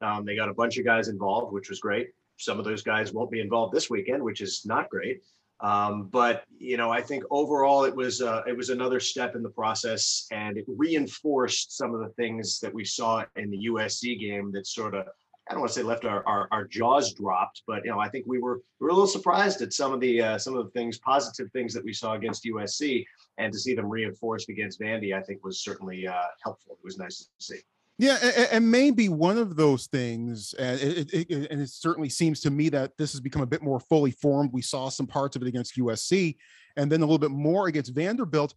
Um, 0.03 0.25
they 0.25 0.35
got 0.35 0.49
a 0.49 0.55
bunch 0.55 0.79
of 0.79 0.85
guys 0.85 1.09
involved, 1.09 1.53
which 1.53 1.69
was 1.69 1.81
great. 1.81 2.09
Some 2.39 2.59
of 2.59 2.65
those 2.65 2.83
guys 2.83 3.13
won't 3.13 3.31
be 3.31 3.41
involved 3.41 3.75
this 3.75 3.91
weekend, 3.91 4.23
which 4.23 4.41
is 4.41 4.63
not 4.65 4.89
great. 4.89 5.21
Um, 5.61 6.09
but 6.11 6.45
you 6.59 6.79
know, 6.79 6.91
I 6.91 7.03
think 7.03 7.23
overall 7.31 7.85
it 7.85 7.95
was 7.95 8.23
uh, 8.23 8.43
it 8.47 8.57
was 8.57 8.71
another 8.71 8.99
step 8.99 9.37
in 9.37 9.43
the 9.43 9.51
process, 9.51 10.27
and 10.31 10.57
it 10.57 10.65
reinforced 10.67 11.77
some 11.77 11.95
of 11.95 12.01
the 12.01 12.09
things 12.11 12.61
that 12.61 12.73
we 12.73 12.85
saw 12.85 13.25
in 13.37 13.51
the 13.51 13.67
USC 13.67 14.19
game 14.19 14.53
that 14.53 14.67
sort 14.67 14.95
of 14.95 15.07
I 15.51 15.55
don't 15.55 15.63
want 15.63 15.73
to 15.73 15.81
say 15.81 15.83
left 15.83 16.05
our, 16.05 16.25
our, 16.29 16.47
our, 16.53 16.65
jaws 16.65 17.13
dropped, 17.13 17.63
but 17.67 17.85
you 17.85 17.91
know, 17.91 17.99
I 17.99 18.09
think 18.09 18.25
we 18.29 18.39
were 18.39 18.61
we 18.79 18.85
were 18.85 18.91
a 18.91 18.93
little 18.93 19.09
surprised 19.09 19.61
at 19.63 19.73
some 19.73 19.93
of 19.93 19.99
the 19.99 20.23
uh, 20.23 20.39
some 20.39 20.57
of 20.57 20.65
the 20.65 20.71
things, 20.71 20.99
positive 20.99 21.51
things 21.51 21.75
that 21.75 21.85
we 21.85 21.93
saw 21.93 22.15
against 22.15 22.45
USC, 22.45 23.05
and 23.37 23.53
to 23.53 23.59
see 23.59 23.75
them 23.75 23.87
reinforced 23.87 24.49
against 24.49 24.81
Vandy, 24.81 25.13
I 25.13 25.21
think 25.23 25.43
was 25.43 25.61
certainly 25.61 26.07
uh, 26.07 26.23
helpful. 26.45 26.79
It 26.81 26.85
was 26.85 26.99
nice 26.99 27.19
to 27.19 27.27
see. 27.39 27.59
Yeah, 27.99 28.17
and, 28.53 28.71
maybe 28.71 29.11
one 29.11 29.37
of 29.37 29.57
those 29.57 29.87
things, 29.89 30.55
and 30.55 30.81
it, 30.81 31.13
it, 31.13 31.51
and 31.51 31.61
it 31.61 31.69
certainly 31.69 32.09
seems 32.09 32.41
to 32.41 32.51
me 32.51 32.71
that 32.71 32.97
this 32.97 33.13
has 33.13 33.21
become 33.21 33.43
a 33.43 33.47
bit 33.47 33.63
more 33.63 33.79
fully 33.79 34.13
formed. 34.13 34.55
We 34.55 34.63
saw 34.63 34.89
some 34.89 35.07
parts 35.07 35.37
of 35.37 35.43
it 35.43 35.49
against 35.49 35.77
USC, 35.77 36.37
and 36.77 36.91
then 36.91 37.01
a 37.01 37.05
little 37.05 37.19
bit 37.19 37.31
more 37.31 37.67
against 37.67 37.93
Vanderbilt. 37.93 38.55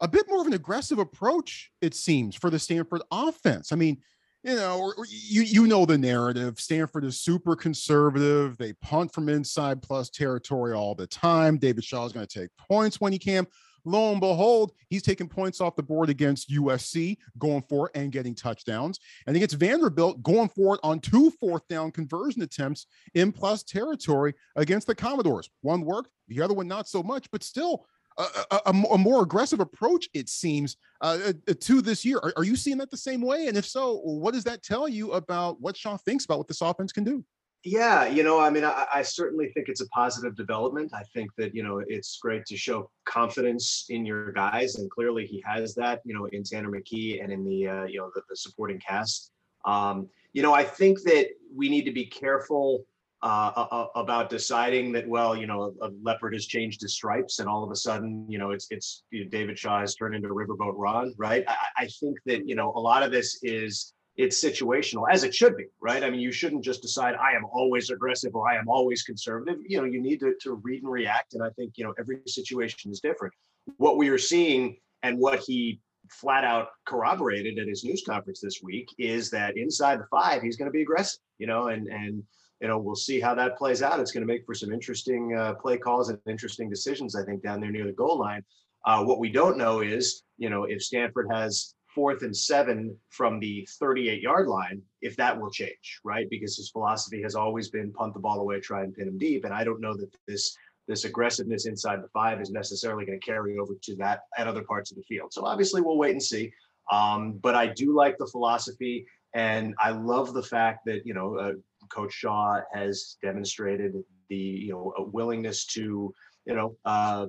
A 0.00 0.08
bit 0.08 0.26
more 0.28 0.40
of 0.40 0.46
an 0.46 0.52
aggressive 0.52 0.98
approach, 0.98 1.70
it 1.80 1.94
seems, 1.94 2.34
for 2.34 2.50
the 2.50 2.58
Stanford 2.58 3.00
offense. 3.10 3.72
I 3.72 3.76
mean, 3.76 3.98
you 4.42 4.56
know, 4.56 4.92
you 5.08 5.42
you 5.42 5.66
know 5.66 5.86
the 5.86 5.96
narrative. 5.96 6.58
Stanford 6.58 7.04
is 7.04 7.20
super 7.20 7.54
conservative. 7.54 8.56
They 8.58 8.72
punt 8.74 9.12
from 9.12 9.28
inside 9.28 9.82
plus 9.82 10.10
territory 10.10 10.72
all 10.72 10.94
the 10.94 11.06
time. 11.06 11.58
David 11.58 11.84
Shaw 11.84 12.04
is 12.06 12.12
going 12.12 12.26
to 12.26 12.40
take 12.40 12.50
points 12.56 13.00
when 13.00 13.12
he 13.12 13.18
can. 13.18 13.46
Lo 13.84 14.12
and 14.12 14.20
behold, 14.20 14.72
he's 14.88 15.02
taking 15.02 15.28
points 15.28 15.60
off 15.60 15.74
the 15.74 15.82
board 15.82 16.08
against 16.08 16.50
USC, 16.50 17.18
going 17.38 17.62
for 17.68 17.88
it 17.88 17.98
and 17.98 18.12
getting 18.12 18.34
touchdowns. 18.34 19.00
And 19.26 19.34
against 19.34 19.56
Vanderbilt, 19.56 20.22
going 20.22 20.48
for 20.50 20.74
it 20.74 20.80
on 20.84 21.00
two 21.00 21.30
fourth 21.40 21.66
down 21.68 21.90
conversion 21.90 22.42
attempts 22.42 22.86
in 23.14 23.32
plus 23.32 23.64
territory 23.64 24.34
against 24.56 24.86
the 24.86 24.94
Commodores. 24.94 25.50
One 25.62 25.82
worked, 25.82 26.10
the 26.28 26.42
other 26.42 26.54
one 26.54 26.68
not 26.68 26.88
so 26.88 27.02
much, 27.02 27.28
but 27.32 27.42
still 27.42 27.86
a, 28.18 28.24
a, 28.50 28.72
a, 28.92 28.98
more 28.98 29.22
aggressive 29.22 29.60
approach, 29.60 30.08
it 30.14 30.28
seems, 30.28 30.76
uh, 31.00 31.32
uh, 31.48 31.54
to 31.60 31.80
this 31.80 32.04
year. 32.04 32.18
Are, 32.18 32.32
are, 32.36 32.44
you 32.44 32.56
seeing 32.56 32.78
that 32.78 32.90
the 32.90 32.96
same 32.96 33.22
way? 33.22 33.46
And 33.46 33.56
if 33.56 33.66
so, 33.66 33.98
what 33.98 34.34
does 34.34 34.44
that 34.44 34.62
tell 34.62 34.88
you 34.88 35.12
about 35.12 35.60
what 35.60 35.76
Shaw 35.76 35.96
thinks 35.96 36.24
about 36.24 36.38
what 36.38 36.48
this 36.48 36.60
offense 36.60 36.92
can 36.92 37.04
do? 37.04 37.24
Yeah, 37.64 38.06
you 38.06 38.24
know, 38.24 38.40
I 38.40 38.50
mean, 38.50 38.64
I, 38.64 38.86
I, 38.92 39.02
certainly 39.02 39.48
think 39.50 39.68
it's 39.68 39.80
a 39.80 39.88
positive 39.90 40.34
development. 40.34 40.92
I 40.92 41.04
think 41.14 41.30
that 41.38 41.54
you 41.54 41.62
know 41.62 41.80
it's 41.86 42.18
great 42.20 42.44
to 42.46 42.56
show 42.56 42.90
confidence 43.04 43.86
in 43.88 44.04
your 44.04 44.32
guys, 44.32 44.76
and 44.76 44.90
clearly 44.90 45.26
he 45.26 45.40
has 45.46 45.72
that. 45.76 46.00
You 46.04 46.12
know, 46.12 46.24
in 46.26 46.42
Tanner 46.42 46.70
McKee 46.70 47.22
and 47.22 47.32
in 47.32 47.44
the 47.44 47.68
uh, 47.68 47.84
you 47.84 48.00
know 48.00 48.10
the, 48.16 48.22
the 48.28 48.36
supporting 48.36 48.80
cast. 48.80 49.30
Um, 49.64 50.08
you 50.32 50.42
know, 50.42 50.52
I 50.52 50.64
think 50.64 51.02
that 51.02 51.28
we 51.54 51.68
need 51.68 51.84
to 51.84 51.92
be 51.92 52.06
careful 52.06 52.84
uh, 53.22 53.86
about 53.94 54.30
deciding 54.30 54.90
that, 54.92 55.06
well, 55.06 55.36
you 55.36 55.46
know, 55.46 55.74
a, 55.80 55.86
a, 55.86 55.90
leopard 56.02 56.34
has 56.34 56.46
changed 56.46 56.80
his 56.80 56.94
stripes, 56.94 57.38
and 57.38 57.48
all 57.48 57.62
of 57.62 57.70
a 57.70 57.76
sudden, 57.76 58.26
you 58.28 58.38
know, 58.38 58.50
it's 58.50 58.66
it's 58.70 59.04
you 59.10 59.24
know, 59.24 59.30
David 59.30 59.56
Shaw 59.58 59.80
has 59.80 59.94
turned 59.94 60.16
into 60.16 60.28
Riverboat 60.28 60.74
Ron, 60.76 61.14
right? 61.16 61.44
I, 61.46 61.56
I, 61.76 61.86
think 61.86 62.18
that 62.26 62.48
you 62.48 62.56
know 62.56 62.72
a 62.74 62.80
lot 62.80 63.04
of 63.04 63.12
this 63.12 63.38
is 63.44 63.94
it's 64.16 64.42
situational, 64.42 65.04
as 65.10 65.22
it 65.22 65.34
should 65.34 65.56
be, 65.56 65.66
right? 65.80 66.02
I 66.02 66.10
mean, 66.10 66.20
you 66.20 66.32
shouldn't 66.32 66.64
just 66.64 66.82
decide 66.82 67.14
I 67.14 67.32
am 67.32 67.44
always 67.44 67.90
aggressive 67.90 68.34
or 68.34 68.50
I 68.50 68.56
am 68.56 68.68
always 68.68 69.04
conservative. 69.04 69.58
You 69.64 69.78
know, 69.78 69.84
you 69.84 70.02
need 70.02 70.18
to 70.20 70.34
to 70.42 70.54
read 70.54 70.82
and 70.82 70.90
react, 70.90 71.34
and 71.34 71.44
I 71.44 71.50
think 71.50 71.74
you 71.76 71.84
know 71.84 71.94
every 72.00 72.18
situation 72.26 72.90
is 72.90 72.98
different. 72.98 73.32
What 73.76 73.98
we 73.98 74.08
are 74.08 74.18
seeing 74.18 74.78
and 75.04 75.16
what 75.16 75.38
he 75.38 75.80
flat 76.10 76.42
out 76.42 76.68
corroborated 76.86 77.60
at 77.60 77.68
his 77.68 77.84
news 77.84 78.02
conference 78.04 78.40
this 78.40 78.60
week 78.64 78.88
is 78.98 79.30
that 79.30 79.56
inside 79.56 80.00
the 80.00 80.06
five, 80.10 80.42
he's 80.42 80.56
going 80.56 80.66
to 80.66 80.72
be 80.72 80.82
aggressive, 80.82 81.20
you 81.38 81.46
know, 81.46 81.68
and 81.68 81.86
and 81.86 82.24
you 82.62 82.68
know, 82.68 82.78
we'll 82.78 82.94
see 82.94 83.18
how 83.18 83.34
that 83.34 83.58
plays 83.58 83.82
out. 83.82 83.98
It's 83.98 84.12
going 84.12 84.26
to 84.26 84.32
make 84.32 84.46
for 84.46 84.54
some 84.54 84.72
interesting 84.72 85.36
uh, 85.36 85.54
play 85.54 85.76
calls 85.76 86.10
and 86.10 86.18
interesting 86.28 86.70
decisions, 86.70 87.16
I 87.16 87.24
think, 87.24 87.42
down 87.42 87.60
there 87.60 87.72
near 87.72 87.84
the 87.84 87.92
goal 87.92 88.20
line. 88.20 88.44
Uh, 88.86 89.02
what 89.02 89.18
we 89.18 89.30
don't 89.30 89.58
know 89.58 89.80
is, 89.80 90.22
you 90.38 90.48
know, 90.48 90.64
if 90.64 90.80
Stanford 90.80 91.26
has 91.30 91.74
fourth 91.92 92.22
and 92.22 92.34
seven 92.34 92.96
from 93.10 93.40
the 93.40 93.68
38 93.80 94.22
yard 94.22 94.46
line, 94.46 94.80
if 95.02 95.16
that 95.16 95.38
will 95.38 95.50
change, 95.50 96.00
right? 96.04 96.30
Because 96.30 96.56
his 96.56 96.70
philosophy 96.70 97.20
has 97.20 97.34
always 97.34 97.68
been 97.68 97.92
punt 97.92 98.14
the 98.14 98.20
ball 98.20 98.38
away, 98.38 98.60
try 98.60 98.84
and 98.84 98.94
pin 98.94 99.08
him 99.08 99.18
deep. 99.18 99.44
And 99.44 99.52
I 99.52 99.64
don't 99.64 99.80
know 99.80 99.96
that 99.96 100.14
this 100.28 100.56
this 100.88 101.04
aggressiveness 101.04 101.66
inside 101.66 102.02
the 102.02 102.08
five 102.08 102.40
is 102.40 102.50
necessarily 102.50 103.04
going 103.04 103.18
to 103.18 103.24
carry 103.24 103.56
over 103.58 103.74
to 103.82 103.94
that 103.96 104.20
at 104.36 104.48
other 104.48 104.64
parts 104.64 104.90
of 104.90 104.96
the 104.96 105.04
field. 105.04 105.32
So 105.32 105.44
obviously 105.44 105.80
we'll 105.80 105.96
wait 105.96 106.10
and 106.10 106.22
see. 106.22 106.52
Um, 106.90 107.34
but 107.34 107.54
I 107.54 107.68
do 107.68 107.94
like 107.94 108.18
the 108.18 108.26
philosophy. 108.26 109.06
And 109.34 109.74
I 109.78 109.90
love 109.90 110.34
the 110.34 110.42
fact 110.42 110.84
that, 110.86 111.06
you 111.06 111.14
know, 111.14 111.36
uh, 111.36 111.52
Coach 111.92 112.12
Shaw 112.12 112.60
has 112.72 113.16
demonstrated 113.22 113.94
the 114.28 114.36
you 114.36 114.72
know 114.72 115.10
willingness 115.12 115.66
to 115.66 116.12
you 116.46 116.54
know 116.54 116.76
uh, 116.84 117.26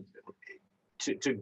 to 0.99 1.15
to 1.15 1.41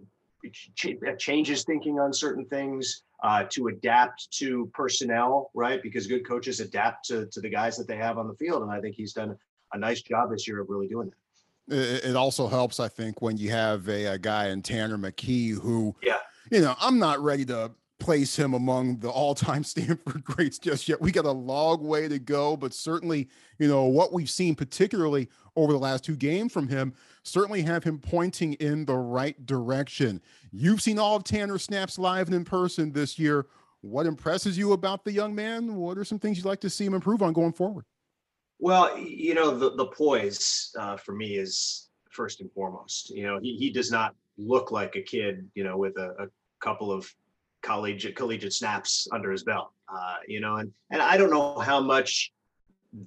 ch- 0.51 0.97
change 1.17 1.47
his 1.47 1.63
thinking 1.63 1.99
on 1.99 2.13
certain 2.13 2.45
things, 2.45 3.03
uh, 3.23 3.43
to 3.51 3.67
adapt 3.67 4.31
to 4.31 4.69
personnel, 4.73 5.51
right? 5.53 5.81
Because 5.83 6.07
good 6.07 6.27
coaches 6.27 6.59
adapt 6.59 7.05
to 7.05 7.27
to 7.27 7.41
the 7.41 7.49
guys 7.49 7.77
that 7.77 7.87
they 7.87 7.97
have 7.97 8.17
on 8.17 8.27
the 8.27 8.35
field, 8.35 8.63
and 8.63 8.71
I 8.71 8.79
think 8.81 8.95
he's 8.95 9.13
done 9.13 9.37
a 9.73 9.77
nice 9.77 10.01
job 10.01 10.31
this 10.31 10.47
year 10.47 10.61
of 10.61 10.69
really 10.69 10.87
doing 10.87 11.09
that. 11.09 11.15
It 12.07 12.15
also 12.15 12.47
helps, 12.47 12.79
I 12.79 12.89
think, 12.89 13.21
when 13.21 13.37
you 13.37 13.51
have 13.51 13.87
a, 13.87 14.05
a 14.05 14.17
guy 14.17 14.47
in 14.49 14.61
Tanner 14.61 14.97
McKee 14.97 15.57
who, 15.57 15.95
yeah, 16.01 16.17
you 16.51 16.59
know, 16.59 16.75
I'm 16.81 16.99
not 16.99 17.19
ready 17.19 17.45
to 17.45 17.71
place 18.01 18.37
him 18.37 18.53
among 18.53 18.97
the 18.99 19.09
all-time 19.09 19.63
Stanford 19.63 20.23
greats 20.23 20.59
just 20.59 20.89
yet. 20.89 20.99
We 20.99 21.11
got 21.11 21.25
a 21.25 21.31
long 21.31 21.83
way 21.85 22.07
to 22.07 22.19
go, 22.19 22.57
but 22.57 22.73
certainly, 22.73 23.29
you 23.59 23.67
know, 23.67 23.85
what 23.85 24.11
we've 24.11 24.29
seen 24.29 24.55
particularly 24.55 25.29
over 25.55 25.71
the 25.71 25.79
last 25.79 26.03
two 26.03 26.15
games 26.15 26.51
from 26.51 26.67
him 26.67 26.93
certainly 27.23 27.61
have 27.61 27.83
him 27.83 27.99
pointing 27.99 28.53
in 28.53 28.85
the 28.85 28.97
right 28.97 29.45
direction. 29.45 30.21
You've 30.51 30.81
seen 30.81 30.99
all 30.99 31.15
of 31.15 31.23
Tanner 31.23 31.57
snaps 31.57 31.97
live 31.97 32.27
and 32.27 32.35
in 32.35 32.43
person 32.43 32.91
this 32.91 33.19
year. 33.19 33.45
What 33.81 34.05
impresses 34.05 34.57
you 34.57 34.73
about 34.73 35.05
the 35.05 35.11
young 35.11 35.33
man? 35.33 35.75
What 35.75 35.97
are 35.97 36.03
some 36.03 36.19
things 36.19 36.37
you'd 36.37 36.45
like 36.45 36.61
to 36.61 36.69
see 36.69 36.85
him 36.85 36.93
improve 36.93 37.21
on 37.21 37.33
going 37.33 37.53
forward? 37.53 37.85
Well, 38.59 38.95
you 38.97 39.33
know, 39.33 39.57
the 39.57 39.75
the 39.75 39.87
poise 39.87 40.71
uh, 40.77 40.95
for 40.95 41.13
me 41.13 41.35
is 41.37 41.89
first 42.11 42.41
and 42.41 42.51
foremost. 42.51 43.09
You 43.09 43.23
know, 43.23 43.39
he, 43.41 43.55
he 43.57 43.71
does 43.71 43.91
not 43.91 44.13
look 44.37 44.71
like 44.71 44.95
a 44.95 45.01
kid, 45.01 45.49
you 45.55 45.63
know, 45.63 45.77
with 45.77 45.97
a, 45.97 46.09
a 46.19 46.27
couple 46.59 46.91
of 46.91 47.11
collegiate 47.61 48.15
collegiate 48.15 48.53
snaps 48.53 49.07
under 49.11 49.31
his 49.31 49.43
belt. 49.43 49.71
Uh, 49.93 50.15
you 50.27 50.39
know, 50.39 50.57
and 50.57 50.71
and 50.91 51.01
I 51.01 51.17
don't 51.17 51.29
know 51.29 51.59
how 51.59 51.79
much 51.79 52.31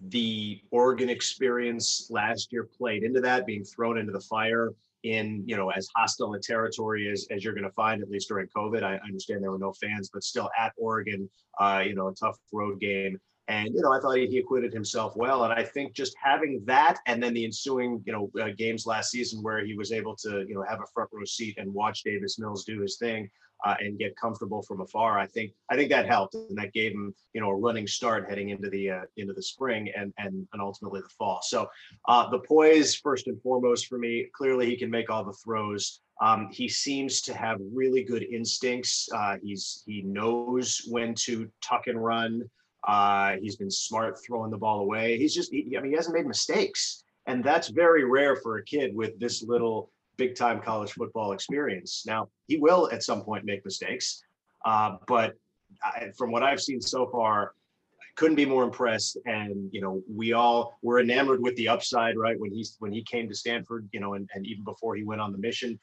the 0.09 0.61
Oregon 0.71 1.11
experience 1.11 2.09
last 2.11 2.53
year 2.53 2.65
played 2.65 3.03
into 3.03 3.21
that, 3.21 3.47
being 3.47 3.65
thrown 3.65 3.99
into 3.99 4.13
the 4.13 4.21
fire 4.21 4.73
in 5.05 5.43
you 5.47 5.57
know 5.57 5.71
as 5.71 5.87
hostile 5.95 6.35
a 6.35 6.41
territory 6.41 7.11
as, 7.11 7.27
as 7.31 7.45
you're 7.45 7.55
going 7.55 7.65
to 7.65 7.71
find 7.71 8.03
at 8.03 8.11
least 8.11 8.29
during 8.29 8.49
covid 8.49 8.83
i 8.83 8.97
understand 9.05 9.43
there 9.43 9.51
were 9.51 9.59
no 9.59 9.73
fans 9.73 10.11
but 10.13 10.25
still 10.25 10.51
at 10.59 10.73
oregon 10.77 11.29
uh, 11.61 11.83
you 11.87 11.95
know 11.95 12.09
a 12.09 12.15
tough 12.15 12.39
road 12.53 12.81
game 12.81 13.21
and 13.49 13.69
you 13.75 13.83
know 13.83 13.93
i 13.93 14.01
thought 14.01 14.17
he, 14.17 14.27
he 14.27 14.39
acquitted 14.39 14.73
himself 14.73 15.15
well 15.15 15.45
and 15.45 15.53
i 15.53 15.63
think 15.63 15.93
just 15.93 16.15
having 16.23 16.63
that 16.65 16.99
and 17.07 17.23
then 17.23 17.35
the 17.35 17.45
ensuing 17.45 18.03
you 18.07 18.13
know 18.13 18.31
uh, 18.41 18.49
games 18.57 18.87
last 18.87 19.11
season 19.11 19.43
where 19.43 19.65
he 19.65 19.77
was 19.77 19.93
able 19.93 20.17
to 20.17 20.45
you 20.49 20.55
know 20.55 20.65
have 20.67 20.81
a 20.81 20.87
front 20.95 21.11
row 21.13 21.25
seat 21.25 21.55
and 21.59 21.73
watch 21.73 22.03
davis 22.03 22.39
mills 22.39 22.65
do 22.65 22.81
his 22.81 22.97
thing 22.97 23.31
uh, 23.65 23.75
and 23.81 23.99
get 23.99 24.17
comfortable 24.17 24.63
from 24.63 24.81
afar. 24.81 25.19
I 25.19 25.27
think 25.27 25.53
I 25.71 25.77
think 25.77 25.91
that 25.91 26.07
helped, 26.07 26.35
and 26.35 26.57
that 26.59 26.73
gave 26.73 26.93
him 26.93 27.15
you 27.33 27.41
know 27.41 27.49
a 27.49 27.57
running 27.57 27.87
start 27.87 28.29
heading 28.29 28.51
into 28.51 28.69
the 28.69 28.91
uh, 28.91 29.03
into 29.17 29.33
the 29.33 29.43
spring 29.43 29.91
and 29.97 30.13
and 30.19 30.47
and 30.53 30.63
ultimately 30.63 31.01
the 31.01 31.09
fall. 31.09 31.41
So 31.43 31.69
uh, 32.09 32.31
the 32.31 32.41
poise 32.41 32.95
first 32.95 33.27
and 33.27 33.41
foremost 33.43 33.87
for 33.87 33.99
me. 33.99 34.27
Clearly, 34.35 34.67
he 34.67 34.77
can 34.77 34.91
make 34.91 35.11
all 35.11 35.25
the 35.25 35.33
throws. 35.33 36.01
Um, 36.21 36.49
he 36.53 36.69
seems 36.69 37.21
to 37.23 37.35
have 37.35 37.59
really 37.73 38.05
good 38.05 38.23
instincts. 38.23 39.09
Uh, 39.13 39.37
he's 39.43 39.83
he 39.87 40.03
knows 40.03 40.83
when 40.89 41.15
to 41.25 41.49
tuck 41.63 41.87
and 41.87 42.03
run. 42.03 42.43
Uh, 42.87 43.37
he's 43.41 43.57
been 43.57 43.71
smart 43.71 44.19
throwing 44.25 44.51
the 44.51 44.59
ball 44.59 44.81
away. 44.81 45.19
He's 45.19 45.35
just 45.35 45.51
he, 45.51 45.75
I 45.77 45.81
mean 45.81 45.91
he 45.91 45.97
hasn't 45.97 46.15
made 46.15 46.27
mistakes, 46.27 47.03
and 47.27 47.43
that's 47.43 47.69
very 47.69 48.05
rare 48.05 48.37
for 48.37 48.59
a 48.59 48.65
kid 48.65 48.95
with 48.95 49.19
this 49.19 49.43
little 49.43 49.91
big 50.17 50.35
time 50.35 50.61
college 50.61 50.93
football 50.93 51.33
experience. 51.33 52.05
Now, 52.07 52.29
he 52.47 52.57
will 52.57 52.89
at 52.93 53.03
some 53.03 53.23
point 53.23 53.45
make 53.45 53.65
mistakes, 53.65 54.23
uh, 54.65 54.97
but 55.07 55.35
I, 55.83 56.11
from 56.17 56.31
what 56.31 56.43
I've 56.43 56.61
seen 56.61 56.81
so 56.81 57.07
far, 57.07 57.55
I 58.01 58.05
couldn't 58.17 58.37
be 58.37 58.47
more 58.47 58.65
impressed. 58.65 59.19
And 59.27 59.69
you 59.73 59.81
know, 59.81 60.03
we 60.09 60.33
all 60.33 60.79
were 60.83 61.01
enamored 61.01 61.43
with 61.43 61.57
the 61.57 61.69
upside, 61.69 62.17
right? 62.17 62.39
When 62.39 62.53
he's 62.53 62.77
when 62.79 62.93
he 62.93 63.03
came 63.03 63.29
to 63.29 63.35
Stanford, 63.35 63.89
you 63.93 64.01
know, 64.01 64.15
and, 64.15 64.29
and 64.35 64.47
even 64.47 64.65
before 64.65 64.97
he 64.97 65.05
went 65.05 65.21
on 65.21 65.33
the 65.33 65.39
mission. 65.39 65.79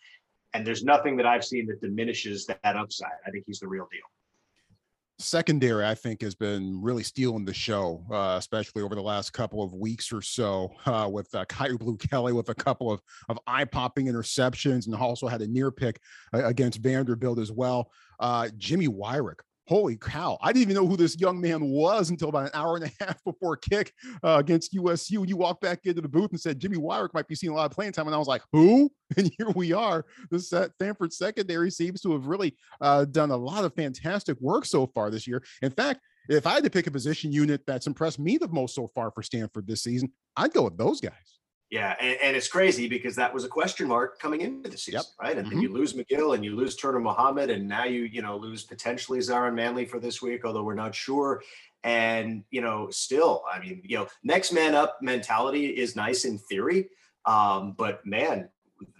And 0.53 0.67
there's 0.67 0.83
nothing 0.83 1.15
that 1.15 1.25
I've 1.25 1.45
seen 1.45 1.65
that 1.67 1.79
diminishes 1.79 2.45
that, 2.47 2.59
that 2.63 2.75
upside. 2.75 3.11
I 3.25 3.31
think 3.31 3.45
he's 3.47 3.59
the 3.59 3.69
real 3.69 3.87
deal 3.89 4.10
secondary, 5.21 5.85
I 5.85 5.95
think, 5.95 6.21
has 6.21 6.35
been 6.35 6.81
really 6.81 7.03
stealing 7.03 7.45
the 7.45 7.53
show, 7.53 8.05
uh, 8.11 8.35
especially 8.37 8.81
over 8.81 8.95
the 8.95 9.01
last 9.01 9.31
couple 9.33 9.63
of 9.63 9.73
weeks 9.73 10.11
or 10.11 10.21
so, 10.21 10.73
uh, 10.85 11.09
with 11.11 11.33
uh, 11.35 11.45
Kyu 11.45 11.77
Blu 11.77 11.97
Kelly 11.97 12.33
with 12.33 12.49
a 12.49 12.55
couple 12.55 12.91
of 12.91 13.01
of 13.29 13.39
eye 13.47 13.65
popping 13.65 14.07
interceptions, 14.07 14.87
and 14.87 14.95
also 14.95 15.27
had 15.27 15.41
a 15.41 15.47
near 15.47 15.71
pick 15.71 15.99
uh, 16.33 16.45
against 16.45 16.79
Vanderbilt 16.79 17.39
as 17.39 17.51
well. 17.51 17.91
Uh, 18.19 18.49
Jimmy 18.57 18.87
Wyrick 18.87 19.39
holy 19.67 19.95
cow, 19.95 20.37
I 20.41 20.51
didn't 20.51 20.63
even 20.63 20.75
know 20.75 20.87
who 20.87 20.97
this 20.97 21.19
young 21.19 21.39
man 21.39 21.61
was 21.61 22.09
until 22.09 22.29
about 22.29 22.45
an 22.45 22.51
hour 22.53 22.75
and 22.75 22.85
a 22.85 22.91
half 23.03 23.23
before 23.23 23.57
kick 23.57 23.93
uh, 24.23 24.37
against 24.39 24.73
USU. 24.73 25.21
And 25.21 25.29
you 25.29 25.37
walked 25.37 25.61
back 25.61 25.79
into 25.85 26.01
the 26.01 26.09
booth 26.09 26.31
and 26.31 26.39
said 26.39 26.59
Jimmy 26.59 26.77
Wyrick 26.77 27.13
might 27.13 27.27
be 27.27 27.35
seeing 27.35 27.53
a 27.53 27.55
lot 27.55 27.65
of 27.65 27.71
playing 27.71 27.93
time. 27.93 28.07
And 28.07 28.15
I 28.15 28.19
was 28.19 28.27
like, 28.27 28.43
who? 28.51 28.91
And 29.17 29.29
here 29.37 29.49
we 29.49 29.73
are. 29.73 30.05
The 30.29 30.39
Stanford 30.39 31.11
secondary 31.11 31.69
seems 31.69 31.99
to 31.99 32.13
have 32.13 32.27
really 32.27 32.55
uh, 32.79 33.03
done 33.03 33.31
a 33.31 33.35
lot 33.35 33.65
of 33.65 33.75
fantastic 33.75 34.39
work 34.39 34.63
so 34.63 34.87
far 34.87 35.11
this 35.11 35.27
year. 35.27 35.43
In 35.61 35.69
fact, 35.69 35.99
if 36.29 36.47
I 36.47 36.51
had 36.51 36.63
to 36.63 36.69
pick 36.69 36.87
a 36.87 36.91
position 36.91 37.29
unit 37.29 37.61
that's 37.67 37.87
impressed 37.87 38.19
me 38.19 38.37
the 38.37 38.47
most 38.47 38.73
so 38.73 38.87
far 38.95 39.11
for 39.11 39.21
Stanford 39.21 39.67
this 39.67 39.83
season, 39.83 40.13
I'd 40.37 40.53
go 40.53 40.63
with 40.63 40.77
those 40.77 41.01
guys. 41.01 41.40
Yeah, 41.71 41.95
and, 42.01 42.17
and, 42.21 42.35
it's 42.35 42.49
crazy 42.49 42.89
because 42.89 43.15
that 43.15 43.33
was 43.33 43.45
a 43.45 43.47
question 43.47 43.87
mark 43.87 44.19
coming 44.19 44.41
into 44.41 44.69
the 44.69 44.77
season, 44.77 44.99
yep. 44.99 45.05
right? 45.21 45.37
And 45.37 45.47
mm-hmm. 45.47 45.55
then 45.55 45.63
you 45.63 45.71
lose 45.71 45.93
McGill 45.93 46.35
and 46.35 46.43
you 46.43 46.53
lose 46.53 46.75
Turner 46.75 46.99
Muhammad, 46.99 47.49
and 47.49 47.65
now 47.65 47.85
you 47.85 48.01
you 48.03 48.21
know 48.21 48.35
lose 48.35 48.65
potentially 48.65 49.19
Zahran 49.19 49.53
Manley 49.53 49.85
for 49.85 49.97
this 49.97 50.21
week, 50.21 50.43
although 50.43 50.63
we're 50.63 50.75
not 50.75 50.93
sure. 50.93 51.41
And 51.85 52.43
you 52.51 52.59
know, 52.59 52.89
still, 52.89 53.43
I 53.49 53.59
mean, 53.59 53.81
you 53.85 53.97
know, 53.97 54.07
next 54.21 54.51
man 54.51 54.75
up 54.75 54.97
mentality 55.01 55.67
is 55.67 55.95
nice 55.95 56.25
in 56.25 56.37
theory, 56.37 56.89
um, 57.25 57.73
but 57.77 58.05
man, 58.05 58.49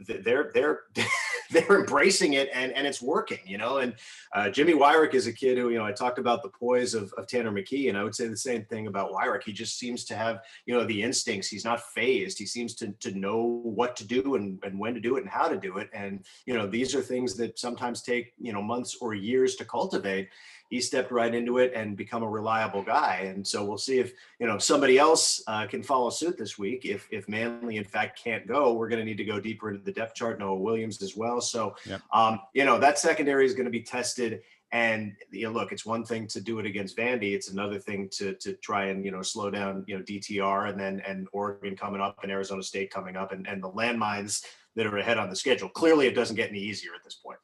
they're 0.08 0.50
they're 0.54 0.84
they're 1.52 1.80
embracing 1.80 2.34
it 2.34 2.50
and 2.54 2.72
and 2.74 2.88
it's 2.88 3.02
working, 3.02 3.40
you 3.46 3.58
know. 3.58 3.78
And 3.78 3.96
uh, 4.34 4.50
Jimmy 4.50 4.74
Wyrick 4.74 5.14
is 5.14 5.28
a 5.28 5.34
kid 5.34 5.58
who, 5.58 5.70
you 5.70 5.78
know, 5.78 5.86
I 5.86 5.92
talked 5.92 6.20
about 6.20 6.44
the 6.44 6.50
poise 6.50 6.94
of, 6.94 7.14
of 7.18 7.28
Tanner 7.28 7.52
McKee, 7.52 7.90
and 7.90 7.98
I 7.98 8.04
would 8.04 8.16
say 8.16 8.28
the 8.28 8.38
same 8.38 8.66
thing 8.66 8.88
about 8.88 9.12
Wyrick. 9.12 9.44
He 9.44 9.52
just 9.52 9.78
seems 9.78 10.06
to 10.06 10.16
have, 10.16 10.42
you 10.66 10.74
know, 10.74 10.86
the 10.86 11.04
instincts. 11.04 11.48
He's 11.48 11.66
not 11.66 11.82
phased. 11.94 12.38
He 12.38 12.46
seems 12.46 12.74
to 12.76 12.92
to 13.00 13.12
know 13.18 13.62
what 13.64 13.96
to 13.98 14.08
do 14.08 14.36
and, 14.36 14.60
and 14.64 14.80
when 14.80 14.94
to 14.94 15.00
do 15.00 15.18
it 15.18 15.22
and 15.22 15.30
how 15.30 15.48
to 15.48 15.58
do 15.58 15.78
it. 15.78 15.90
And 15.94 16.26
you 16.46 16.54
know, 16.54 16.68
these 16.68 16.96
are 16.96 17.02
things 17.02 17.36
that 17.38 17.60
sometimes 17.60 18.02
take 18.02 18.34
you 18.40 18.54
know 18.54 18.62
months 18.62 18.98
or 19.02 19.14
years 19.14 19.56
to 19.56 19.66
cultivate 19.66 20.30
he 20.72 20.80
stepped 20.80 21.12
right 21.12 21.36
into 21.36 21.58
it 21.58 21.74
and 21.76 21.98
become 21.98 22.24
a 22.24 22.30
reliable 22.30 22.82
guy. 22.82 23.24
And 23.26 23.46
so 23.46 23.64
we'll 23.64 23.78
see 23.78 24.00
if 24.00 24.14
you 24.40 24.48
know 24.48 24.58
somebody 24.58 24.98
else 24.98 25.44
uh, 25.46 25.68
can 25.68 25.84
follow 25.84 26.10
suit 26.10 26.38
this 26.38 26.58
week. 26.58 26.86
If 26.86 27.08
if 27.12 27.28
Manley 27.28 27.76
in 27.76 27.84
fact 27.84 28.18
can't 28.24 28.48
go, 28.48 28.74
we're 28.74 28.88
going 28.88 29.00
to 29.00 29.06
need 29.06 29.18
to 29.18 29.26
go 29.26 29.40
deeper 29.40 29.70
into 29.70 29.84
the 29.84 29.92
depth 29.92 30.16
chart. 30.16 30.40
Noah 30.40 30.56
Williams 30.56 31.02
as 31.04 31.16
well. 31.16 31.42
So 31.42 31.76
yep. 31.86 32.02
um, 32.14 32.40
you 32.54 32.64
know 32.64 32.80
that 32.80 32.98
secondary 32.98 33.46
is 33.46 33.54
going 33.54 33.66
to 33.66 33.72
be 33.72 33.84
tested. 33.84 34.42
And 34.72 35.14
you 35.30 35.44
know, 35.44 35.52
look, 35.52 35.74
it's 35.74 35.86
one 35.86 36.06
thing 36.06 36.26
to 36.28 36.40
do 36.40 36.60
it 36.60 36.66
against 36.66 36.96
Vandy. 36.96 37.34
It's 37.34 37.50
another 37.50 37.78
thing 37.78 38.08
to 38.14 38.34
to 38.36 38.54
try 38.54 38.86
and 38.86 39.04
you 39.04 39.12
know 39.12 39.22
slow 39.22 39.52
down 39.52 39.84
you 39.88 39.98
know 39.98 40.04
DTR 40.04 40.70
and 40.70 40.80
then 40.80 41.02
and 41.06 41.28
Oregon 41.34 41.76
coming 41.76 42.00
up 42.00 42.20
and 42.24 42.32
Arizona 42.32 42.64
State 42.64 42.92
coming 42.92 43.18
up 43.18 43.34
and 43.34 43.46
and 43.46 43.62
the 43.62 43.70
landmines 43.70 44.46
that 44.78 44.86
are 44.86 44.98
ahead 45.00 45.18
on 45.18 45.30
the 45.30 45.36
schedule. 45.36 45.68
Clearly, 45.68 46.08
it 46.08 46.16
doesn't 46.16 46.38
get 46.38 46.50
any 46.50 46.60
easier 46.60 46.92
at 46.96 47.04
this 47.04 47.16
point. 47.16 47.40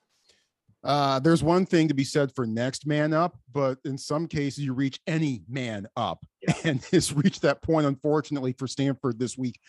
Uh, 0.88 1.20
there's 1.20 1.44
one 1.44 1.66
thing 1.66 1.90
to 1.90 1.94
be 1.94 2.06
said 2.06 2.34
for 2.34 2.48
next 2.48 2.88
man 2.88 3.12
up, 3.12 3.38
but 3.52 3.78
in 3.84 3.98
some 3.98 4.26
cases 4.26 4.64
you 4.64 4.74
reach 4.74 5.02
any 5.06 5.44
man 5.50 5.86
up, 5.98 6.26
yeah. 6.42 6.54
and 6.64 6.88
it's 6.94 7.12
reached 7.12 7.42
that 7.42 7.62
point, 7.62 7.86
unfortunately, 7.86 8.54
for 8.54 8.68
Stanford 8.68 9.20
this 9.20 9.38
week 9.38 9.60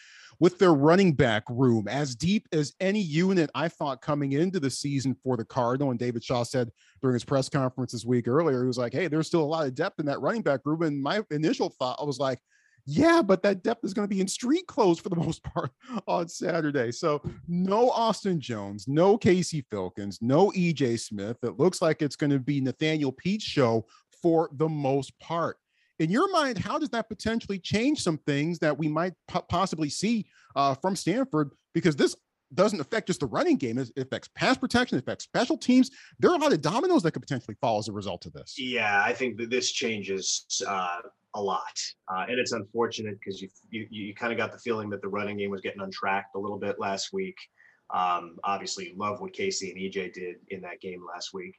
with 0.40 0.60
their 0.60 0.72
running 0.72 1.12
back 1.12 1.42
room 1.50 1.88
as 1.88 2.14
deep 2.14 2.46
as 2.52 2.72
any 2.78 3.00
unit 3.00 3.50
I 3.56 3.66
thought 3.66 4.00
coming 4.00 4.32
into 4.32 4.60
the 4.60 4.70
season 4.70 5.16
for 5.24 5.36
the 5.36 5.44
Cardinal. 5.44 5.90
And 5.90 5.98
David 5.98 6.22
Shaw 6.22 6.44
said 6.44 6.70
during 7.02 7.14
his 7.14 7.24
press 7.24 7.48
conference 7.48 7.90
this 7.90 8.04
week 8.04 8.28
earlier, 8.28 8.62
he 8.62 8.68
was 8.68 8.78
like, 8.78 8.92
"Hey, 8.92 9.08
there's 9.08 9.26
still 9.26 9.42
a 9.42 9.44
lot 9.44 9.66
of 9.66 9.74
depth 9.74 9.98
in 9.98 10.06
that 10.06 10.20
running 10.20 10.42
back 10.42 10.60
room." 10.64 10.82
And 10.82 11.02
my 11.02 11.22
initial 11.32 11.70
thought 11.70 12.06
was 12.06 12.20
like, 12.20 12.38
yeah, 12.90 13.20
but 13.20 13.42
that 13.42 13.62
depth 13.62 13.84
is 13.84 13.92
going 13.92 14.08
to 14.08 14.14
be 14.14 14.22
in 14.22 14.26
street 14.26 14.66
clothes 14.66 14.98
for 14.98 15.10
the 15.10 15.16
most 15.24 15.44
part 15.44 15.70
on 16.06 16.26
Saturday. 16.26 16.90
So 16.90 17.20
no 17.46 17.90
Austin 17.90 18.40
Jones, 18.40 18.88
no 18.88 19.18
Casey 19.18 19.62
Filkins, 19.70 20.22
no 20.22 20.50
EJ 20.52 20.98
Smith. 21.00 21.36
It 21.42 21.58
looks 21.58 21.82
like 21.82 22.00
it's 22.00 22.16
going 22.16 22.30
to 22.30 22.38
be 22.38 22.62
Nathaniel 22.62 23.12
Peat's 23.12 23.44
show 23.44 23.86
for 24.22 24.48
the 24.54 24.68
most 24.68 25.18
part. 25.20 25.58
In 25.98 26.10
your 26.10 26.30
mind, 26.32 26.56
how 26.56 26.78
does 26.78 26.88
that 26.90 27.10
potentially 27.10 27.58
change 27.58 28.02
some 28.02 28.18
things 28.18 28.58
that 28.60 28.78
we 28.78 28.88
might 28.88 29.12
po- 29.26 29.44
possibly 29.48 29.90
see 29.90 30.26
uh, 30.56 30.74
from 30.74 30.96
Stanford? 30.96 31.50
Because 31.74 31.94
this 31.94 32.16
doesn't 32.54 32.80
affect 32.80 33.06
just 33.08 33.20
the 33.20 33.26
running 33.26 33.56
game. 33.56 33.78
It 33.78 33.90
affects 33.96 34.28
pass 34.34 34.56
protection, 34.56 34.98
it 34.98 35.02
affects 35.02 35.24
special 35.24 35.56
teams. 35.56 35.90
There 36.18 36.30
are 36.30 36.36
a 36.36 36.38
lot 36.38 36.52
of 36.52 36.60
dominoes 36.60 37.02
that 37.02 37.12
could 37.12 37.22
potentially 37.22 37.56
fall 37.60 37.78
as 37.78 37.88
a 37.88 37.92
result 37.92 38.26
of 38.26 38.32
this. 38.32 38.54
Yeah, 38.58 39.02
I 39.04 39.12
think 39.12 39.36
that 39.38 39.50
this 39.50 39.72
changes 39.72 40.46
uh, 40.66 41.00
a 41.34 41.42
lot, 41.42 41.78
uh, 42.12 42.26
and 42.28 42.38
it's 42.38 42.52
unfortunate 42.52 43.18
because 43.18 43.42
you 43.42 43.48
you, 43.70 43.86
you 43.90 44.14
kind 44.14 44.32
of 44.32 44.38
got 44.38 44.52
the 44.52 44.58
feeling 44.58 44.90
that 44.90 45.02
the 45.02 45.08
running 45.08 45.36
game 45.36 45.50
was 45.50 45.60
getting 45.60 45.82
untracked 45.82 46.34
a 46.34 46.38
little 46.38 46.58
bit 46.58 46.78
last 46.78 47.12
week. 47.12 47.36
Um, 47.90 48.36
obviously, 48.44 48.94
love 48.96 49.20
what 49.20 49.32
Casey 49.32 49.70
and 49.70 49.80
EJ 49.80 50.12
did 50.12 50.36
in 50.50 50.60
that 50.62 50.80
game 50.80 51.04
last 51.06 51.32
week. 51.32 51.54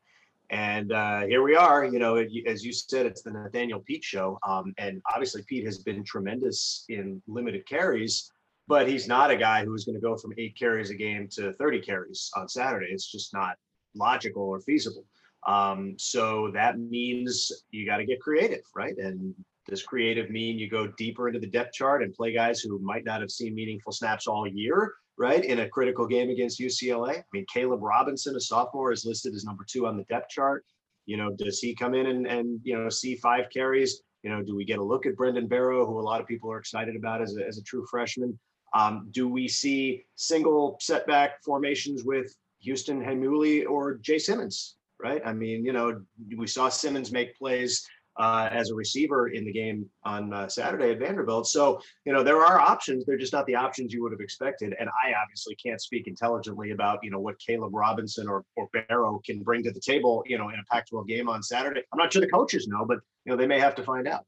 And 0.52 0.92
uh, 0.92 1.22
here 1.22 1.44
we 1.44 1.56
are. 1.56 1.86
You 1.86 2.00
know, 2.00 2.16
as 2.16 2.66
you 2.66 2.74
said, 2.74 3.06
it's 3.06 3.22
the 3.22 3.32
Nathaniel 3.32 3.80
Peat 3.82 4.04
show. 4.04 4.40
Um, 4.48 4.74
and 4.78 5.02
obviously, 5.12 5.44
Peat 5.44 5.66
has 5.66 5.80
been 5.80 6.04
tremendous 6.04 6.86
in 6.90 7.22
limited 7.28 7.68
carries 7.68 8.32
but 8.70 8.88
he's 8.88 9.08
not 9.08 9.32
a 9.32 9.36
guy 9.36 9.66
who's 9.66 9.84
going 9.84 9.96
to 9.96 10.02
go 10.02 10.16
from 10.16 10.32
eight 10.38 10.56
carries 10.56 10.92
a 10.92 10.96
game 10.96 11.28
to 11.32 11.52
30 11.54 11.82
carries 11.82 12.30
on 12.38 12.48
Saturday. 12.48 12.86
It's 12.92 13.12
just 13.12 13.34
not 13.34 13.56
logical 13.96 14.44
or 14.44 14.62
feasible. 14.62 15.06
Um, 15.48 15.96
so 15.98 16.52
that 16.54 16.78
means 16.78 17.52
you 17.72 17.88
got 17.88 17.98
to 17.98 18.06
get 18.06 18.22
creative, 18.22 18.62
right? 18.76 18.96
And 18.96 19.34
does 19.68 19.82
creative 19.82 20.30
mean 20.30 20.60
you 20.60 20.70
go 20.70 20.88
deeper 21.00 21.28
into 21.28 21.40
the 21.40 21.48
depth 21.48 21.74
chart 21.74 22.04
and 22.04 22.14
play 22.14 22.32
guys 22.32 22.60
who 22.60 22.78
might 22.80 23.06
not 23.06 23.22
have 23.22 23.32
seen 23.32 23.56
meaningful 23.56 23.92
snaps 23.92 24.28
all 24.28 24.48
year, 24.48 24.94
right? 25.18 25.44
In 25.44 25.62
a 25.62 25.70
critical 25.70 26.06
game 26.06 26.30
against 26.30 26.60
UCLA. 26.60 27.18
I 27.18 27.24
mean, 27.34 27.46
Caleb 27.52 27.82
Robinson, 27.82 28.36
a 28.36 28.40
sophomore, 28.40 28.92
is 28.92 29.04
listed 29.04 29.34
as 29.34 29.46
number 29.46 29.66
two 29.68 29.88
on 29.88 29.98
the 29.98 30.04
depth 30.04 30.30
chart. 30.30 30.64
You 31.08 31.18
know, 31.18 31.32
does 31.36 31.58
he 31.58 31.74
come 31.74 31.96
in 31.96 32.06
and, 32.06 32.28
and 32.28 32.60
you 32.62 32.78
know 32.78 32.88
see 32.90 33.16
five 33.16 33.46
carries? 33.52 34.04
You 34.22 34.30
know, 34.30 34.44
do 34.44 34.56
we 34.56 34.64
get 34.64 34.78
a 34.78 34.84
look 34.84 35.08
at 35.08 35.16
Brendan 35.16 35.48
Barrow, 35.48 35.88
who 35.88 36.00
a 36.00 36.02
lot 36.02 36.22
of 36.22 36.28
people 36.28 36.52
are 36.52 36.60
excited 36.60 36.96
about 36.96 37.24
as 37.24 37.36
a, 37.36 37.48
as 37.48 37.58
a 37.58 37.64
true 37.64 37.84
freshman? 37.90 38.38
Um, 38.74 39.08
do 39.12 39.28
we 39.28 39.48
see 39.48 40.06
single 40.16 40.78
setback 40.80 41.44
formations 41.44 42.04
with 42.04 42.36
Houston 42.62 43.02
Heimuli 43.02 43.68
or 43.68 43.96
Jay 43.96 44.20
Symonds? 44.20 44.76
Right. 45.02 45.22
I 45.26 45.32
mean, 45.32 45.66
you 45.66 45.72
know, 45.72 46.02
we 46.36 46.46
saw 46.46 46.68
Symonds 46.68 47.12
make 47.12 47.38
plays 47.38 47.88
uh, 48.20 48.50
as 48.52 48.70
a 48.70 48.76
receiver 48.76 49.30
in 49.30 49.46
the 49.46 49.52
game 49.52 49.90
on 50.04 50.34
uh, 50.34 50.48
Saturday 50.48 50.92
at 50.92 51.00
Vanderbilt. 51.00 51.48
So, 51.48 51.82
you 52.04 52.12
know, 52.12 52.22
there 52.22 52.46
are 52.46 52.60
options. 52.60 53.06
They're 53.06 53.18
just 53.18 53.32
not 53.32 53.46
the 53.46 53.56
options 53.56 53.94
you 53.94 54.04
would 54.04 54.12
have 54.12 54.20
expected. 54.20 54.76
And 54.78 54.90
I 54.90 55.14
obviously 55.14 55.56
can't 55.56 55.82
speak 55.82 56.08
intelligently 56.08 56.72
about, 56.72 57.00
you 57.02 57.12
know, 57.12 57.20
what 57.20 57.40
Caleb 57.40 57.74
Robinson 57.74 58.28
or, 58.28 58.44
or 58.58 58.70
Barrow 58.74 59.22
can 59.26 59.42
bring 59.42 59.64
to 59.64 59.72
the 59.72 59.80
table, 59.80 60.22
you 60.28 60.38
know, 60.38 60.50
in 60.50 60.56
a 60.56 60.64
Pac 60.70 60.90
12 60.90 61.08
game 61.08 61.30
on 61.30 61.42
Saturday. 61.42 61.82
I'm 61.94 61.98
not 61.98 62.12
sure 62.12 62.22
the 62.22 62.28
coaches 62.28 62.68
know, 62.68 62.86
but, 62.86 63.00
you 63.24 63.32
know, 63.32 63.38
they 63.38 63.48
may 63.48 63.60
have 63.60 63.76
to 63.76 63.84
find 63.84 64.06
out. 64.06 64.26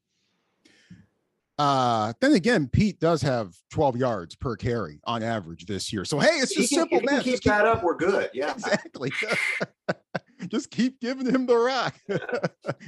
Uh, 1.61 2.11
then 2.21 2.33
again, 2.33 2.67
Peat 2.67 2.99
does 2.99 3.21
have 3.21 3.53
12 3.69 3.95
yards 3.95 4.33
per 4.33 4.55
carry 4.55 4.99
on 5.03 5.21
average 5.21 5.67
this 5.67 5.93
year. 5.93 6.03
So 6.05 6.17
hey, 6.17 6.37
it's 6.37 6.55
just 6.55 6.69
can, 6.69 6.79
simple 6.79 7.01
math. 7.01 7.23
Keep, 7.23 7.33
keep 7.35 7.43
that 7.43 7.67
up, 7.67 7.83
we're 7.83 7.95
good. 7.95 8.31
Yeah, 8.33 8.51
exactly. 8.55 9.11
just 10.47 10.71
keep 10.71 10.99
giving 10.99 11.27
him 11.27 11.45
the 11.45 11.55
rock. 11.55 11.95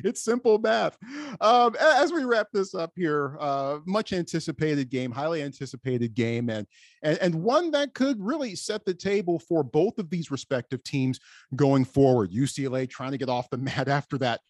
it's 0.04 0.24
simple 0.24 0.58
math. 0.58 0.98
Um, 1.40 1.76
as 1.80 2.12
we 2.12 2.24
wrap 2.24 2.48
this 2.52 2.74
up 2.74 2.94
here, 2.96 3.38
uh, 3.40 3.78
much 3.86 4.12
anticipated 4.12 4.90
game, 4.90 5.12
highly 5.12 5.44
anticipated 5.44 6.16
game, 6.16 6.50
and, 6.50 6.66
and 7.04 7.20
and 7.20 7.36
one 7.36 7.70
that 7.72 7.94
could 7.94 8.18
really 8.20 8.56
set 8.56 8.86
the 8.86 8.96
table 8.96 9.38
for 9.38 9.64
both 9.64 10.00
of 10.00 10.10
these 10.10 10.32
respective 10.32 10.84
teams 10.84 11.20
going 11.56 11.86
forward. 11.86 12.32
UCLA 12.32 12.90
trying 12.90 13.12
to 13.12 13.20
get 13.20 13.30
off 13.30 13.52
the 13.52 13.58
mat 13.58 13.88
after 13.88 14.18
that 14.18 14.42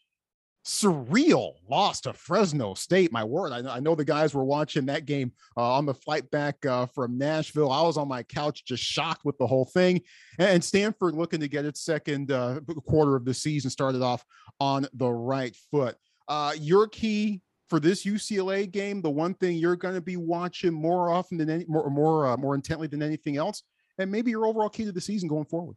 surreal 0.66 1.54
loss 1.70 2.02
to 2.02 2.14
Fresno 2.14 2.74
State. 2.74 3.12
My 3.12 3.24
word, 3.24 3.52
I, 3.52 3.76
I 3.76 3.80
know 3.80 3.96
the 3.96 4.06
guys 4.06 4.34
were 4.34 4.46
watching 4.46 4.86
that 4.88 5.06
game 5.06 5.32
uh, 5.58 5.74
on 5.74 5.86
the 5.86 5.94
flight 5.94 6.30
back 6.32 6.66
uh, 6.66 6.86
from 6.88 7.18
Nashville. 7.18 7.72
I 7.72 7.82
was 7.82 7.98
on 7.98 8.08
my 8.08 8.24
couch 8.24 8.66
just 8.66 8.84
shocked 8.84 9.26
with 9.26 9.38
the 9.38 9.48
whole 9.48 9.66
thing. 9.66 10.02
And 10.40 10.64
Stanford 10.64 11.16
looking 11.16 11.40
to 11.42 11.48
get 11.48 11.66
its 11.66 11.82
second 11.82 12.32
uh, 12.32 12.62
quarter 12.86 13.16
of 13.16 13.26
the 13.26 13.34
season 13.34 13.70
started 13.70 14.02
off 14.02 14.24
on 14.60 14.88
the 14.94 15.12
right 15.12 15.56
foot. 15.72 15.98
Uh, 16.28 16.54
your 16.58 16.88
key 16.88 17.42
for 17.70 17.80
this 17.80 18.06
UCLA 18.06 18.70
game, 18.70 19.02
the 19.02 19.10
one 19.10 19.34
thing 19.34 19.58
you're 19.58 19.76
going 19.76 19.96
to 19.96 20.02
be 20.02 20.18
watching 20.18 20.74
more 20.74 21.12
often 21.12 21.38
than 21.38 21.50
any 21.50 21.66
more 21.68 21.90
more 21.90 22.28
uh, 22.28 22.38
more 22.38 22.56
intently 22.56 22.88
than 22.88 23.02
anything 23.02 23.36
else 23.38 23.64
and 23.98 24.12
maybe 24.12 24.32
your 24.32 24.46
overall 24.46 24.70
key 24.70 24.86
to 24.86 24.92
the 24.92 25.02
season 25.02 25.30
going 25.30 25.46
forward. 25.46 25.76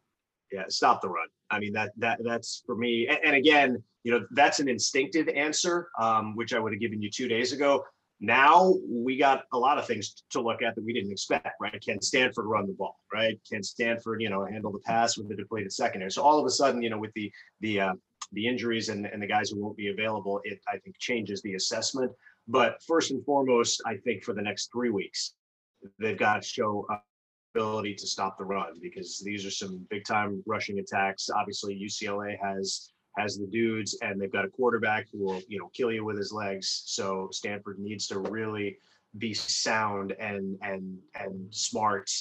Yeah, 0.51 0.63
stop 0.69 1.01
the 1.01 1.09
run. 1.09 1.27
I 1.49 1.59
mean 1.59 1.73
that 1.73 1.91
that 1.97 2.19
that's 2.23 2.63
for 2.65 2.75
me. 2.75 3.07
And, 3.07 3.19
and 3.23 3.35
again, 3.35 3.83
you 4.03 4.11
know, 4.11 4.25
that's 4.31 4.59
an 4.59 4.69
instinctive 4.69 5.27
answer, 5.29 5.89
um, 5.99 6.35
which 6.35 6.53
I 6.53 6.59
would 6.59 6.71
have 6.71 6.79
given 6.79 7.01
you 7.01 7.09
two 7.09 7.27
days 7.27 7.51
ago. 7.51 7.83
Now 8.19 8.73
we 8.89 9.17
got 9.17 9.43
a 9.53 9.57
lot 9.57 9.77
of 9.77 9.85
things 9.85 10.23
to 10.31 10.41
look 10.41 10.61
at 10.61 10.75
that 10.75 10.83
we 10.83 10.93
didn't 10.93 11.11
expect, 11.11 11.49
right? 11.61 11.79
Can 11.83 12.01
Stanford 12.01 12.45
run 12.45 12.65
the 12.65 12.73
ball, 12.73 12.99
right? 13.13 13.39
Can 13.49 13.61
Stanford, 13.61 14.21
you 14.21 14.29
know, 14.29 14.45
handle 14.45 14.71
the 14.71 14.79
pass 14.79 15.17
with 15.17 15.29
the 15.29 15.35
depleted 15.35 15.71
secondary? 15.71 16.09
So 16.11 16.23
all 16.23 16.39
of 16.39 16.45
a 16.45 16.49
sudden, 16.49 16.81
you 16.81 16.89
know, 16.89 16.97
with 16.97 17.13
the 17.13 17.31
the 17.61 17.81
uh, 17.81 17.93
the 18.31 18.47
injuries 18.47 18.89
and, 18.89 19.05
and 19.05 19.21
the 19.21 19.27
guys 19.27 19.49
who 19.49 19.61
won't 19.61 19.77
be 19.77 19.89
available, 19.89 20.41
it 20.43 20.59
I 20.67 20.77
think 20.79 20.97
changes 20.97 21.41
the 21.41 21.55
assessment. 21.55 22.11
But 22.47 22.81
first 22.87 23.11
and 23.11 23.23
foremost, 23.25 23.81
I 23.85 23.97
think 23.97 24.23
for 24.23 24.33
the 24.33 24.41
next 24.41 24.71
three 24.71 24.89
weeks, 24.89 25.33
they've 25.99 26.17
got 26.17 26.41
to 26.41 26.47
show 26.47 26.87
ability 27.57 27.95
to 27.95 28.07
stop 28.07 28.37
the 28.37 28.45
run 28.45 28.73
because 28.81 29.19
these 29.19 29.45
are 29.45 29.51
some 29.51 29.85
big 29.89 30.05
time 30.05 30.43
rushing 30.45 30.79
attacks. 30.79 31.29
Obviously, 31.29 31.75
UCLA 31.75 32.37
has 32.41 32.91
has 33.17 33.35
the 33.35 33.47
dudes 33.47 33.97
and 34.03 34.21
they've 34.21 34.31
got 34.31 34.45
a 34.45 34.49
quarterback 34.49 35.07
who 35.11 35.25
will 35.25 35.41
you 35.47 35.57
know 35.57 35.71
kill 35.73 35.91
you 35.91 36.05
with 36.05 36.15
his 36.15 36.31
legs 36.31 36.83
so 36.85 37.27
stanford 37.31 37.79
needs 37.79 38.05
to 38.05 38.19
really 38.19 38.77
be 39.17 39.33
sound 39.33 40.11
and 40.19 40.55
and 40.61 40.99
and 41.15 41.47
smart 41.49 42.11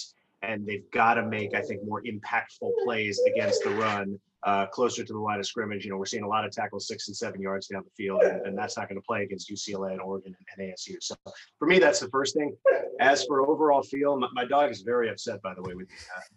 and 0.40 0.66
they've 0.66 0.90
got 0.92 1.14
to 1.14 1.22
make 1.26 1.54
i 1.54 1.60
think 1.60 1.84
more 1.84 2.02
impactful 2.04 2.72
plays 2.82 3.20
against 3.30 3.62
the 3.62 3.68
run 3.72 4.18
uh, 4.46 4.64
closer 4.66 5.04
to 5.04 5.12
the 5.12 5.18
line 5.18 5.40
of 5.40 5.46
scrimmage. 5.46 5.84
You 5.84 5.90
know, 5.90 5.96
we're 5.96 6.06
seeing 6.06 6.22
a 6.22 6.28
lot 6.28 6.44
of 6.44 6.52
tackles 6.52 6.86
six 6.86 7.08
and 7.08 7.16
seven 7.16 7.40
yards 7.40 7.66
down 7.66 7.82
the 7.84 7.90
field, 7.90 8.22
and, 8.22 8.46
and 8.46 8.56
that's 8.56 8.76
not 8.76 8.88
going 8.88 8.96
to 8.96 9.04
play 9.04 9.24
against 9.24 9.50
UCLA 9.50 9.92
and 9.92 10.00
Oregon 10.00 10.34
and, 10.56 10.64
and, 10.64 10.72
ASU. 10.72 10.96
So 11.00 11.16
for 11.58 11.66
me, 11.66 11.80
that's 11.80 11.98
the 11.98 12.08
first 12.08 12.34
thing. 12.34 12.56
As 13.00 13.24
for 13.24 13.46
overall 13.46 13.82
feel, 13.82 14.16
my, 14.16 14.28
my 14.32 14.44
dog 14.44 14.70
is 14.70 14.82
very 14.82 15.10
upset, 15.10 15.42
by 15.42 15.52
the 15.52 15.62
way, 15.62 15.74
with 15.74 15.88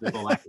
uh, 0.04 0.10
the 0.10 0.40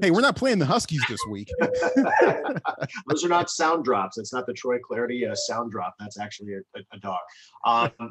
Hey, 0.00 0.12
we're 0.12 0.20
not 0.20 0.36
playing 0.36 0.60
the 0.60 0.66
Huskies 0.66 1.02
this 1.08 1.20
week. 1.28 1.50
Those 3.08 3.24
are 3.24 3.28
not 3.28 3.50
sound 3.50 3.84
drops. 3.84 4.16
It's 4.16 4.32
not 4.32 4.46
the 4.46 4.52
Troy 4.52 4.78
Clardy 4.78 5.28
uh, 5.28 5.34
sound 5.34 5.72
drop. 5.72 5.94
That's 5.98 6.18
actually 6.18 6.54
a, 6.54 6.78
a, 6.78 6.82
a 6.92 6.98
dog. 7.00 7.18
Um, 7.64 8.10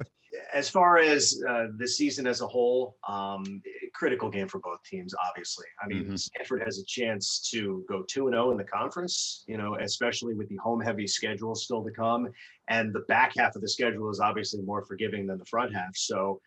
as 0.54 0.70
far 0.70 0.98
as 0.98 1.42
uh, 1.48 1.68
the 1.78 1.88
season 1.88 2.28
as 2.28 2.42
a 2.42 2.48
whole, 2.48 2.98
um, 3.08 3.62
critical 3.94 4.30
game 4.30 4.48
for 4.48 4.60
both 4.60 4.82
teams. 4.84 5.14
Obviously, 5.30 5.66
I 5.84 5.88
mean, 5.88 6.04
mm-hmm. 6.04 6.16
Stanford 6.16 6.64
has 6.64 6.80
a 6.80 6.86
chance 6.86 7.48
to 7.52 7.84
go 7.90 8.04
two 8.04 8.28
and 8.28 8.34
zero 8.34 8.48
oh 8.48 8.52
in 8.52 8.58
the 8.58 8.64
conference. 8.64 9.44
You 9.48 9.58
know, 9.58 9.76
especially 9.76 10.34
with 10.34 10.50
the 10.50 10.58
home 10.58 10.82
heavy 10.82 11.08
schedule 11.08 11.56
still 11.56 11.84
to 11.84 11.92
come, 11.92 12.30
and 12.68 12.94
the 12.94 13.02
back 13.02 13.34
half 13.38 13.56
of 13.56 13.62
the 13.62 13.70
schedule 13.70 14.10
is 14.10 14.20
obviously 14.20 14.62
more 14.62 14.84
forgiving 14.86 15.28
than 15.28 15.38
the 15.38 15.46
front 15.46 15.74
half. 15.74 15.96
So, 15.96 16.42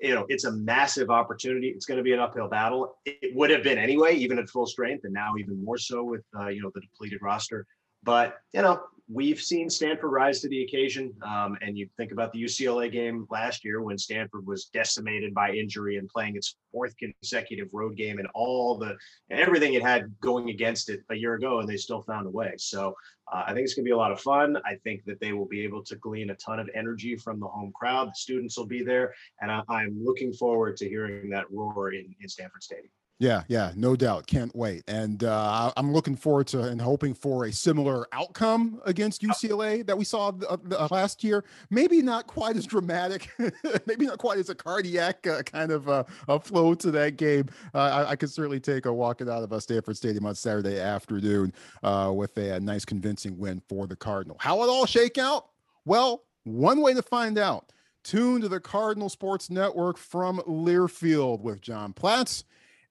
you 0.00 0.14
know, 0.14 0.26
it's 0.28 0.44
a 0.44 0.52
massive 0.52 1.10
opportunity. 1.10 1.68
It's 1.68 1.86
going 1.86 1.98
to 1.98 2.04
be 2.04 2.12
an 2.12 2.20
uphill 2.20 2.48
battle. 2.48 2.96
It 3.04 3.34
would 3.34 3.50
have 3.50 3.62
been 3.62 3.78
anyway, 3.78 4.16
even 4.16 4.38
at 4.38 4.48
full 4.48 4.66
strength, 4.66 5.04
and 5.04 5.12
now 5.12 5.34
even 5.38 5.62
more 5.64 5.78
so 5.78 6.02
with 6.02 6.24
uh, 6.38 6.48
you 6.48 6.62
know 6.62 6.70
the 6.74 6.80
depleted 6.80 7.20
roster. 7.22 7.66
But 8.02 8.38
you 8.52 8.62
know, 8.62 8.80
we've 9.08 9.40
seen 9.40 9.70
Stanford 9.70 10.10
rise 10.10 10.40
to 10.40 10.48
the 10.48 10.62
occasion. 10.64 11.12
Um, 11.22 11.56
and 11.60 11.78
you 11.78 11.88
think 11.96 12.12
about 12.12 12.32
the 12.32 12.42
UCLA 12.42 12.90
game 12.90 13.26
last 13.30 13.64
year 13.64 13.80
when 13.80 13.96
Stanford 13.96 14.46
was 14.46 14.66
decimated 14.66 15.32
by 15.32 15.52
injury 15.52 15.96
and 15.96 16.08
playing 16.08 16.36
its 16.36 16.56
fourth 16.72 16.94
consecutive 16.98 17.68
road 17.72 17.96
game 17.96 18.18
and 18.18 18.28
all 18.34 18.76
the 18.76 18.96
and 19.30 19.40
everything 19.40 19.74
it 19.74 19.82
had 19.82 20.12
going 20.20 20.50
against 20.50 20.90
it 20.90 21.00
a 21.10 21.14
year 21.14 21.34
ago, 21.34 21.60
and 21.60 21.68
they 21.68 21.76
still 21.76 22.02
found 22.02 22.26
a 22.26 22.30
way. 22.30 22.54
So 22.58 22.94
uh, 23.32 23.44
I 23.46 23.52
think 23.52 23.64
it's 23.64 23.74
going 23.74 23.84
to 23.84 23.88
be 23.88 23.94
a 23.94 23.96
lot 23.96 24.12
of 24.12 24.20
fun. 24.20 24.56
I 24.64 24.76
think 24.82 25.04
that 25.04 25.20
they 25.20 25.32
will 25.32 25.46
be 25.46 25.62
able 25.62 25.82
to 25.84 25.96
glean 25.96 26.30
a 26.30 26.34
ton 26.36 26.58
of 26.58 26.68
energy 26.74 27.16
from 27.16 27.38
the 27.40 27.46
home 27.46 27.72
crowd. 27.72 28.08
The 28.08 28.14
students 28.14 28.58
will 28.58 28.66
be 28.66 28.82
there, 28.82 29.14
and 29.40 29.50
I, 29.50 29.62
am 29.68 30.02
looking 30.04 30.32
forward 30.32 30.76
to 30.78 30.88
hearing 30.88 31.30
that 31.30 31.50
roar 31.50 31.92
in, 31.92 32.14
in 32.20 32.28
Stanford 32.28 32.62
Stadium. 32.62 32.90
Yeah, 33.18 33.44
yeah, 33.48 33.72
no 33.74 33.96
doubt. 33.96 34.26
Can't 34.26 34.54
wait. 34.54 34.84
And 34.86 35.24
uh, 35.24 35.72
I'm 35.74 35.90
looking 35.92 36.16
forward 36.16 36.48
to 36.48 36.64
and 36.64 36.80
hoping 36.80 37.14
for 37.14 37.46
a 37.46 37.52
similar 37.52 38.06
outcome 38.12 38.78
against 38.84 39.22
UCLA 39.22 39.86
that 39.86 39.96
we 39.96 40.04
saw 40.04 40.32
uh, 40.48 40.58
uh, 40.70 40.88
last 40.90 41.24
year. 41.24 41.42
Maybe 41.70 42.02
not 42.02 42.26
quite 42.26 42.56
as 42.56 42.66
dramatic, 42.66 43.30
maybe 43.86 44.04
not 44.04 44.18
quite 44.18 44.38
as 44.38 44.50
a 44.50 44.54
cardiac 44.54 45.26
uh, 45.26 45.42
kind 45.44 45.72
of 45.72 45.88
uh, 45.88 46.04
a 46.28 46.38
flow 46.38 46.74
to 46.74 46.90
that 46.90 47.16
game. 47.16 47.46
Uh, 47.74 47.78
I, 47.78 48.10
I, 48.10 48.16
could 48.16 48.30
certainly 48.30 48.60
take 48.60 48.84
a 48.84 48.92
walk 48.92 49.22
it 49.22 49.30
out 49.30 49.42
of 49.42 49.50
a 49.50 49.62
Stanford 49.62 49.96
Stadium 49.96 50.26
on 50.26 50.34
Saturday 50.34 50.78
afternoon 50.78 51.54
with 51.82 52.36
a, 52.36 52.56
a 52.56 52.60
nice, 52.60 52.84
convincing 52.84 53.38
win 53.38 53.62
for 53.66 53.86
the 53.86 53.96
Cardinal. 53.96 54.36
How 54.40 54.62
it 54.62 54.68
all 54.68 54.84
shake 54.84 55.16
out? 55.16 55.48
Well, 55.86 56.24
one 56.44 56.82
way 56.82 56.92
to 56.92 57.02
find 57.02 57.38
out. 57.38 57.72
Tune 58.04 58.42
to 58.42 58.48
the 58.48 58.60
Cardinal 58.60 59.08
Sports 59.08 59.50
Network 59.50 59.96
from 59.96 60.38
Learfield 60.40 61.40
with 61.40 61.60
John 61.62 61.92
Platz 61.92 62.44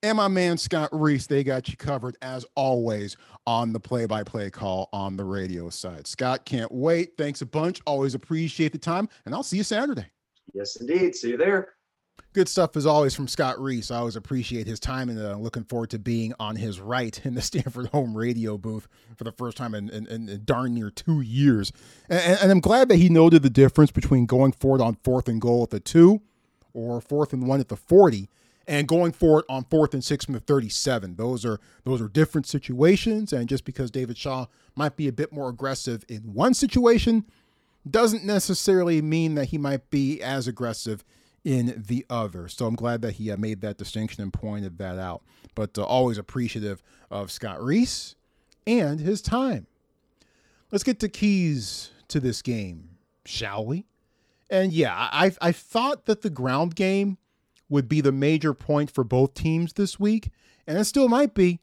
and 0.06 0.18
my 0.18 0.28
man 0.28 0.56
Scott 0.56 0.90
Reiss. 0.92 1.26
They 1.26 1.44
got 1.44 1.68
you 1.68 1.78
covered 1.78 2.16
as 2.22 2.46
always 2.54 3.18
on 3.48 3.74
the 3.74 3.80
play 3.80 4.06
by 4.06 4.24
play 4.24 4.52
call 4.52 4.88
on 4.94 5.18
the 5.18 5.24
radio 5.24 5.70
side. 5.72 6.06
Scott, 6.06 6.46
can't 6.46 6.72
wait. 6.72 7.18
Thanks 7.18 7.42
a 7.42 7.46
bunch. 7.46 7.82
Always 7.88 8.14
appreciate 8.14 8.72
the 8.72 8.78
time, 8.78 9.10
and 9.26 9.34
I'll 9.34 9.42
see 9.42 9.58
you 9.58 9.64
Saturday. 9.64 10.06
Yes, 10.54 10.76
indeed. 10.76 11.16
See 11.16 11.30
you 11.30 11.38
there. 11.38 11.70
Good 12.34 12.48
stuff 12.48 12.78
as 12.78 12.86
always 12.86 13.16
from 13.16 13.28
Scott 13.28 13.60
Reiss. 13.60 13.90
I 13.90 13.98
always 13.98 14.16
appreciate 14.16 14.68
his 14.68 14.80
time 14.80 15.10
and 15.10 15.20
uh, 15.20 15.32
I'm 15.32 15.42
looking 15.42 15.64
forward 15.64 15.90
to 15.92 16.00
being 16.00 16.34
on 16.40 16.56
his 16.56 16.80
right 16.80 17.20
in 17.26 17.34
the 17.34 17.42
Stanford 17.42 17.88
home 17.88 18.16
radio 18.16 18.58
booth 18.58 18.88
for 19.16 19.24
the 19.24 19.32
first 19.32 19.58
time 19.58 19.74
in, 19.74 19.90
in, 19.90 20.06
in 20.06 20.42
darn 20.46 20.74
near 20.74 20.92
two 20.92 21.22
years. 21.22 21.72
And, 22.10 22.40
and, 22.42 22.52
I'm 22.52 22.60
glad 22.60 22.90
that 22.90 22.98
he 22.98 23.08
noted 23.08 23.42
the 23.42 23.50
difference 23.50 23.92
between 23.92 24.26
going 24.26 24.52
forward 24.52 24.82
on 24.82 24.96
fourth 24.96 25.30
and 25.30 25.40
goal 25.40 25.64
at 25.64 25.70
the 25.70 25.80
two 25.80 26.22
or 26.74 27.00
fourth 27.00 27.32
and 27.32 27.48
one 27.48 27.62
at 27.62 27.70
the 27.70 27.78
40 27.78 28.30
and 28.68 28.88
going 28.88 29.12
for 29.12 29.40
it 29.40 29.46
on 29.50 29.64
fourth 29.66 29.94
and 29.94 30.04
six 30.04 30.26
from 30.26 30.34
the 30.34 30.40
37. 30.40 31.16
Those 31.16 31.46
are 31.46 31.60
those 31.84 32.02
are 32.02 32.08
different 32.08 32.48
situations, 32.48 33.34
and 33.34 33.48
just 33.48 33.66
because 33.66 33.92
David 33.92 34.18
Shaw 34.18 34.48
might 34.76 34.96
be 34.96 35.08
a 35.08 35.14
bit 35.14 35.32
more 35.32 35.50
aggressive 35.50 36.04
in 36.10 36.34
one 36.34 36.54
situation 36.54 37.26
doesn't 37.90 38.26
necessarily 38.26 39.02
mean 39.02 39.36
that 39.36 39.46
he 39.46 39.58
might 39.58 39.90
be 39.90 40.22
as 40.22 40.48
aggressive 40.48 41.04
in 41.44 41.84
the 41.88 42.06
other. 42.10 42.48
So 42.48 42.66
I'm 42.66 42.76
glad 42.76 43.02
that 43.04 43.14
he 43.14 43.32
uh, 43.32 43.38
made 43.38 43.62
that 43.62 43.78
distinction 43.78 44.24
and 44.24 44.34
pointed 44.34 44.80
that 44.80 44.98
out. 44.98 45.22
But 45.54 45.78
uh, 45.78 45.84
always 45.84 46.18
appreciative 46.18 46.82
of 47.12 47.32
Scott 47.32 47.64
Reiss 47.64 48.16
and 48.66 49.00
his 49.00 49.22
time. 49.22 49.68
Let's 50.72 50.84
get 50.84 51.00
to 51.02 51.10
keys 51.10 51.92
to 52.08 52.20
this 52.20 52.42
game, 52.42 52.90
shall 53.24 53.66
we? 53.66 53.86
And 54.50 54.74
yeah, 54.74 54.94
I 54.96 55.32
I 55.42 55.52
thought 55.52 56.06
that 56.06 56.22
the 56.22 56.30
ground 56.30 56.76
game 56.76 57.18
would 57.70 57.90
be 57.90 58.02
the 58.02 58.12
major 58.12 58.54
point 58.54 58.92
for 58.92 59.04
both 59.04 59.34
teams 59.34 59.74
this 59.74 60.00
week, 60.00 60.32
and 60.68 60.78
it 60.78 60.86
still 60.86 61.08
might 61.08 61.34
be, 61.34 61.60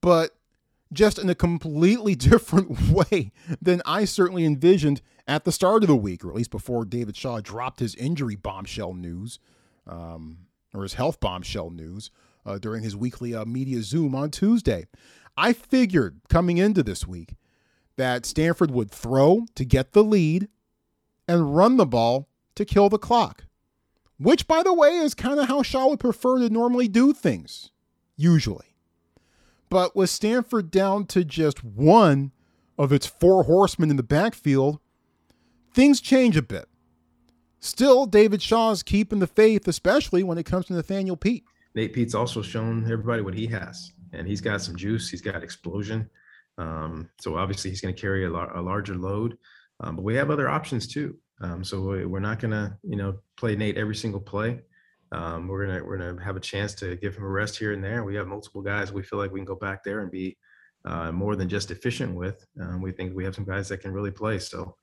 but 0.00 0.36
just 0.92 1.18
in 1.18 1.28
a 1.28 1.34
completely 1.34 2.14
different 2.14 2.90
way 2.90 3.32
than 3.60 3.82
I 3.84 4.04
certainly 4.04 4.44
envisioned 4.44 5.00
at 5.26 5.44
the 5.44 5.52
start 5.52 5.82
of 5.82 5.88
the 5.88 5.96
week, 5.96 6.24
or 6.24 6.30
at 6.30 6.36
least 6.36 6.50
before 6.50 6.84
David 6.84 7.16
Shaw 7.16 7.40
dropped 7.40 7.80
his 7.80 7.94
injury 7.94 8.36
bombshell 8.36 8.94
news, 8.94 9.38
um, 9.86 10.38
or 10.74 10.82
his 10.82 10.94
health 10.94 11.20
bombshell 11.20 11.70
news 11.70 12.10
uh, 12.44 12.58
during 12.58 12.82
his 12.82 12.96
weekly 12.96 13.34
uh, 13.34 13.44
media 13.44 13.82
Zoom 13.82 14.14
on 14.14 14.30
Tuesday. 14.30 14.86
I 15.36 15.52
figured 15.52 16.20
coming 16.28 16.58
into 16.58 16.82
this 16.82 17.06
week 17.06 17.34
that 17.96 18.26
Stanford 18.26 18.70
would 18.70 18.90
throw 18.90 19.46
to 19.54 19.64
get 19.64 19.92
the 19.92 20.04
lead 20.04 20.48
and 21.26 21.56
run 21.56 21.76
the 21.76 21.86
ball 21.86 22.28
to 22.54 22.64
kill 22.64 22.88
the 22.88 22.98
clock 22.98 23.44
which, 24.18 24.46
by 24.46 24.62
the 24.62 24.72
way, 24.72 24.90
is 24.90 25.14
kind 25.14 25.40
of 25.40 25.48
how 25.48 25.62
Shaw 25.62 25.88
would 25.88 26.00
prefer 26.00 26.38
to 26.38 26.50
normally 26.50 26.88
do 26.88 27.12
things, 27.12 27.70
usually. 28.16 28.76
But 29.70 29.96
with 29.96 30.10
Stanford 30.10 30.70
down 30.70 31.06
to 31.06 31.24
just 31.24 31.64
one 31.64 32.32
of 32.78 32.92
its 32.92 33.06
four 33.06 33.44
horsemen 33.44 33.90
in 33.90 33.96
the 33.96 34.02
backfield, 34.02 34.78
things 35.72 36.00
change 36.00 36.36
a 36.36 36.42
bit. 36.42 36.66
Still, 37.58 38.06
David 38.06 38.42
Shaw's 38.42 38.82
keeping 38.82 39.20
the 39.20 39.26
faith, 39.26 39.66
especially 39.66 40.22
when 40.22 40.38
it 40.38 40.44
comes 40.44 40.66
to 40.66 40.74
Nathaniel 40.74 41.16
Peat. 41.16 41.44
Nate 41.74 41.92
Peat's 41.92 42.14
also 42.14 42.42
shown 42.42 42.84
everybody 42.84 43.22
what 43.22 43.34
he 43.34 43.46
has, 43.48 43.92
and 44.12 44.28
he's 44.28 44.40
got 44.40 44.60
some 44.60 44.76
juice. 44.76 45.08
He's 45.08 45.22
got 45.22 45.42
explosion. 45.42 46.08
Um, 46.58 47.08
so 47.20 47.36
obviously, 47.36 47.70
he's 47.70 47.80
going 47.80 47.94
to 47.94 48.00
carry 48.00 48.26
a, 48.26 48.30
lar- 48.30 48.56
a 48.56 48.62
larger 48.62 48.94
load. 48.94 49.38
Um, 49.80 49.96
but 49.96 50.02
we 50.02 50.14
have 50.14 50.30
other 50.30 50.48
options 50.48 50.86
too. 50.86 51.16
Um, 51.40 51.64
so 51.64 51.82
we're 51.82 52.20
not 52.20 52.40
gonna, 52.40 52.78
you 52.82 52.96
know, 52.96 53.16
play 53.36 53.56
Nate 53.56 53.76
every 53.76 53.96
single 53.96 54.20
play. 54.20 54.60
Um, 55.12 55.48
we're 55.48 55.66
gonna 55.66 55.84
we're 55.84 55.98
gonna 55.98 56.22
have 56.22 56.36
a 56.36 56.40
chance 56.40 56.74
to 56.76 56.96
give 56.96 57.16
him 57.16 57.24
a 57.24 57.28
rest 57.28 57.58
here 57.58 57.72
and 57.72 57.82
there. 57.82 58.04
We 58.04 58.14
have 58.16 58.26
multiple 58.26 58.62
guys. 58.62 58.92
We 58.92 59.02
feel 59.02 59.18
like 59.18 59.32
we 59.32 59.40
can 59.40 59.46
go 59.46 59.54
back 59.54 59.84
there 59.84 60.00
and 60.00 60.10
be 60.10 60.36
uh, 60.84 61.12
more 61.12 61.36
than 61.36 61.48
just 61.48 61.70
efficient 61.70 62.14
with. 62.14 62.46
Um, 62.60 62.82
we 62.82 62.92
think 62.92 63.14
we 63.14 63.24
have 63.24 63.34
some 63.34 63.44
guys 63.44 63.68
that 63.68 63.78
can 63.78 63.92
really 63.92 64.10
play. 64.10 64.38
So 64.38 64.76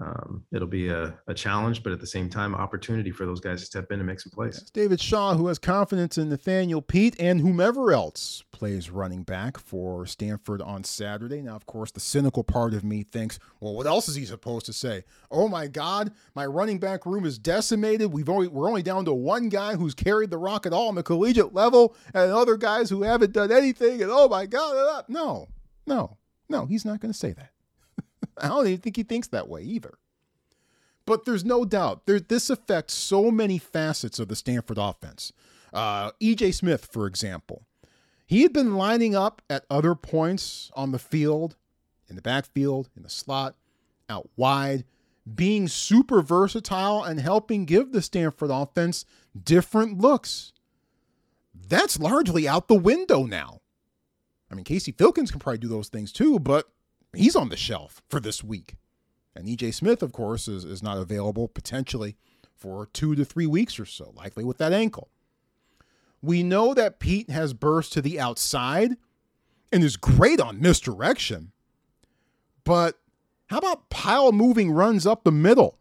um, 0.00 0.44
it'll 0.52 0.68
be 0.68 0.90
a, 0.90 1.18
a, 1.26 1.34
challenge, 1.34 1.82
but 1.82 1.92
at 1.92 1.98
the 1.98 2.06
same 2.06 2.30
time, 2.30 2.54
opportunity 2.54 3.10
for 3.10 3.26
those 3.26 3.40
guys 3.40 3.60
to 3.60 3.66
step 3.66 3.90
in 3.90 3.98
and 3.98 4.06
make 4.06 4.20
some 4.20 4.30
plays. 4.30 4.54
That's 4.54 4.70
David 4.70 5.00
Shaw, 5.00 5.34
who 5.34 5.48
has 5.48 5.58
confidence 5.58 6.16
in 6.16 6.28
Nathaniel 6.28 6.80
Peat 6.80 7.16
and 7.18 7.40
whomever 7.40 7.90
else 7.92 8.44
plays 8.52 8.90
running 8.90 9.24
back 9.24 9.58
for 9.58 10.06
Stanford 10.06 10.62
on 10.62 10.84
Saturday. 10.84 11.42
Now, 11.42 11.56
of 11.56 11.66
course, 11.66 11.90
the 11.90 11.98
cynical 11.98 12.44
part 12.44 12.74
of 12.74 12.84
me 12.84 13.02
thinks, 13.02 13.40
well, 13.58 13.74
what 13.74 13.88
else 13.88 14.08
is 14.08 14.14
he 14.14 14.24
supposed 14.24 14.66
to 14.66 14.72
say? 14.72 15.02
Oh 15.32 15.48
my 15.48 15.66
God, 15.66 16.12
my 16.32 16.46
running 16.46 16.78
back 16.78 17.04
room 17.04 17.24
is 17.24 17.36
decimated. 17.36 18.12
We've 18.12 18.28
only 18.28 18.46
we're 18.46 18.68
only 18.68 18.84
down 18.84 19.04
to 19.06 19.14
one 19.14 19.48
guy 19.48 19.74
who's 19.74 19.94
carried 19.94 20.30
the 20.30 20.38
rock 20.38 20.64
at 20.64 20.72
all 20.72 20.88
on 20.88 20.94
the 20.94 21.02
collegiate 21.02 21.54
level, 21.54 21.96
and 22.14 22.30
other 22.30 22.56
guys 22.56 22.88
who 22.88 23.02
haven't 23.02 23.32
done 23.32 23.50
anything. 23.50 24.00
And 24.00 24.12
oh 24.12 24.28
my 24.28 24.46
God, 24.46 25.06
no, 25.08 25.48
no, 25.88 26.18
no, 26.48 26.66
he's 26.66 26.84
not 26.84 27.00
going 27.00 27.12
to 27.12 27.18
say 27.18 27.32
that. 27.32 27.50
I 28.40 28.48
don't 28.48 28.66
even 28.66 28.80
think 28.80 28.96
he 28.96 29.02
thinks 29.02 29.28
that 29.28 29.48
way 29.48 29.62
either. 29.62 29.94
But 31.06 31.24
there's 31.24 31.44
no 31.44 31.64
doubt 31.64 32.06
there, 32.06 32.20
this 32.20 32.50
affects 32.50 32.92
so 32.92 33.30
many 33.30 33.58
facets 33.58 34.18
of 34.18 34.28
the 34.28 34.36
Stanford 34.36 34.78
offense. 34.78 35.32
Uh, 35.72 36.12
EJ 36.20 36.54
Smith, 36.54 36.88
for 36.90 37.06
example, 37.06 37.64
he 38.26 38.42
had 38.42 38.52
been 38.52 38.74
lining 38.74 39.16
up 39.16 39.40
at 39.48 39.64
other 39.70 39.94
points 39.94 40.70
on 40.74 40.92
the 40.92 40.98
field, 40.98 41.56
in 42.08 42.16
the 42.16 42.22
backfield, 42.22 42.90
in 42.94 43.02
the 43.02 43.08
slot, 43.08 43.56
out 44.10 44.28
wide, 44.36 44.84
being 45.34 45.68
super 45.68 46.20
versatile 46.20 47.02
and 47.02 47.20
helping 47.20 47.64
give 47.64 47.92
the 47.92 48.02
Stanford 48.02 48.50
offense 48.50 49.04
different 49.42 49.98
looks. 49.98 50.52
That's 51.54 51.98
largely 51.98 52.46
out 52.46 52.68
the 52.68 52.74
window 52.74 53.24
now. 53.24 53.60
I 54.50 54.54
mean, 54.54 54.64
Casey 54.64 54.92
Filkins 54.92 55.30
can 55.30 55.40
probably 55.40 55.58
do 55.58 55.68
those 55.68 55.88
things 55.88 56.12
too, 56.12 56.38
but 56.38 56.68
he's 57.14 57.36
on 57.36 57.48
the 57.48 57.56
shelf 57.56 58.02
for 58.08 58.20
this 58.20 58.42
week. 58.42 58.76
And 59.34 59.46
EJ 59.46 59.74
Smith, 59.74 60.02
of 60.02 60.12
course, 60.12 60.48
is, 60.48 60.64
is 60.64 60.82
not 60.82 60.98
available 60.98 61.48
potentially 61.48 62.16
for 62.56 62.86
two 62.86 63.14
to 63.14 63.24
three 63.24 63.46
weeks 63.46 63.78
or 63.78 63.86
so, 63.86 64.12
likely 64.16 64.44
with 64.44 64.58
that 64.58 64.72
ankle. 64.72 65.08
We 66.20 66.42
know 66.42 66.74
that 66.74 66.98
Peat 66.98 67.30
has 67.30 67.54
burst 67.54 67.92
to 67.92 68.02
the 68.02 68.18
outside 68.18 68.96
and 69.72 69.84
is 69.84 69.96
great 69.96 70.40
on 70.40 70.60
misdirection. 70.60 71.52
But 72.64 72.98
how 73.46 73.58
about 73.58 73.88
pile 73.90 74.32
moving 74.32 74.72
runs 74.72 75.06
up 75.06 75.24
the 75.24 75.32
middle? 75.32 75.78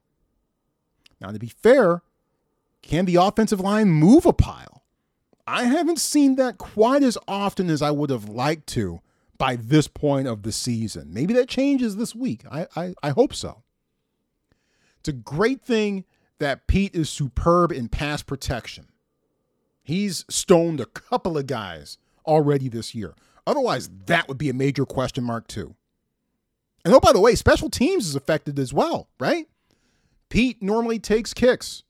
Now, 1.20 1.32
to 1.32 1.40
be 1.40 1.48
fair, 1.48 2.04
can 2.82 3.06
the 3.06 3.16
offensive 3.16 3.60
line 3.60 3.90
move 3.90 4.26
a 4.26 4.34
pile? 4.34 4.84
I 5.48 5.64
haven't 5.64 6.00
seen 6.00 6.36
that 6.36 6.58
quite 6.58 7.04
as 7.04 7.18
often 7.28 7.70
as 7.70 7.82
I 7.82 7.92
would 7.92 8.10
have 8.10 8.30
liked 8.30 8.68
to 8.68 9.02
by 9.38 9.56
this 9.56 9.88
point 9.88 10.28
of 10.28 10.44
the 10.44 10.52
season. 10.52 11.14
Maybe 11.14 11.34
that 11.34 11.48
changes 11.48 11.96
this 11.96 12.16
week. 12.16 12.44
I, 12.52 12.68
I, 12.76 12.94
I 13.04 13.10
hope 13.12 13.34
so. 13.34 13.64
It's 15.00 15.10
a 15.10 15.14
great 15.14 15.62
thing 15.62 16.06
that 16.40 16.68
Peat 16.68 16.94
is 16.96 17.10
superb 17.10 17.72
in 17.72 17.90
pass 17.90 18.22
protection. 18.22 18.88
He's 19.84 20.26
stoned 20.30 20.80
a 20.80 20.86
couple 20.86 21.38
of 21.38 21.48
guys 21.48 21.98
already 22.26 22.68
this 22.68 22.94
year. 22.94 23.16
Otherwise, 23.46 23.90
that 24.08 24.28
would 24.28 24.38
be 24.38 24.50
a 24.50 24.54
major 24.54 24.86
question 24.86 25.24
mark, 25.24 25.48
too. 25.48 25.76
And 26.84 26.94
oh, 26.94 27.00
by 27.00 27.14
the 27.14 27.22
way, 27.22 27.36
special 27.36 27.70
teams 27.70 28.08
is 28.08 28.16
affected 28.16 28.60
as 28.60 28.74
well, 28.74 29.10
right? 29.20 29.48
Peat 30.30 30.62
normally 30.62 31.00
takes 31.00 31.34
kicks. 31.34 31.84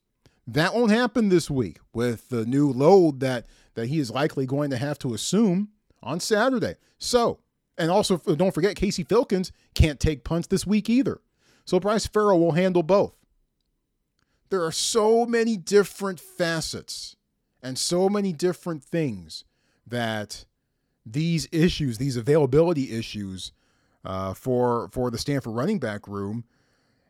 That 0.45 0.73
won't 0.73 0.91
happen 0.91 1.29
this 1.29 1.49
week 1.49 1.79
with 1.93 2.29
the 2.29 2.45
new 2.45 2.71
load 2.71 3.19
that, 3.19 3.47
that 3.73 3.87
he 3.87 3.99
is 3.99 4.11
likely 4.11 4.45
going 4.45 4.69
to 4.69 4.77
have 4.77 4.99
to 4.99 5.13
assume 5.13 5.69
on 6.01 6.19
Saturday. 6.19 6.75
So, 6.97 7.39
and 7.77 7.91
also 7.91 8.17
don't 8.17 8.53
forget, 8.53 8.75
Casey 8.75 9.03
Filkins 9.03 9.51
can't 9.73 9.99
take 9.99 10.23
punts 10.23 10.47
this 10.47 10.65
week 10.65 10.89
either. 10.89 11.21
So 11.65 11.79
Bryce 11.79 12.07
Farrell 12.07 12.39
will 12.39 12.53
handle 12.53 12.83
both. 12.83 13.13
There 14.49 14.63
are 14.63 14.71
so 14.71 15.25
many 15.25 15.57
different 15.57 16.19
facets 16.19 17.17
and 17.61 17.77
so 17.77 18.07
many 18.07 18.31
different 18.31 18.83
things 18.83 19.43
that 19.85 20.45
these 21.05 21.47
issues, 21.51 21.97
these 21.97 22.17
availability 22.17 22.91
issues 22.91 23.51
uh, 24.05 24.33
for 24.33 24.89
for 24.91 25.11
the 25.11 25.17
Stanford 25.17 25.53
running 25.53 25.79
back 25.79 26.07
room, 26.07 26.45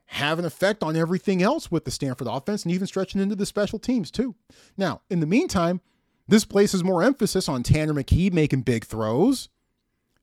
have 0.08 0.40
an 0.40 0.46
effect 0.46 0.82
on 0.82 0.96
everything 0.96 1.44
else 1.44 1.70
with 1.70 1.86
the 1.86 1.92
Stanford 1.92 2.28
offense 2.28 2.64
and 2.64 2.74
even 2.74 2.88
stretching 2.88 3.22
into 3.22 3.36
the 3.36 3.46
special 3.46 3.78
teams 3.78 4.10
too. 4.10 4.36
Now, 4.76 5.02
in 5.10 5.20
the 5.20 5.28
meantime, 5.28 5.82
this 6.28 6.46
places 6.46 6.84
more 6.84 7.04
emphasis 7.04 7.48
on 7.48 7.64
Tanner 7.64 7.94
McKee 7.94 8.32
making 8.32 8.62
big 8.62 8.86
throws 8.86 9.50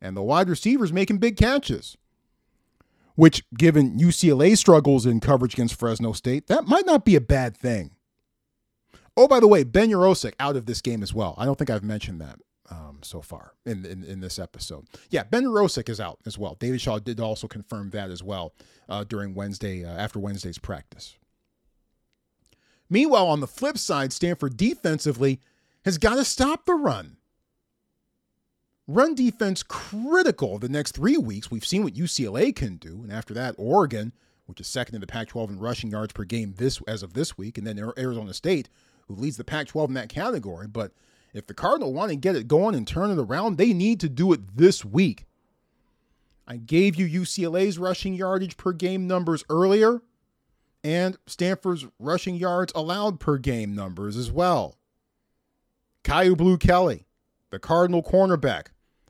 and 0.01 0.17
the 0.17 0.23
wide 0.23 0.49
receivers 0.49 0.93
making 0.93 1.19
big 1.19 1.37
catches. 1.37 1.97
Which, 3.17 3.45
given 3.57 3.97
UCLA 3.97 4.59
struggles 4.59 5.07
in 5.07 5.21
coverage 5.21 5.55
against 5.55 5.79
Fresno 5.79 6.13
State, 6.13 6.49
that 6.49 6.67
might 6.67 6.85
not 6.85 7.05
be 7.05 7.15
a 7.15 7.21
bad 7.21 7.57
thing. 7.57 7.93
Oh, 9.17 9.29
by 9.29 9.39
the 9.39 9.47
way, 9.47 9.63
Ben 9.63 9.89
Yurosek 9.89 10.33
out 10.41 10.57
of 10.57 10.67
this 10.67 10.81
game 10.81 11.01
as 11.01 11.15
well. 11.15 11.37
I 11.39 11.45
don't 11.45 11.57
think 11.57 11.71
I've 11.71 11.85
mentioned 11.85 12.21
that 12.21 12.41
um, 12.71 12.99
so 13.03 13.21
far 13.23 13.53
in, 13.65 13.87
in, 13.87 14.03
in 14.03 14.21
this 14.21 14.39
episode. 14.39 14.87
Yeah, 15.11 15.23
Ben 15.23 15.45
Yurosek 15.45 15.89
is 15.89 16.01
out 16.01 16.19
as 16.27 16.37
well. 16.37 16.57
David 16.59 16.81
Shaw 16.81 16.99
did 16.99 17.21
also 17.21 17.47
confirm 17.47 17.91
that 17.91 18.11
as 18.11 18.23
well 18.23 18.53
uh, 18.89 19.05
during 19.05 19.35
Wednesday 19.35 19.85
uh, 19.85 19.91
after 19.91 20.19
Wednesday's 20.19 20.59
practice. 20.59 21.17
Meanwhile, 22.91 23.29
on 23.29 23.41
the 23.41 23.47
flip 23.47 23.79
side, 23.79 24.13
Stanford 24.13 24.57
defensively 24.57 25.41
has 25.85 25.99
got 25.99 26.15
to 26.15 26.25
stop 26.25 26.65
the 26.65 26.75
run. 26.75 27.17
Run 28.87 29.15
defense 29.15 29.63
critical 29.63 30.59
the 30.59 30.69
next 30.69 30.93
three 30.93 31.17
weeks. 31.17 31.51
We've 31.51 31.65
seen 31.65 31.85
what 31.85 31.95
UCLA 31.95 32.55
can 32.55 32.77
do, 32.77 33.01
and 33.03 33.13
after 33.13 33.33
that, 33.35 33.55
Oregon, 33.57 34.13
which 34.47 34.61
is 34.61 34.67
second 34.67 34.95
in 34.95 35.01
the 35.01 35.07
Pac-12 35.07 35.51
in 35.51 35.59
rushing 35.59 35.91
yards 35.91 36.13
per 36.13 36.25
game 36.25 36.55
this 36.59 36.81
as 36.87 37.03
of 37.03 37.15
this 37.15 37.39
week, 37.39 37.57
and 37.57 37.67
then 37.67 37.79
Arizona 37.97 38.35
State, 38.35 38.69
who 39.09 39.15
leads 39.15 39.39
the 39.39 39.45
Pac-12 39.45 39.89
in 39.89 39.95
that 39.95 40.11
category. 40.11 40.67
But 40.67 40.93
if 41.33 41.47
the 41.47 41.55
Cardinal 41.55 41.95
want 41.95 42.11
to 42.11 42.17
get 42.17 42.37
it 42.37 42.47
going 42.47 42.75
and 42.75 42.87
turn 42.87 43.11
it 43.11 43.19
around, 43.19 43.57
they 43.57 43.73
need 43.73 44.01
to 44.01 44.09
do 44.09 44.33
it 44.35 44.57
this 44.57 44.85
week. 44.85 45.25
I 46.47 46.59
gave 46.59 46.97
you 46.97 47.23
UCLA's 47.23 47.79
rushing 47.79 48.13
yardage 48.13 48.59
per 48.59 48.73
game 48.73 49.07
numbers 49.07 49.45
earlier, 49.49 50.03
and 50.83 51.17
Stanford's 51.27 51.87
rushing 51.99 52.37
yards 52.37 52.71
allowed 52.75 53.19
per 53.19 53.39
game 53.39 53.75
numbers 53.75 54.19
as 54.19 54.31
well. 54.31 54.77
Kyu 56.05 56.37
Blu 56.37 56.59
Kelly, 56.59 57.07
the 57.51 57.59
Cardinal 57.59 58.03
cornerback, 58.03 58.67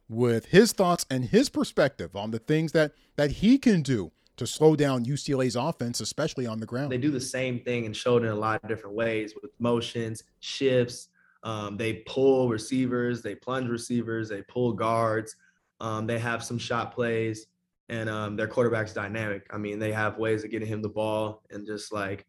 with 0.08 0.46
his 0.46 0.72
thoughts 0.72 1.04
and 1.10 1.24
his 1.24 1.50
perspective 1.50 2.14
on 2.14 2.30
the 2.30 2.38
things 2.38 2.72
that 2.72 2.92
that 3.16 3.30
he 3.32 3.58
can 3.58 3.82
do 3.82 4.12
to 4.36 4.46
slow 4.46 4.74
down 4.74 5.04
UCLA's 5.04 5.56
offense, 5.56 6.00
especially 6.00 6.46
on 6.46 6.60
the 6.60 6.66
ground. 6.66 6.90
They 6.90 6.98
do 6.98 7.10
the 7.10 7.20
same 7.20 7.60
thing 7.60 7.86
and 7.86 7.96
show 7.96 8.16
it 8.16 8.24
in 8.24 8.30
a 8.30 8.34
lot 8.34 8.62
of 8.62 8.68
different 8.68 8.96
ways 8.96 9.34
with 9.40 9.50
motions, 9.58 10.24
shifts. 10.40 11.08
Um, 11.42 11.76
they 11.76 12.04
pull 12.06 12.48
receivers, 12.48 13.22
they 13.22 13.34
plunge 13.34 13.68
receivers, 13.68 14.28
they 14.28 14.42
pull 14.42 14.72
guards. 14.72 15.36
Um, 15.80 16.06
they 16.06 16.18
have 16.18 16.42
some 16.42 16.58
shot 16.58 16.94
plays, 16.94 17.46
and 17.88 18.08
um, 18.08 18.36
their 18.36 18.48
quarterback's 18.48 18.92
dynamic. 18.92 19.46
I 19.50 19.58
mean, 19.58 19.78
they 19.78 19.92
have 19.92 20.16
ways 20.18 20.44
of 20.44 20.50
getting 20.50 20.68
him 20.68 20.80
the 20.80 20.88
ball 20.88 21.42
and 21.50 21.66
just 21.66 21.92
like 21.92 22.26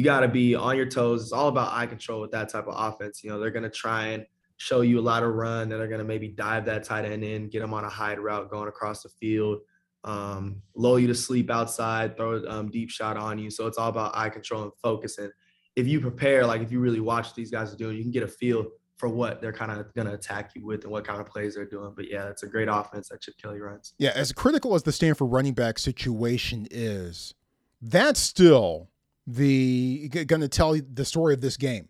you 0.00 0.04
got 0.04 0.20
to 0.20 0.28
be 0.28 0.54
on 0.54 0.78
your 0.78 0.86
toes. 0.86 1.24
It's 1.24 1.32
all 1.32 1.48
about 1.48 1.74
eye 1.74 1.84
control 1.84 2.22
with 2.22 2.30
that 2.30 2.48
type 2.48 2.66
of 2.66 2.72
offense. 2.74 3.22
You 3.22 3.28
know, 3.28 3.38
they're 3.38 3.50
going 3.50 3.64
to 3.64 3.68
try 3.68 4.06
and 4.06 4.24
show 4.56 4.80
you 4.80 4.98
a 4.98 5.02
lot 5.02 5.22
of 5.22 5.34
run, 5.34 5.70
and 5.70 5.72
they're 5.72 5.88
going 5.88 5.98
to 6.00 6.06
maybe 6.06 6.28
dive 6.28 6.64
that 6.64 6.84
tight 6.84 7.04
end 7.04 7.22
in, 7.22 7.50
get 7.50 7.60
them 7.60 7.74
on 7.74 7.84
a 7.84 7.88
hide 7.90 8.18
route 8.18 8.50
going 8.50 8.66
across 8.66 9.02
the 9.02 9.10
field, 9.10 9.58
um, 10.04 10.62
lull 10.74 10.98
you 10.98 11.06
to 11.06 11.14
sleep 11.14 11.50
outside, 11.50 12.16
throw 12.16 12.36
a 12.36 12.48
um, 12.48 12.70
deep 12.70 12.88
shot 12.88 13.18
on 13.18 13.38
you. 13.38 13.50
So 13.50 13.66
it's 13.66 13.76
all 13.76 13.90
about 13.90 14.16
eye 14.16 14.30
control 14.30 14.62
and 14.62 14.72
focus. 14.82 15.18
And 15.18 15.30
if 15.76 15.86
you 15.86 16.00
prepare, 16.00 16.46
like 16.46 16.62
if 16.62 16.72
you 16.72 16.80
really 16.80 17.00
watch 17.00 17.34
these 17.34 17.50
guys 17.50 17.70
are 17.74 17.76
doing, 17.76 17.98
you 17.98 18.02
can 18.02 18.10
get 18.10 18.22
a 18.22 18.28
feel 18.28 18.68
for 18.96 19.10
what 19.10 19.42
they're 19.42 19.52
kind 19.52 19.70
of 19.70 19.92
going 19.92 20.06
to 20.06 20.14
attack 20.14 20.52
you 20.54 20.64
with 20.64 20.84
and 20.84 20.92
what 20.92 21.06
kind 21.06 21.20
of 21.20 21.26
plays 21.26 21.56
they're 21.56 21.66
doing. 21.66 21.92
But 21.94 22.10
yeah, 22.10 22.30
it's 22.30 22.42
a 22.42 22.48
great 22.48 22.68
offense 22.68 23.10
that 23.10 23.20
Chip 23.20 23.34
Kelly 23.36 23.60
runs. 23.60 23.92
Yeah, 23.98 24.12
as 24.14 24.32
critical 24.32 24.74
as 24.74 24.82
the 24.82 24.92
Stanford 24.92 25.30
running 25.30 25.52
back 25.52 25.78
situation 25.78 26.66
is, 26.70 27.34
that's 27.82 28.20
still 28.20 28.88
the 29.26 30.08
going 30.08 30.40
to 30.40 30.48
tell 30.48 30.78
the 30.92 31.04
story 31.04 31.34
of 31.34 31.40
this 31.40 31.56
game. 31.56 31.88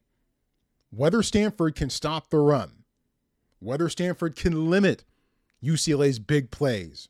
Whether 0.91 1.23
Stanford 1.23 1.77
can 1.77 1.91
stop 1.91 2.31
the 2.31 2.39
run, 2.39 2.85
whether 3.61 3.89
Stanford 3.89 4.37
can 4.37 4.71
limit 4.71 5.05
UCLA's 5.63 6.19
big 6.19 6.51
plays, 6.51 7.09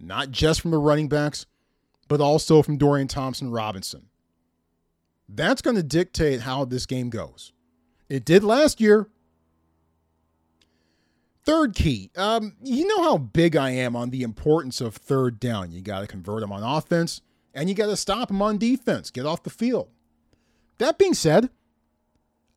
not 0.00 0.30
just 0.30 0.60
from 0.60 0.72
the 0.72 0.78
running 0.78 1.08
backs, 1.08 1.46
but 2.08 2.20
also 2.20 2.62
from 2.62 2.76
Dorian 2.76 3.08
Thompson 3.08 3.50
Robinson. 3.50 4.06
That's 5.28 5.62
going 5.62 5.76
to 5.76 5.82
dictate 5.82 6.40
how 6.40 6.64
this 6.64 6.86
game 6.86 7.08
goes. 7.08 7.52
It 8.08 8.24
did 8.24 8.42
last 8.42 8.80
year. 8.80 9.08
Third 11.44 11.74
key, 11.74 12.10
um, 12.16 12.56
you 12.62 12.86
know 12.86 13.02
how 13.02 13.16
big 13.16 13.56
I 13.56 13.70
am 13.70 13.96
on 13.96 14.10
the 14.10 14.22
importance 14.22 14.80
of 14.80 14.94
third 14.96 15.40
down. 15.40 15.72
You 15.72 15.80
got 15.80 16.00
to 16.00 16.06
convert 16.06 16.40
them 16.40 16.52
on 16.52 16.62
offense 16.62 17.22
and 17.54 17.68
you 17.68 17.74
got 17.74 17.86
to 17.86 17.96
stop 17.96 18.30
him 18.30 18.42
on 18.42 18.58
defense, 18.58 19.10
get 19.10 19.26
off 19.26 19.42
the 19.42 19.50
field. 19.50 19.88
That 20.78 20.98
being 20.98 21.14
said, 21.14 21.50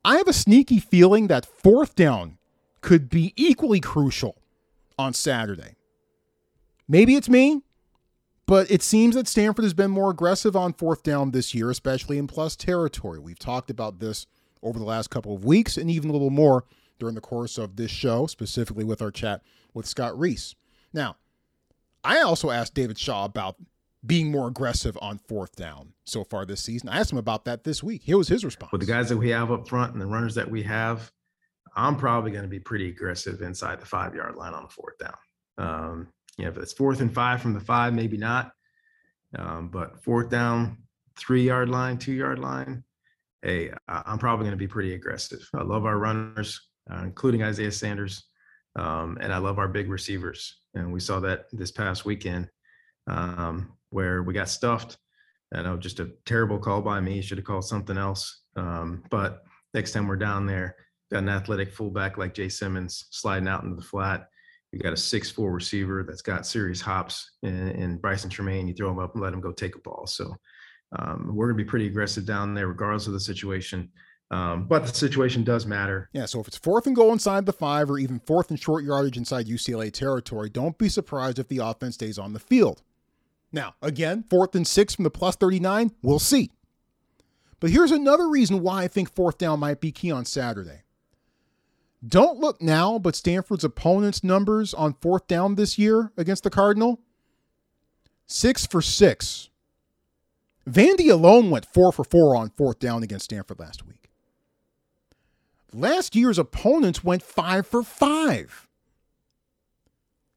I 0.05 0.17
have 0.17 0.27
a 0.27 0.33
sneaky 0.33 0.79
feeling 0.79 1.27
that 1.27 1.45
fourth 1.45 1.95
down 1.95 2.37
could 2.81 3.09
be 3.09 3.33
equally 3.35 3.79
crucial 3.79 4.37
on 4.97 5.13
Saturday. 5.13 5.75
Maybe 6.87 7.15
it's 7.15 7.29
me, 7.29 7.61
but 8.45 8.69
it 8.69 8.83
seems 8.83 9.15
that 9.15 9.27
Stanford 9.27 9.63
has 9.63 9.73
been 9.73 9.91
more 9.91 10.09
aggressive 10.09 10.55
on 10.55 10.73
fourth 10.73 11.03
down 11.03 11.31
this 11.31 11.55
year, 11.55 11.69
especially 11.69 12.17
in 12.17 12.27
plus 12.27 12.55
territory. 12.55 13.19
We've 13.19 13.39
talked 13.39 13.69
about 13.69 13.99
this 13.99 14.27
over 14.61 14.77
the 14.77 14.85
last 14.85 15.09
couple 15.09 15.33
of 15.33 15.45
weeks 15.45 15.77
and 15.77 15.89
even 15.89 16.09
a 16.09 16.13
little 16.13 16.29
more 16.29 16.65
during 16.99 17.15
the 17.15 17.21
course 17.21 17.57
of 17.57 17.75
this 17.75 17.91
show, 17.91 18.27
specifically 18.27 18.83
with 18.83 19.01
our 19.01 19.11
chat 19.11 19.41
with 19.73 19.85
Scott 19.85 20.17
Reiss. 20.17 20.55
Now, 20.93 21.15
I 22.03 22.19
also 22.19 22.49
asked 22.49 22.73
David 22.73 22.97
Shaw 22.97 23.25
about 23.25 23.55
being 24.05 24.31
more 24.31 24.47
aggressive 24.47 24.97
on 25.01 25.17
fourth 25.17 25.55
down 25.55 25.93
so 26.05 26.23
far 26.23 26.45
this 26.45 26.61
season. 26.61 26.89
I 26.89 26.99
asked 26.99 27.11
him 27.11 27.17
about 27.17 27.45
that 27.45 27.63
this 27.63 27.81
week. 27.81 28.01
Here 28.03 28.17
was 28.17 28.27
his 28.27 28.43
response. 28.43 28.71
With 28.71 28.81
the 28.81 28.87
guys 28.87 29.09
that 29.09 29.17
we 29.17 29.29
have 29.29 29.51
up 29.51 29.67
front 29.67 29.93
and 29.93 30.01
the 30.01 30.05
runners 30.05 30.35
that 30.35 30.49
we 30.49 30.63
have, 30.63 31.11
I'm 31.75 31.95
probably 31.95 32.31
going 32.31 32.43
to 32.43 32.49
be 32.49 32.59
pretty 32.59 32.89
aggressive 32.89 33.41
inside 33.41 33.79
the 33.79 33.85
five 33.85 34.13
yard 34.13 34.35
line 34.35 34.53
on 34.53 34.63
the 34.63 34.69
fourth 34.69 34.97
down. 34.97 35.15
Um, 35.57 36.07
know, 36.39 36.47
if 36.47 36.57
it's 36.57 36.73
fourth 36.73 37.01
and 37.01 37.13
five 37.13 37.41
from 37.41 37.53
the 37.53 37.59
five, 37.59 37.93
maybe 37.93 38.17
not. 38.17 38.51
Um, 39.37 39.69
but 39.69 40.03
fourth 40.03 40.29
down, 40.29 40.77
three 41.17 41.43
yard 41.43 41.69
line, 41.69 41.97
two 41.97 42.13
yard 42.13 42.39
line, 42.39 42.83
hey, 43.41 43.71
I'm 43.87 44.19
probably 44.19 44.43
going 44.43 44.51
to 44.51 44.57
be 44.57 44.67
pretty 44.67 44.93
aggressive. 44.93 45.47
I 45.53 45.63
love 45.63 45.85
our 45.85 45.97
runners, 45.97 46.69
uh, 46.91 47.01
including 47.03 47.43
Isaiah 47.43 47.71
Sanders, 47.71 48.25
um, 48.75 49.17
and 49.21 49.33
I 49.33 49.37
love 49.37 49.59
our 49.59 49.67
big 49.67 49.89
receivers. 49.89 50.59
And 50.75 50.93
we 50.93 50.99
saw 50.99 51.19
that 51.21 51.45
this 51.51 51.71
past 51.71 52.05
weekend 52.05 52.49
um, 53.07 53.73
where 53.93 54.23
we 54.23 54.33
got 54.33 54.49
stuffed. 54.49 54.97
I 55.53 55.61
know 55.61 55.77
just 55.77 55.99
a 55.99 56.11
terrible 56.25 56.57
call 56.57 56.81
by 56.81 56.99
me. 56.99 57.21
Should 57.21 57.37
have 57.37 57.45
called 57.45 57.65
something 57.65 57.97
else. 57.97 58.41
Um, 58.55 59.03
but 59.11 59.43
next 59.73 59.91
time 59.91 60.07
we're 60.07 60.15
down 60.15 60.47
there, 60.47 60.75
got 61.11 61.19
an 61.19 61.29
athletic 61.29 61.71
fullback 61.71 62.17
like 62.17 62.33
Jay 62.33 62.49
Symonds 62.49 63.05
sliding 63.11 63.47
out 63.47 63.63
into 63.63 63.75
the 63.75 63.83
flat. 63.83 64.27
You 64.71 64.79
got 64.79 64.93
a 64.93 64.97
six-four 64.97 65.51
receiver 65.51 66.03
that's 66.03 66.23
got 66.23 66.47
serious 66.47 66.81
hops, 66.81 67.33
and, 67.43 68.01
Brycen 68.01 68.29
Tremayne. 68.31 68.67
You 68.67 68.73
throw 68.73 68.89
him 68.89 68.97
up 68.97 69.13
and 69.13 69.21
let 69.21 69.31
him 69.31 69.41
go 69.41 69.51
take 69.51 69.75
a 69.75 69.79
ball. 69.79 70.07
So 70.07 70.35
um, 70.97 71.29
we're 71.35 71.45
going 71.45 71.57
to 71.59 71.63
be 71.63 71.69
pretty 71.69 71.85
aggressive 71.85 72.25
down 72.25 72.55
there, 72.55 72.67
regardless 72.67 73.05
of 73.05 73.13
the 73.13 73.19
situation. 73.19 73.91
Um, 74.31 74.65
but 74.65 74.87
the 74.87 74.93
situation 74.93 75.43
does 75.43 75.67
matter. 75.67 76.09
Yeah. 76.11 76.25
So 76.25 76.39
if 76.39 76.47
it's 76.47 76.57
fourth 76.57 76.87
and 76.87 76.95
goal 76.95 77.13
inside 77.13 77.45
the 77.45 77.53
five, 77.53 77.91
or 77.91 77.99
even 77.99 78.19
fourth 78.21 78.49
and 78.49 78.59
short 78.59 78.83
yardage 78.83 79.17
inside 79.17 79.45
UCLA 79.45 79.93
territory, 79.93 80.49
don't 80.49 80.75
be 80.79 80.89
surprised 80.89 81.37
if 81.37 81.47
the 81.49 81.59
offense 81.59 81.93
stays 81.93 82.17
on 82.17 82.33
the 82.33 82.39
field. 82.39 82.81
Now, 83.53 83.75
again, 83.81 84.25
fourth 84.29 84.55
and 84.55 84.67
six 84.67 84.95
from 84.95 85.03
the 85.03 85.11
plus 85.11 85.35
39, 85.35 85.91
we'll 86.01 86.19
see. 86.19 86.51
But 87.59 87.69
here's 87.69 87.91
another 87.91 88.27
reason 88.27 88.61
why 88.61 88.83
I 88.83 88.87
think 88.89 89.13
fourth 89.13 89.37
down 89.37 89.59
might 89.59 89.79
be 89.79 89.91
key 89.91 90.11
on 90.11 90.25
Saturday. 90.25 90.81
Don't 92.05 92.39
look 92.39 92.61
now, 92.61 92.99
but 92.99 93.15
Stanford's 93.15 93.63
opponents' 93.63 94.23
numbers 94.23 94.73
on 94.73 94.95
fourth 94.95 95.27
down 95.27 95.55
this 95.55 95.77
year 95.77 96.11
against 96.17 96.43
the 96.43 96.49
Cardinal 96.49 96.99
six 98.25 98.65
for 98.65 98.81
six. 98.81 99.49
Vandy 100.69 101.11
alone 101.11 101.49
went 101.49 101.65
four 101.65 101.91
for 101.91 102.03
four 102.03 102.35
on 102.35 102.49
fourth 102.49 102.79
down 102.79 103.03
against 103.03 103.25
Stanford 103.25 103.59
last 103.59 103.85
week. 103.85 104.09
Last 105.73 106.15
year's 106.15 106.39
opponents 106.39 107.03
went 107.03 107.21
five 107.23 107.67
for 107.67 107.83
five. 107.83 108.67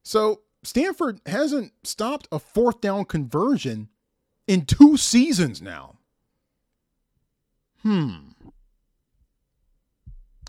So 0.03 0.43
Stanford 0.67 1.21
hasn't 1.27 1.73
stopped 1.85 2.27
a 2.33 2.41
fourth 2.41 2.81
down 2.81 3.05
conversion 3.05 3.89
in 4.49 4.67
two 4.67 4.97
seasons 4.97 5.63
now. 5.63 5.99
Hmm. 7.83 8.31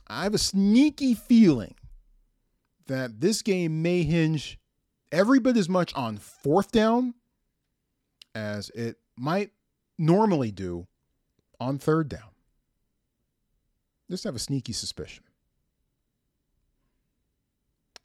I 0.08 0.24
have 0.24 0.34
a 0.34 0.40
sneaky 0.40 1.14
feeling 1.14 1.76
that 2.88 3.22
this 3.22 3.44
game 3.44 3.84
may 3.84 4.02
hinge 4.02 4.58
every 5.12 5.40
bit 5.40 5.56
as 5.56 5.70
much 5.70 5.94
on 5.94 6.18
fourth 6.18 6.72
down 6.72 7.14
as 8.34 8.72
it 8.72 8.98
might 9.16 9.52
normally 10.00 10.50
do 10.50 10.88
on 11.60 11.78
third 11.78 12.10
down. 12.10 12.32
Just 14.10 14.24
have 14.24 14.36
a 14.36 14.40
sneaky 14.40 14.74
suspicion. 14.74 15.26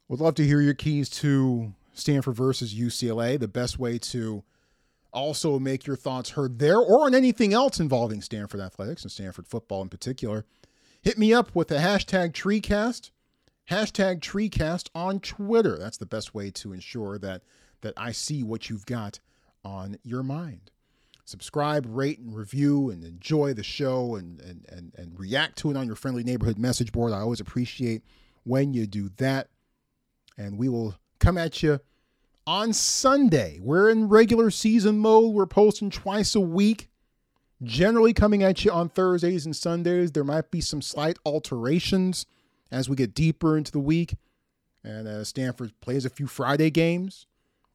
Would 0.09 0.21
love 0.21 0.35
to 0.35 0.45
hear 0.45 0.61
your 0.61 0.75
keys 0.75 1.09
to 1.11 1.73
Stanford 1.93 2.37
versus 2.37 2.75
UCLA. 2.75 3.39
The 3.39 3.49
best 3.49 3.79
way 3.79 3.99
to 3.99 4.43
also 5.13 5.59
make 5.59 5.87
your 5.87 5.97
thoughts 5.97 6.31
heard 6.31 6.59
there 6.59 6.79
or 6.79 7.05
on 7.05 7.15
anything 7.15 7.53
else 7.53 7.79
involving 7.79 8.23
Stanford 8.23 8.61
athletics 8.61 9.03
and 9.03 9.13
Stanford 9.13 9.47
football 9.47 9.83
in 9.83 9.89
particular 9.89 10.47
Hit 11.03 11.19
me 11.19 11.35
up 11.35 11.53
with 11.53 11.67
the 11.67 11.79
hashtag 11.79 12.31
TreeCast, 12.31 13.11
hashtag 13.69 14.21
TreeCast 14.21 14.89
on 14.95 15.19
Twitter. 15.19 15.77
That's 15.77 15.97
the 15.97 16.07
best 16.07 16.33
way 16.33 16.53
to 16.53 16.73
ensure 16.73 17.19
that 17.19 17.43
that 17.81 17.95
I 17.97 18.13
see 18.13 18.45
what 18.45 18.71
you've 18.71 18.87
got 18.87 19.19
on 19.65 19.99
your 20.05 20.23
mind. 20.23 20.71
Subscribe, 21.25 21.85
rate, 21.89 22.21
and 22.21 22.37
review, 22.37 22.91
and 22.91 23.03
enjoy 23.03 23.53
the 23.53 23.65
show 23.65 24.15
and, 24.15 24.41
and, 24.41 24.65
and, 24.69 24.93
and 24.97 25.19
react 25.19 25.59
to 25.59 25.71
it 25.73 25.77
on 25.77 25.89
your 25.89 25.97
friendly 25.97 26.23
neighborhood 26.23 26.59
message 26.59 26.93
board. 26.93 27.13
I 27.13 27.19
always 27.19 27.41
appreciate 27.41 28.03
when 28.45 28.73
you 28.73 28.87
do 28.87 29.09
that. 29.17 29.49
And 30.39 30.57
we 30.57 30.69
will 30.69 30.95
come 31.23 31.39
at 31.39 31.63
you 31.63 31.81
on 32.47 32.73
Sunday. 32.73 33.59
We're 33.63 33.89
in 33.89 34.09
regular 34.09 34.51
season 34.51 34.99
mode. 34.99 35.33
We're 35.33 35.47
posting 35.47 35.91
twice 35.91 36.35
a 36.35 36.41
week 36.41 36.89
generally 37.63 38.13
coming 38.13 38.43
at 38.43 38.65
you 38.65 38.73
on 38.73 38.89
Thursdays 38.89 39.47
and 39.47 39.55
Sundays. 39.55 40.13
There 40.13 40.25
might 40.25 40.51
be 40.51 40.61
some 40.61 40.83
slight 40.83 41.19
alterations 41.25 42.27
as 42.71 42.89
we 42.89 42.97
get 42.97 43.15
deeper 43.15 43.57
into 43.57 43.73
the 43.73 43.81
week. 43.81 44.17
And 44.85 45.07
as 45.07 45.29
Stanford 45.29 45.73
plays 45.81 46.05
a 46.05 46.11
few 46.11 46.27
Friday 46.27 46.71
games, 46.71 47.27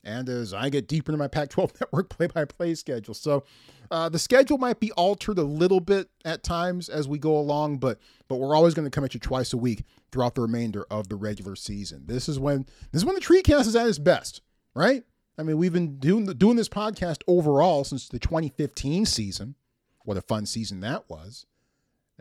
and 0.07 0.29
as 0.29 0.53
I 0.53 0.69
get 0.69 0.87
deeper 0.87 1.11
into 1.11 1.19
my 1.19 1.27
Pac 1.27 1.49
12 1.49 1.73
network 1.81 2.09
play 2.09 2.27
by 2.27 2.45
play 2.45 2.73
schedule. 2.73 3.13
So 3.13 3.43
uh, 3.91 4.09
the 4.09 4.19
schedule 4.19 4.57
might 4.57 4.79
be 4.79 4.91
altered 4.93 5.37
a 5.37 5.43
little 5.43 5.79
bit 5.79 6.09
at 6.25 6.43
times 6.43 6.89
as 6.89 7.07
we 7.07 7.19
go 7.19 7.37
along, 7.37 7.77
but 7.77 7.99
but 8.27 8.37
we're 8.37 8.55
always 8.55 8.73
going 8.73 8.85
to 8.85 8.91
come 8.91 9.03
at 9.03 9.13
you 9.13 9.19
twice 9.19 9.53
a 9.53 9.57
week 9.57 9.83
throughout 10.11 10.35
the 10.35 10.41
remainder 10.41 10.85
of 10.89 11.09
the 11.09 11.15
regular 11.15 11.55
season. 11.55 12.03
This 12.07 12.27
is 12.27 12.39
when 12.39 12.65
this 12.91 13.01
is 13.01 13.05
when 13.05 13.15
the 13.15 13.21
tree 13.21 13.41
cast 13.41 13.67
is 13.67 13.75
at 13.75 13.87
its 13.87 13.99
best, 13.99 14.41
right? 14.73 15.03
I 15.37 15.43
mean, 15.43 15.57
we've 15.57 15.73
been 15.73 15.97
doing 15.99 16.25
doing 16.25 16.55
this 16.55 16.69
podcast 16.69 17.21
overall 17.27 17.83
since 17.83 18.07
the 18.07 18.19
2015 18.19 19.05
season. 19.05 19.55
What 20.05 20.17
a 20.17 20.21
fun 20.21 20.45
season 20.45 20.79
that 20.81 21.09
was. 21.09 21.45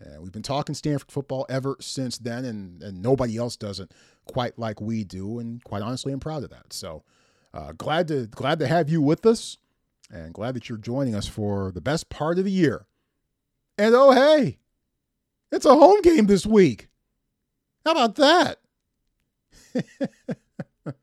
Uh, 0.01 0.21
we've 0.21 0.33
been 0.33 0.43
talking 0.43 0.75
Stanford 0.75 1.11
football 1.11 1.47
ever 1.49 1.77
since 1.81 2.19
then, 2.19 2.45
and, 2.45 2.83
and 2.83 3.01
nobody 3.01 3.39
else 3.39 3.57
does 3.57 3.81
it 3.81 3.93
quite 4.27 4.59
like 4.59 4.79
we 4.79 5.05
do. 5.05 5.39
And 5.39 5.65
quite 5.65 5.81
honestly, 5.81 6.13
I'm 6.13 6.21
proud 6.21 6.45
of 6.45 6.51
that. 6.51 6.73
So 6.73 7.03
uh, 7.57 7.73
glad 7.73 8.07
to 8.09 8.27
glad 8.27 8.59
to 8.59 8.67
have 8.67 8.91
you 8.91 9.01
with 9.01 9.25
us, 9.25 9.57
and 10.11 10.35
glad 10.35 10.55
that 10.55 10.69
you're 10.69 10.77
joining 10.77 11.15
us 11.15 11.27
for 11.27 11.73
the 11.73 11.81
best 11.81 12.11
part 12.11 12.39
of 12.39 12.45
the 12.45 12.51
year. 12.51 12.87
And 13.79 13.95
oh 13.95 14.13
hey, 14.13 14.59
it's 15.51 15.65
a 15.65 15.75
home 15.75 16.03
game 16.03 16.27
this 16.27 16.45
week. 16.45 16.89
How 17.85 17.93
about 17.93 18.17
that? 18.17 18.59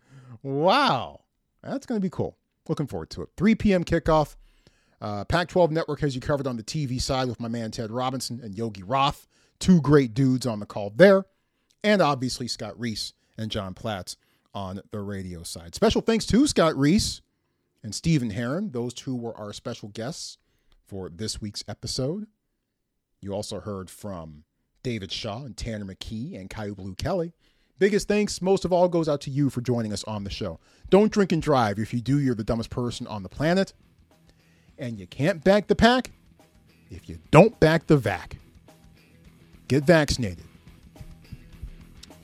wow, 0.44 1.22
that's 1.64 1.88
going 1.88 2.00
to 2.00 2.06
be 2.06 2.10
cool. 2.10 2.38
Looking 2.68 2.88
forward 2.88 3.10
to 3.12 3.24
it. 3.24 3.30
3 3.36 3.56
p.m. 3.56 3.84
kickoff. 3.84 4.36
Uh, 5.02 5.26
Pac 5.26 5.50
12 5.50 5.72
Network 5.72 6.00
has 6.02 6.14
you 6.16 6.22
covered 6.22 6.48
on 6.48 6.56
the 6.56 6.64
TV 6.64 7.02
side 7.02 7.28
with 7.28 7.40
my 7.40 7.48
man 7.48 7.72
Ted 7.72 7.92
Robinson 7.92 8.40
and 8.42 8.56
Yogi 8.56 8.84
Roth, 8.84 9.28
two 9.60 9.82
great 9.82 10.14
dudes 10.14 10.46
on 10.46 10.60
the 10.60 10.66
call 10.66 10.92
there. 10.96 11.26
And 11.84 12.02
obviously 12.02 12.48
Scott 12.48 12.80
Reiss 12.80 13.14
and 13.38 13.52
John 13.52 13.74
Platz 13.74 14.16
on 14.54 14.82
the 14.92 15.00
radio 15.00 15.44
side. 15.44 15.76
Special 15.76 16.02
thanks 16.02 16.26
to 16.28 16.48
Scott 16.48 16.78
Reiss 16.78 17.22
and 17.84 17.94
Stephen 17.94 18.30
Herron. 18.30 18.72
Those 18.72 18.94
two 18.94 19.16
were 19.16 19.36
our 19.38 19.54
special 19.54 19.90
guests 19.90 20.38
for 20.86 21.10
this 21.10 21.42
week's 21.42 21.64
episode. 21.68 22.28
You 23.22 23.34
also 23.34 23.60
heard 23.60 23.90
from 23.90 24.44
David 24.84 25.12
Shaw 25.12 25.44
and 25.46 25.56
Tanner 25.56 25.86
McKee 25.86 26.40
and 26.40 26.50
Kyu 26.50 26.76
Blu 26.76 26.96
Kelly. 26.96 27.34
Biggest 27.80 28.08
thanks, 28.08 28.42
most 28.42 28.66
of 28.66 28.72
all, 28.72 28.88
goes 28.88 29.10
out 29.10 29.22
to 29.22 29.30
you 29.30 29.50
for 29.50 29.62
joining 29.62 29.92
us 29.92 30.04
on 30.04 30.24
the 30.24 30.30
show. 30.30 30.60
Don't 30.90 31.12
drink 31.12 31.32
and 31.32 31.42
drive. 31.42 31.80
If 31.80 31.94
you 31.94 32.02
do, 32.02 32.20
you're 32.20 32.36
the 32.36 32.44
dumbest 32.44 32.70
person 32.70 33.08
on 33.08 33.24
the 33.24 33.30
planet 33.30 33.74
and 34.78 35.00
you 35.00 35.08
can't 35.08 35.44
back 35.44 35.68
the 35.68 35.76
pack 35.76 36.12
if 36.90 37.10
you 37.10 37.18
don't 37.32 37.60
back 37.60 37.88
the 37.88 37.98
vac. 37.98 38.38
Get 39.68 39.86
vaccinated. 39.86 40.44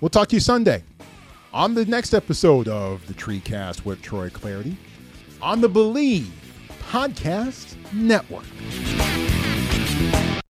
We'll 0.01 0.09
talk 0.09 0.27
to 0.30 0.36
you 0.36 0.39
Sunday 0.39 0.84
on 1.54 1.74
the 1.74 1.86
next 1.86 2.14
episode 2.14 2.68
of 2.68 3.06
the 3.08 3.14
TreeCast 3.14 3.86
with 3.86 4.02
Troy 4.02 4.30
Clardy 4.30 4.76
on 5.41 5.62
the 5.62 5.70
Believe 5.70 6.32
Podcast 6.89 7.76
Network. 7.93 8.45